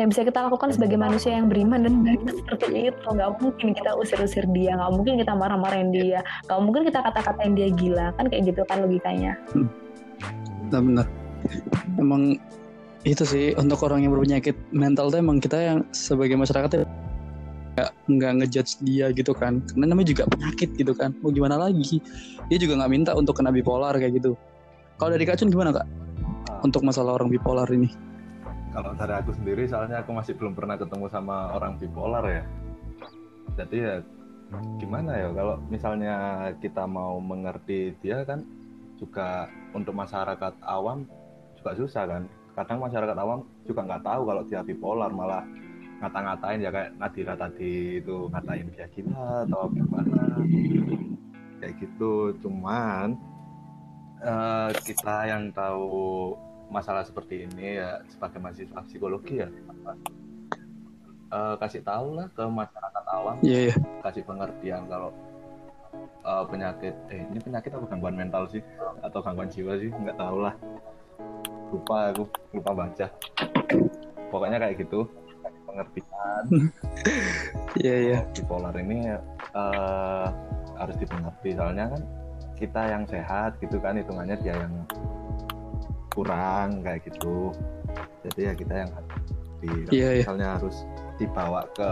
yang 0.00 0.08
bisa 0.08 0.24
kita 0.24 0.48
lakukan 0.48 0.72
sebagai 0.72 0.96
manusia 0.96 1.36
yang 1.36 1.52
beriman 1.52 1.84
dan 1.84 2.00
baik 2.00 2.24
seperti 2.32 2.88
itu. 2.88 3.06
Nggak 3.12 3.30
mungkin 3.44 3.68
kita 3.76 3.90
usir-usir 3.92 4.44
dia. 4.56 4.72
Nggak 4.80 4.92
mungkin 4.96 5.14
kita 5.20 5.32
marah-marahin 5.36 5.92
dia. 5.92 6.24
Nggak 6.48 6.60
mungkin 6.64 6.82
kita 6.88 6.98
kata-katain 7.04 7.52
dia 7.52 7.68
gila. 7.76 8.06
Kan 8.16 8.32
kayak 8.32 8.42
gitu 8.48 8.62
kan 8.64 8.80
logikanya. 8.80 9.36
Benar-benar. 10.72 11.06
Emang 12.00 12.40
itu 13.04 13.24
sih 13.26 13.52
untuk 13.58 13.84
orang 13.84 14.06
yang 14.06 14.14
berpenyakit 14.14 14.56
mental 14.72 15.10
tuh 15.12 15.18
emang 15.20 15.42
kita 15.42 15.58
yang 15.58 15.78
sebagai 15.90 16.38
masyarakat 16.38 16.70
ya 16.70 16.84
nggak 17.72 17.90
nggak 18.04 18.32
ngejudge 18.40 18.72
dia 18.80 19.12
gitu 19.12 19.36
kan. 19.36 19.60
Karena 19.68 19.92
namanya 19.92 20.08
juga 20.08 20.24
penyakit 20.32 20.72
gitu 20.80 20.96
kan. 20.96 21.12
Mau 21.20 21.28
gimana 21.28 21.60
lagi? 21.60 22.00
Dia 22.48 22.56
juga 22.56 22.80
nggak 22.80 22.90
minta 22.92 23.12
untuk 23.12 23.36
kena 23.36 23.52
bipolar 23.52 23.92
kayak 24.00 24.16
gitu. 24.24 24.40
Kalau 24.96 25.12
dari 25.12 25.28
kacun 25.28 25.52
gimana 25.52 25.76
kak? 25.76 25.84
Untuk 26.64 26.80
masalah 26.80 27.20
orang 27.20 27.28
bipolar 27.28 27.68
ini 27.68 28.11
kalau 28.72 28.96
dari 28.96 29.14
aku 29.14 29.30
sendiri 29.36 29.68
soalnya 29.68 30.00
aku 30.00 30.16
masih 30.16 30.32
belum 30.34 30.56
pernah 30.56 30.80
ketemu 30.80 31.06
sama 31.12 31.52
orang 31.52 31.76
bipolar 31.76 32.24
ya. 32.24 32.42
Jadi 33.60 33.76
ya 33.84 33.94
gimana 34.80 35.12
ya 35.16 35.28
kalau 35.32 35.56
misalnya 35.68 36.16
kita 36.60 36.84
mau 36.88 37.20
mengerti 37.20 37.92
dia 38.00 38.24
kan 38.24 38.40
juga 38.96 39.48
untuk 39.76 39.92
masyarakat 39.92 40.56
awam 40.64 41.04
juga 41.60 41.70
susah 41.76 42.04
kan. 42.08 42.22
Kadang 42.56 42.80
masyarakat 42.80 43.16
awam 43.16 43.44
juga 43.68 43.84
nggak 43.84 44.04
tahu 44.04 44.22
kalau 44.24 44.42
dia 44.48 44.60
bipolar 44.64 45.12
malah 45.12 45.44
ngata-ngatain 46.00 46.64
ya 46.64 46.70
kayak 46.72 46.90
Nadira 46.98 47.34
tadi 47.36 48.00
itu 48.00 48.26
ngatain 48.32 48.68
dia 48.72 48.88
gila 48.88 49.44
atau 49.44 49.68
gimana. 49.68 50.20
Kayak 51.60 51.74
gitu 51.76 52.34
cuman 52.40 53.20
eh, 54.24 54.70
kita 54.80 55.28
yang 55.28 55.52
tahu 55.52 56.32
masalah 56.72 57.04
seperti 57.04 57.44
ini 57.44 57.76
ya 57.76 58.00
sebagai 58.08 58.40
mahasiswa 58.40 58.80
psikologi 58.88 59.44
ya 59.44 59.48
eh, 61.32 61.54
kasih 61.60 61.84
tahu 61.84 62.16
lah 62.16 62.26
ke 62.32 62.44
masyarakat 62.48 63.04
awam 63.12 63.36
iya 63.44 63.70
iya. 63.70 63.76
kasih 64.00 64.24
pengertian 64.24 64.88
kalau 64.88 65.12
eh, 66.22 66.44
penyakit 66.48 66.94
eh 67.12 67.22
ini 67.28 67.38
penyakit 67.38 67.70
apa? 67.76 67.84
Gangguan 67.92 68.16
mental 68.16 68.48
sih 68.48 68.62
atau 69.04 69.20
gangguan 69.20 69.52
jiwa 69.52 69.76
sih 69.78 69.90
nggak 69.92 70.16
tahu 70.18 70.36
lah. 70.48 70.54
Lupa 71.72 72.12
aku 72.12 72.24
lupa 72.56 72.70
baca. 72.72 73.06
Pokoknya 74.32 74.58
kayak 74.60 74.76
gitu 74.80 75.08
kasih 75.44 75.62
pengertian. 75.68 76.44
Iya 77.72 77.94
iya. 77.96 78.18
Bipolar 78.36 78.76
ini 78.76 79.16
eh, 79.56 80.26
harus 80.76 80.96
dimengerti. 81.00 81.56
Soalnya 81.56 81.96
kan 81.96 82.02
kita 82.60 82.82
yang 82.84 83.04
sehat 83.08 83.58
gitu 83.58 83.80
kan 83.80 83.96
hitungannya 83.96 84.36
dia 84.38 84.54
yang 84.54 84.84
kurang 86.12 86.84
kayak 86.84 87.08
gitu. 87.08 87.50
Jadi 88.28 88.40
ya 88.46 88.52
kita 88.54 88.74
yang 88.86 88.90
di 89.62 89.68
kalau 89.68 89.94
Iya, 89.94 90.08
misalnya 90.22 90.48
harus 90.60 90.76
dibawa 91.16 91.60
ke 91.72 91.90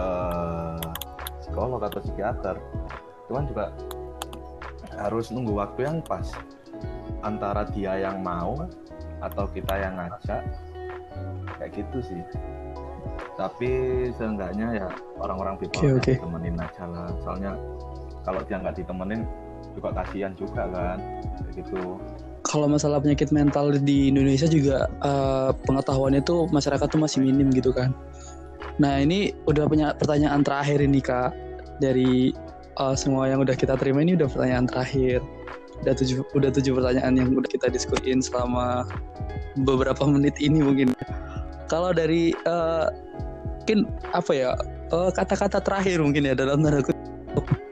psikolog 1.43 1.81
atau 1.83 2.01
psikiater. 2.05 2.57
Itu 3.27 3.33
kan 3.33 3.45
juga 3.49 3.65
harus 5.01 5.33
nunggu 5.33 5.57
waktu 5.57 5.81
yang 5.89 5.99
pas 6.05 6.29
antara 7.25 7.65
dia 7.73 7.97
yang 7.97 8.21
mau 8.21 8.69
atau 9.25 9.45
kita 9.51 9.75
yang 9.81 9.97
ngajak. 9.97 10.43
Kayak 11.57 11.73
gitu 11.77 11.99
sih. 12.05 12.21
Tapi 13.37 13.71
seenggaknya 14.21 14.85
ya 14.85 14.89
orang-orang 15.17 15.57
bipolar 15.57 15.97
Oke, 15.97 16.13
oke. 16.13 16.13
ditemenin 16.21 16.57
aja 16.61 16.85
lah. 16.85 17.09
Soalnya 17.25 17.53
kalau 18.25 18.41
dia 18.45 18.61
nggak 18.61 18.77
ditemenin 18.77 19.25
juga 19.73 19.89
kasihan 20.03 20.33
juga 20.37 20.69
kan. 20.69 20.99
Kayak 21.49 21.65
gitu 21.65 21.97
kalau 22.51 22.67
masalah 22.67 22.99
penyakit 22.99 23.31
mental 23.31 23.71
di 23.79 24.11
Indonesia 24.11 24.51
juga 24.51 24.91
eh, 25.07 25.51
pengetahuannya 25.71 26.19
tuh 26.27 26.51
masyarakat 26.51 26.91
tuh 26.91 26.99
masih 26.99 27.23
minim 27.23 27.47
gitu 27.55 27.71
kan. 27.71 27.95
Nah 28.83 28.99
ini 28.99 29.31
udah 29.47 29.71
punya 29.71 29.95
pertanyaan 29.95 30.43
terakhir 30.43 30.83
ini 30.83 30.99
kak 30.99 31.31
dari 31.79 32.35
eh, 32.75 32.95
semua 32.99 33.31
yang 33.31 33.47
udah 33.47 33.55
kita 33.55 33.79
terima 33.79 34.03
ini 34.03 34.19
udah 34.19 34.27
pertanyaan 34.27 34.67
terakhir. 34.67 35.23
Udah 35.87 35.95
tujuh 35.95 36.27
udah 36.35 36.51
tujuh 36.51 36.75
pertanyaan 36.75 37.15
yang 37.15 37.31
udah 37.39 37.47
kita 37.47 37.71
diskusin 37.71 38.19
selama 38.19 38.83
beberapa 39.63 40.03
menit 40.11 40.35
ini 40.43 40.59
mungkin. 40.59 40.91
Kalau 41.71 41.95
dari 41.95 42.35
eh, 42.35 42.87
mungkin 43.63 43.87
apa 44.11 44.33
ya 44.35 44.51
kata-kata 44.91 45.63
terakhir 45.63 46.03
mungkin 46.03 46.27
ya 46.27 46.35
dalam 46.35 46.67
tanda 46.67 46.83
kutip 46.83 46.99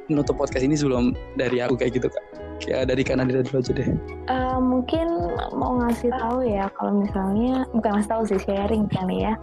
menutup 0.06 0.38
podcast 0.38 0.62
ini 0.62 0.78
sebelum 0.78 1.18
dari 1.34 1.58
aku 1.58 1.74
kayak 1.74 1.98
gitu 1.98 2.06
kak. 2.06 2.47
Kayak 2.58 2.90
dari 2.90 3.02
kanan 3.06 3.30
dulu 3.30 3.42
aja 3.42 3.72
deh. 3.72 3.88
Eh, 4.28 4.58
mungkin 4.60 5.08
mau 5.56 5.80
ngasih 5.80 6.12
tahu 6.12 6.44
ya 6.44 6.68
kalau 6.76 7.00
misalnya 7.00 7.64
bukan 7.72 7.96
ngasih 7.96 8.10
tahu 8.12 8.22
sih 8.28 8.40
sharing 8.44 8.84
kali 8.92 9.24
ya 9.24 9.40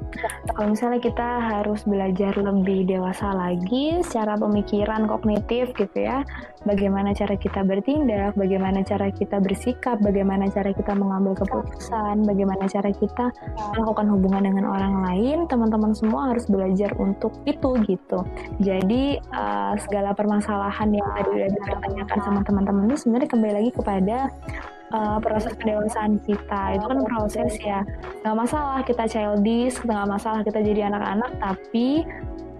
kalau 0.53 0.77
misalnya 0.77 1.01
kita 1.01 1.29
harus 1.41 1.81
belajar 1.89 2.37
lebih 2.37 2.85
dewasa 2.85 3.33
lagi 3.33 3.97
secara 4.05 4.37
pemikiran 4.37 5.09
kognitif 5.09 5.73
gitu 5.73 5.97
ya 5.97 6.21
bagaimana 6.65 7.13
cara 7.13 7.37
kita 7.37 7.61
bertindak 7.61 8.33
bagaimana 8.35 8.81
cara 8.81 9.13
kita 9.13 9.37
bersikap 9.39 10.01
bagaimana 10.01 10.49
cara 10.49 10.73
kita 10.73 10.97
mengambil 10.97 11.37
keputusan 11.37 12.25
bagaimana 12.25 12.65
cara 12.67 12.89
kita 12.91 13.31
melakukan 13.77 14.07
hubungan 14.11 14.43
dengan 14.43 14.65
orang 14.67 14.93
lain 15.05 15.37
teman-teman 15.47 15.93
semua 15.93 16.33
harus 16.33 16.49
belajar 16.49 16.91
untuk 16.97 17.31
itu 17.45 17.77
gitu. 17.85 18.25
Jadi 18.59 19.21
eh, 19.21 19.73
segala 19.85 20.11
permasalahan 20.17 20.89
yang 20.91 21.07
tadi 21.15 21.29
udah 21.31 21.49
dipertanyakan 21.53 22.19
sama 22.25 22.39
teman-teman 22.43 22.89
ini 22.89 22.97
sebenarnya 22.97 23.29
kembali 23.29 23.53
lagi 23.55 23.71
kepada 23.71 24.17
uh, 24.93 25.17
proses 25.21 25.53
pendewasaan 25.57 26.21
kita. 26.23 26.77
Itu 26.77 26.85
kan 26.85 26.99
proses 27.05 27.51
ya 27.61 27.81
nggak 28.21 28.35
masalah 28.35 28.79
kita 28.85 29.03
childish 29.09 29.77
nggak 29.81 30.07
masalah 30.09 30.41
kita 30.41 30.59
jadi 30.61 30.89
anak-anak 30.89 31.31
tapi 31.41 32.05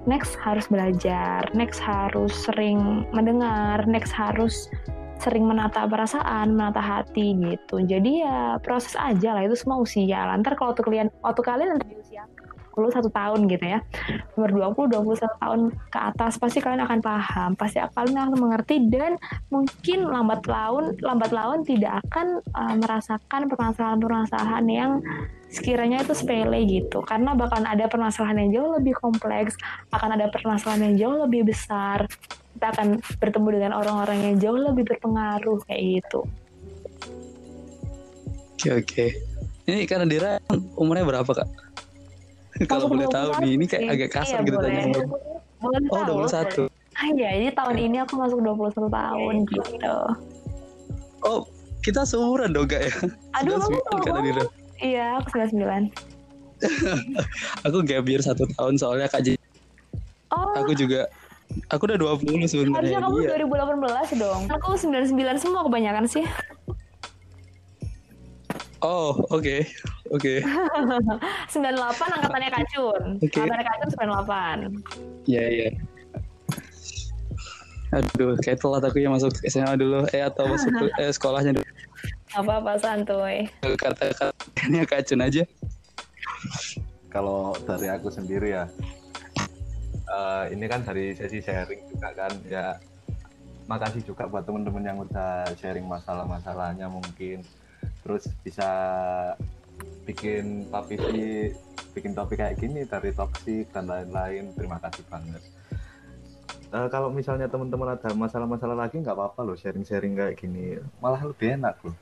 next 0.06 0.38
harus 0.42 0.66
belajar 0.70 1.46
next 1.54 1.82
harus 1.82 2.32
sering 2.46 3.06
mendengar 3.12 3.84
next 3.90 4.14
harus 4.14 4.70
sering 5.16 5.48
menata 5.48 5.88
perasaan, 5.88 6.60
menata 6.60 6.84
hati 6.84 7.40
gitu. 7.40 7.80
Jadi 7.80 8.20
ya 8.20 8.60
proses 8.60 9.00
aja 9.00 9.32
lah 9.32 9.48
itu 9.48 9.56
semua 9.56 9.80
usia. 9.80 10.28
Lantar 10.28 10.60
kalau 10.60 10.76
waktu 10.76 10.84
kalian 10.84 11.08
waktu 11.24 11.42
kalian 11.42 11.80
di 11.80 11.96
usia 11.96 12.28
10 12.76 12.92
satu 12.92 13.08
tahun 13.08 13.48
gitu 13.48 13.64
ya 13.64 13.80
umur 14.36 14.76
20 14.76 15.16
21 15.16 15.40
tahun 15.40 15.60
ke 15.88 16.00
atas 16.12 16.36
pasti 16.36 16.60
kalian 16.60 16.84
akan 16.84 17.00
paham 17.00 17.52
pasti 17.56 17.80
kalian 17.80 18.20
akan 18.20 18.36
mengerti 18.36 18.84
dan 18.92 19.16
mungkin 19.48 20.04
lambat 20.04 20.44
laun 20.44 20.92
lambat 21.00 21.32
laun 21.32 21.64
tidak 21.64 22.04
akan 22.12 22.44
uh, 22.52 22.76
merasakan 22.76 23.48
permasalahan-permasalahan 23.48 24.66
yang 24.68 24.92
sekiranya 25.56 26.04
itu 26.04 26.12
sepele 26.12 26.60
gitu 26.68 27.00
karena 27.00 27.32
bahkan 27.32 27.64
ada 27.64 27.88
permasalahan 27.88 28.44
yang 28.44 28.52
jauh 28.60 28.70
lebih 28.76 28.92
kompleks 29.00 29.56
akan 29.96 30.20
ada 30.20 30.28
permasalahan 30.28 30.92
yang 30.92 30.96
jauh 31.00 31.18
lebih 31.24 31.48
besar 31.48 32.04
kita 32.56 32.76
akan 32.76 32.88
bertemu 33.24 33.48
dengan 33.56 33.72
orang-orang 33.80 34.20
yang 34.20 34.36
jauh 34.36 34.60
lebih 34.60 34.84
berpengaruh 34.84 35.64
kayak 35.64 36.04
gitu 36.04 36.28
Oke 38.56 38.82
oke. 38.82 39.06
Ini 39.70 39.86
karena 39.86 40.10
Dira 40.10 40.32
umurnya 40.74 41.06
berapa 41.06 41.28
kak? 41.28 41.46
Kalau 42.66 42.90
boleh 42.90 43.06
tahu 43.12 43.30
21 43.38 43.44
nih, 43.44 43.52
ini 43.54 43.66
kayak 43.68 43.84
agak 43.94 44.10
kasar 44.10 44.40
Iya, 44.42 44.48
gitu 44.48 44.58
boleh. 44.58 44.72
tanya. 44.74 45.04
Boleh 45.62 45.80
Oh 45.92 46.02
tahu. 46.02 46.18
21. 46.26 46.98
Ah 46.98 47.08
iya, 47.14 47.30
jadi 47.36 47.50
tahun 47.54 47.76
ini 47.78 47.98
aku 48.02 48.14
masuk 48.16 48.40
21 48.42 48.88
tahun 48.90 49.34
gitu. 49.52 49.98
Oh 51.22 51.46
kita 51.84 52.02
seumuran 52.08 52.56
dong 52.56 52.66
kak 52.66 52.90
ya? 52.90 52.94
Aduh, 53.38 53.60
kamu 53.60 53.78
99 54.02 54.02
kak 54.02 54.24
Dira. 54.24 54.44
Iya, 54.78 55.20
aku 55.20 55.28
99. 55.34 55.92
Aku 57.68 57.78
gap 57.82 58.06
year 58.06 58.20
satu 58.20 58.48
tahun 58.50 58.76
soalnya 58.76 59.08
kak. 59.08 59.22
Jadi 59.22 59.38
Oh, 60.30 60.52
Aku 60.58 60.74
juga. 60.74 61.06
Aku 61.70 61.86
udah 61.86 61.96
20 61.96 62.44
sebenarnya. 62.46 62.98
harusnya 62.98 63.02
kamu 63.02 63.18
Iya. 63.22 63.30
2018 63.38 64.10
dong. 64.18 64.42
Aku 64.52 64.70
99 64.74 65.14
semua 65.38 65.62
kebanyakan 65.64 66.06
sih. 66.06 66.26
Oh 68.82 69.16
oke 69.30 69.66
oke. 70.12 70.34
98 71.54 71.56
angkatannya 72.12 72.50
Kacun. 72.52 73.02
Oke. 73.18 73.38
Angkatannya 73.40 73.66
Kacun 73.66 73.90
98. 75.24 75.26
Iya 75.26 75.44
iya. 75.48 75.70
Aduh, 77.94 78.36
kayak 78.44 78.60
telat 78.60 78.84
aku 78.84 79.00
yang 79.00 79.16
masuk 79.16 79.32
SMA 79.48 79.80
dulu, 79.80 80.04
eh 80.12 80.20
atau 80.20 80.52
masuk 80.52 80.68
eh, 81.00 81.14
sekolahnya 81.16 81.56
dulu. 81.56 81.66
Apa-apa 82.36 82.76
santuy. 82.76 83.48
Kata-katanya 83.64 84.84
kacun 84.84 85.24
aja. 85.24 85.44
kalau 87.16 87.56
dari 87.64 87.88
aku 87.88 88.12
sendiri 88.12 88.52
ya 88.60 88.68
eh, 90.12 90.44
ini 90.52 90.68
kan 90.68 90.84
dari 90.84 91.16
sesi 91.16 91.40
sharing 91.40 91.88
juga 91.96 92.12
kan 92.12 92.34
ya 92.44 92.76
makasih 93.72 94.04
juga 94.04 94.28
buat 94.28 94.44
teman-teman 94.44 94.84
yang 94.84 95.00
udah 95.00 95.48
sharing 95.58 95.88
masalah-masalahnya 95.88 96.92
mungkin. 96.92 97.42
Terus 98.04 98.30
bisa 98.46 98.70
bikin 100.06 100.70
topik 100.70 101.02
bikin 101.96 102.12
topik 102.14 102.38
kayak 102.38 102.60
gini 102.60 102.86
dari 102.86 103.10
toksik 103.16 103.72
dan 103.72 103.90
lain-lain. 103.90 104.54
Terima 104.54 104.78
kasih 104.84 105.08
banget. 105.10 105.42
Eh, 106.76 106.88
kalau 106.92 107.10
misalnya 107.10 107.48
teman-teman 107.48 107.96
ada 107.96 108.12
masalah-masalah 108.12 108.76
lagi 108.76 109.02
nggak 109.02 109.16
apa-apa 109.16 109.42
loh 109.42 109.58
sharing-sharing 109.58 110.14
kayak 110.14 110.36
gini. 110.38 110.78
Malah 111.00 111.26
lebih 111.26 111.58
enak 111.58 111.80
loh 111.82 111.96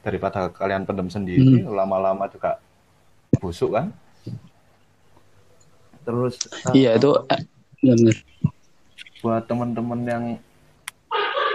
daripada 0.00 0.48
kalian 0.48 0.88
pendem 0.88 1.08
sendiri 1.12 1.64
lama-lama 1.68 2.24
juga 2.32 2.56
busuk 3.40 3.76
kan 3.76 3.92
terus 6.04 6.40
eh, 6.72 6.84
Iya 6.86 6.90
itu 6.96 7.10
eh, 7.28 7.40
benar. 7.84 8.16
buat 9.20 9.42
teman-teman 9.44 10.00
yang 10.08 10.24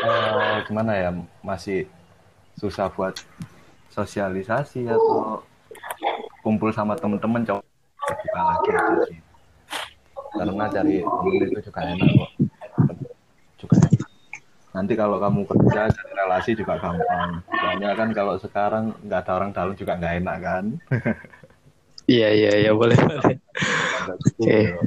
eh, 0.05 0.57
gimana 0.69 0.91
ya 0.93 1.09
masih 1.41 1.89
susah 2.55 2.87
buat 2.93 3.17
sosialisasi 3.91 4.85
atau 4.87 5.41
kumpul 6.45 6.69
sama 6.69 6.93
teman-teman 6.93 7.41
coba 7.43 7.65
lagi 8.35 8.69
aja 8.69 9.01
sih 9.09 9.19
karena 10.35 10.65
cari 10.67 10.95
temen 11.01 11.47
itu 11.47 11.59
juga 11.63 11.79
enak 11.81 12.09
kok. 12.11 12.29
Nanti 14.75 14.93
kalau 14.93 15.17
kamu 15.17 15.47
kerja 15.47 15.87
cari 15.87 16.11
relasi 16.13 16.51
juga 16.53 16.75
gampang 16.75 17.39
soalnya 17.47 17.95
kan 17.95 18.09
kalau 18.11 18.35
sekarang 18.35 18.91
nggak 19.01 19.19
ada 19.23 19.31
orang 19.33 19.51
dalam 19.55 19.73
juga 19.73 19.95
nggak 19.95 20.13
enak 20.19 20.37
kan 20.43 20.65
Iya 22.05 22.29
iya 22.37 22.51
iya 22.61 22.71
boleh 22.77 22.93
boleh. 23.01 23.33
Oke. 24.37 24.45
ya. 24.69 24.77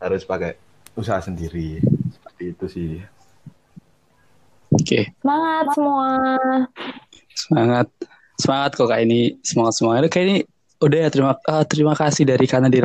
harus 0.00 0.24
pakai 0.24 0.56
usaha 0.96 1.20
sendiri 1.20 1.84
seperti 2.08 2.42
itu 2.48 2.64
sih 2.64 2.90
Oke 4.72 5.12
Semangat 5.20 5.66
semua. 5.76 6.08
semangat 7.36 7.86
semangat 8.36 8.70
kok 8.72 8.88
kak 8.88 9.04
ini 9.04 9.36
semangat 9.44 9.74
semangat 9.76 10.08
kayak 10.08 10.24
ini 10.24 10.36
udah 10.80 10.98
ya 11.04 11.08
terima 11.12 11.32
eh, 11.36 11.64
terima 11.68 11.92
kasih 11.92 12.24
dari 12.24 12.44
karena 12.48 12.68
di 12.68 12.80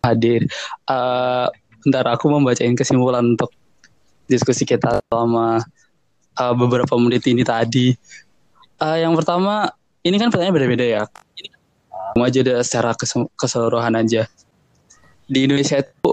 hadir. 0.00 0.44
Eh 0.84 1.46
bentar 1.80 2.04
aku 2.08 2.28
membacain 2.28 2.76
kesimpulan 2.76 3.36
untuk 3.36 3.48
diskusi 4.26 4.66
kita 4.66 5.00
selama 5.06 5.62
eh, 6.36 6.54
beberapa 6.54 6.94
menit 6.98 7.26
ini 7.26 7.42
tadi. 7.42 7.94
Eh, 8.76 8.98
yang 9.00 9.16
pertama 9.16 9.70
ini 10.04 10.20
kan 10.20 10.28
pertanyaan 10.30 10.54
beda-beda 10.54 10.84
ya. 10.84 11.02
Mau 12.14 12.26
aja 12.26 12.40
deh 12.44 12.60
secara 12.62 12.94
keseluruhan 13.34 13.96
aja. 13.96 14.28
Di 15.26 15.46
Indonesia 15.46 15.82
itu 15.82 16.10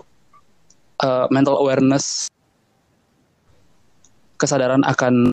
eh, 1.03 1.25
mental 1.29 1.59
awareness 1.59 2.31
kesadaran 4.37 4.81
akan 4.83 5.31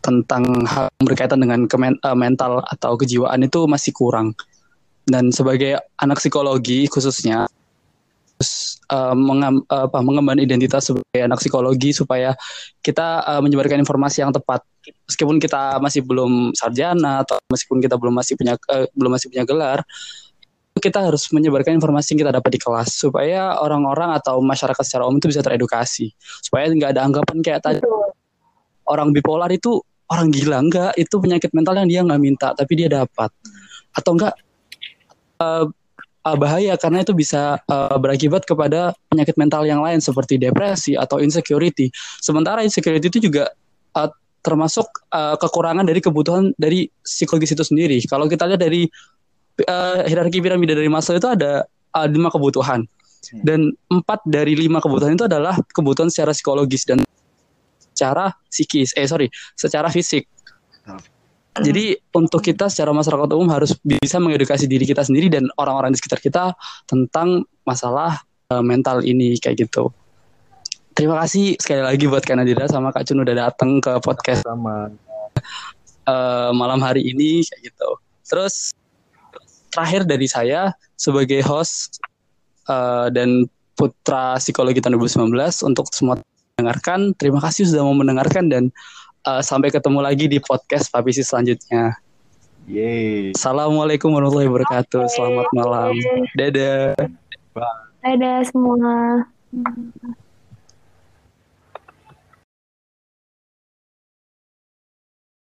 tentang 0.00 0.64
hal 0.64 0.88
berkaitan 1.04 1.44
dengan 1.44 1.68
kemen- 1.68 2.00
eh, 2.00 2.16
mental 2.16 2.64
atau 2.64 2.96
kejiwaan 2.96 3.44
itu 3.44 3.68
masih 3.68 3.92
kurang. 3.92 4.32
Dan 5.04 5.32
sebagai 5.32 5.80
anak 5.98 6.20
psikologi 6.20 6.86
khususnya 6.86 7.48
mengam- 9.14 9.64
apa, 9.70 9.98
mengemban 10.02 10.38
identitas 10.42 10.90
sebagai 10.90 11.20
anak 11.22 11.38
psikologi 11.38 11.94
supaya 11.94 12.34
kita 12.82 13.22
eh, 13.22 13.40
menyebarkan 13.42 13.78
informasi 13.80 14.26
yang 14.26 14.34
tepat. 14.34 14.66
Meskipun 15.06 15.38
kita 15.38 15.78
masih 15.78 16.02
belum 16.02 16.56
sarjana 16.56 17.22
atau 17.22 17.38
meskipun 17.52 17.78
kita 17.78 17.94
belum 17.94 18.18
masih 18.18 18.34
punya 18.34 18.54
eh, 18.74 18.86
belum 18.94 19.10
masih 19.14 19.30
punya 19.30 19.44
gelar, 19.46 19.78
kita 20.82 21.06
harus 21.06 21.28
menyebarkan 21.30 21.76
informasi 21.78 22.14
yang 22.14 22.26
kita 22.26 22.32
dapat 22.34 22.50
di 22.56 22.60
kelas 22.60 22.90
supaya 22.90 23.58
orang-orang 23.62 24.16
atau 24.16 24.42
masyarakat 24.42 24.82
secara 24.82 25.06
umum 25.06 25.22
itu 25.22 25.30
bisa 25.30 25.42
teredukasi. 25.44 26.10
Supaya 26.42 26.66
nggak 26.70 26.90
ada 26.96 27.02
anggapan 27.06 27.36
kayak 27.44 27.60
tadi 27.62 27.80
orang 28.90 29.14
bipolar 29.14 29.50
itu 29.54 29.78
orang 30.10 30.34
gila 30.34 30.58
enggak 30.58 30.92
itu 30.98 31.14
penyakit 31.22 31.54
mental 31.54 31.78
yang 31.78 31.86
dia 31.86 32.00
nggak 32.02 32.20
minta 32.22 32.48
tapi 32.58 32.72
dia 32.74 32.90
dapat. 32.90 33.30
Atau 33.94 34.18
enggak 34.18 34.34
eh, 35.38 35.66
eh, 36.26 36.36
bahaya 36.36 36.74
karena 36.76 37.02
itu 37.04 37.12
bisa 37.16 37.58
eh, 37.60 37.96
berakibat 37.96 38.44
kepada 38.44 38.92
penyakit 39.08 39.36
mental 39.40 39.64
yang 39.64 39.80
lain 39.80 40.00
seperti 40.02 40.36
depresi 40.36 40.94
atau 40.96 41.20
insecurity. 41.20 41.88
Sementara 42.20 42.64
insecurity 42.64 43.08
itu 43.08 43.20
juga 43.30 43.50
eh, 43.96 44.10
termasuk 44.40 44.86
eh, 45.12 45.36
kekurangan 45.36 45.84
dari 45.84 46.00
kebutuhan 46.00 46.52
dari 46.56 46.88
psikologis 47.04 47.52
itu 47.56 47.64
sendiri. 47.64 47.98
Kalau 48.08 48.28
kita 48.28 48.48
lihat 48.48 48.60
dari 48.60 48.88
eh, 49.60 49.98
hierarki 50.08 50.40
piramida 50.40 50.72
dari 50.76 50.88
Maslow 50.88 51.20
itu 51.20 51.28
ada 51.28 51.64
eh, 51.68 52.06
lima 52.08 52.32
kebutuhan. 52.32 52.84
Dan 53.44 53.76
empat 53.92 54.24
dari 54.24 54.56
lima 54.56 54.80
kebutuhan 54.80 55.12
itu 55.14 55.28
adalah 55.28 55.54
kebutuhan 55.76 56.08
secara 56.08 56.32
psikologis 56.32 56.88
dan 56.88 57.04
secara 57.92 58.32
psikis 58.48 58.96
eh 58.96 59.04
sorry 59.04 59.28
secara 59.60 59.92
fisik 59.92 60.24
jadi 61.58 61.98
untuk 62.14 62.46
kita 62.46 62.70
secara 62.70 62.94
masyarakat 62.94 63.26
umum 63.34 63.50
harus 63.50 63.74
bisa 63.82 64.22
mengedukasi 64.22 64.70
diri 64.70 64.86
kita 64.86 65.02
sendiri 65.02 65.26
dan 65.26 65.50
orang-orang 65.58 65.90
di 65.90 65.98
sekitar 65.98 66.22
kita 66.22 66.54
tentang 66.86 67.42
masalah 67.66 68.22
eh, 68.52 68.62
mental 68.62 69.02
ini 69.02 69.34
kayak 69.40 69.66
gitu 69.66 69.90
terima 70.94 71.16
kasih 71.24 71.56
sekali 71.56 71.80
lagi 71.80 72.04
buat 72.06 72.20
Kak 72.20 72.36
Nadira 72.36 72.68
sama 72.68 72.92
Kak 72.92 73.08
Cun 73.08 73.24
udah 73.24 73.48
datang 73.48 73.80
ke 73.80 73.96
podcast 74.04 74.44
sama 74.44 74.92
eh, 76.04 76.50
malam 76.52 76.80
hari 76.82 77.08
ini 77.08 77.40
kayak 77.46 77.72
gitu. 77.72 77.90
Terus 78.28 78.76
terakhir 79.70 80.04
dari 80.04 80.26
saya 80.26 80.74
sebagai 80.98 81.40
host 81.46 82.02
eh, 82.68 83.08
dan 83.14 83.48
putra 83.78 84.36
psikologi 84.36 84.84
tahun 84.84 85.00
2019 85.00 85.32
untuk 85.64 85.88
semua 85.94 86.20
mendengarkan. 86.58 87.16
Terima 87.16 87.40
kasih 87.40 87.64
sudah 87.64 87.80
mau 87.80 87.96
mendengarkan 87.96 88.52
dan 88.52 88.68
eh, 89.26 89.42
sampai 89.42 89.68
ketemu 89.72 89.98
lagi 90.00 90.24
di 90.30 90.38
podcast 90.40 90.88
Papisi 90.88 91.20
selanjutnya. 91.24 91.96
yeay 92.68 93.34
Assalamualaikum 93.34 94.12
warahmatullahi 94.12 94.48
wabarakatuh. 94.48 95.04
Selamat 95.10 95.48
malam. 95.56 95.92
Dadah. 96.36 96.94
Dadah 98.04 98.38
semua. 98.46 99.26